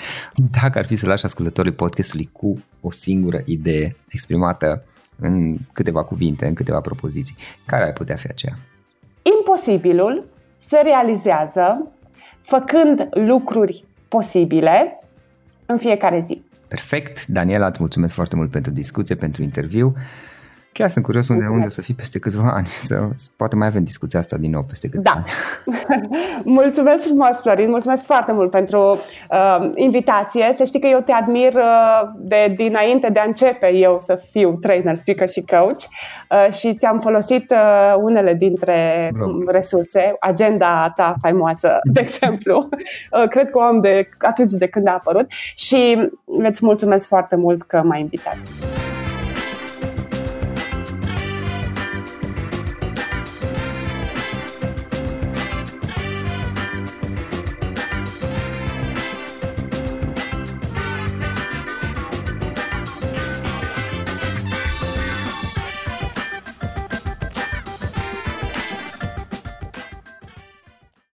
Dacă 0.62 0.80
ar 0.80 0.86
fi 0.86 0.96
să 0.96 1.08
lași 1.08 1.26
ascultătorii 1.26 1.72
podcastului 1.72 2.30
cu 2.32 2.64
o 2.82 2.92
singură 2.92 3.42
idee 3.46 3.96
exprimată 4.08 4.84
în 5.20 5.58
câteva 5.74 6.04
cuvinte, 6.04 6.46
în 6.46 6.54
câteva 6.54 6.80
propoziții, 6.80 7.36
care 7.66 7.84
ar 7.84 7.94
putea 7.94 8.16
fi 8.16 8.28
aceea? 8.28 8.54
Imposibilul 9.22 10.26
se 10.58 10.80
realizează 10.84 11.92
făcând 12.42 13.08
lucruri 13.12 13.86
posibile 14.08 15.00
în 15.66 15.78
fiecare 15.78 16.22
zi. 16.26 16.42
Perfect. 16.68 17.26
Daniela, 17.26 17.68
îți 17.68 17.80
mulțumesc 17.80 18.14
foarte 18.14 18.36
mult 18.36 18.52
pentru 18.52 18.72
discuție, 18.72 19.16
pentru 19.16 19.44
interviu. 19.44 19.96
Chiar 20.72 20.90
sunt 20.90 21.06
curios 21.06 21.28
unde, 21.28 21.46
unde 21.48 21.66
o 21.66 21.70
să 21.70 21.82
fii 21.82 21.94
peste 21.94 22.20
câțiva 22.20 22.52
ani, 22.58 22.68
să 22.68 23.08
poate 23.36 23.56
mai 23.56 23.68
avem 23.68 23.84
discuția 23.84 24.20
asta 24.20 24.38
din 24.38 24.52
nou 24.52 24.64
peste 24.64 24.90
câțiva 24.90 25.12
da. 25.14 25.20
ani. 25.20 25.26
mulțumesc 26.60 27.04
frumos, 27.04 27.40
Florin, 27.42 27.70
mulțumesc 27.70 28.06
foarte 28.06 28.32
mult 28.32 28.52
pentru 28.52 29.00
uh, 29.30 29.72
invitație. 29.76 30.54
Să 30.56 30.64
știi 30.64 30.80
că 30.80 30.88
eu 30.88 31.00
te 31.00 31.12
admir 31.12 31.54
uh, 31.54 32.02
de 32.18 32.54
dinainte 32.56 33.10
de 33.10 33.20
a 33.20 33.24
începe 33.24 33.74
eu 33.74 33.98
să 34.00 34.22
fiu 34.32 34.58
trainer, 34.62 34.96
speaker 34.96 35.30
și 35.30 35.42
coach 35.42 35.82
uh, 36.30 36.54
și 36.54 36.76
ți-am 36.76 37.00
folosit 37.00 37.52
uh, 37.52 37.96
unele 38.02 38.34
dintre 38.34 39.10
Bravo. 39.14 39.52
resurse, 39.52 40.16
agenda 40.20 40.94
ta 40.96 41.16
faimoasă, 41.22 41.80
de 41.94 42.00
exemplu. 42.00 42.70
Uh, 43.12 43.28
cred 43.30 43.50
că 43.50 43.58
o 43.58 43.62
am 43.62 43.80
de 43.80 44.10
atunci 44.18 44.52
de 44.52 44.68
când 44.68 44.88
a 44.88 44.92
apărut 44.92 45.28
și 45.56 46.10
îți 46.26 46.66
mulțumesc 46.66 47.08
foarte 47.08 47.36
mult 47.36 47.62
că 47.62 47.82
m-ai 47.86 48.00
invitat. 48.00 48.38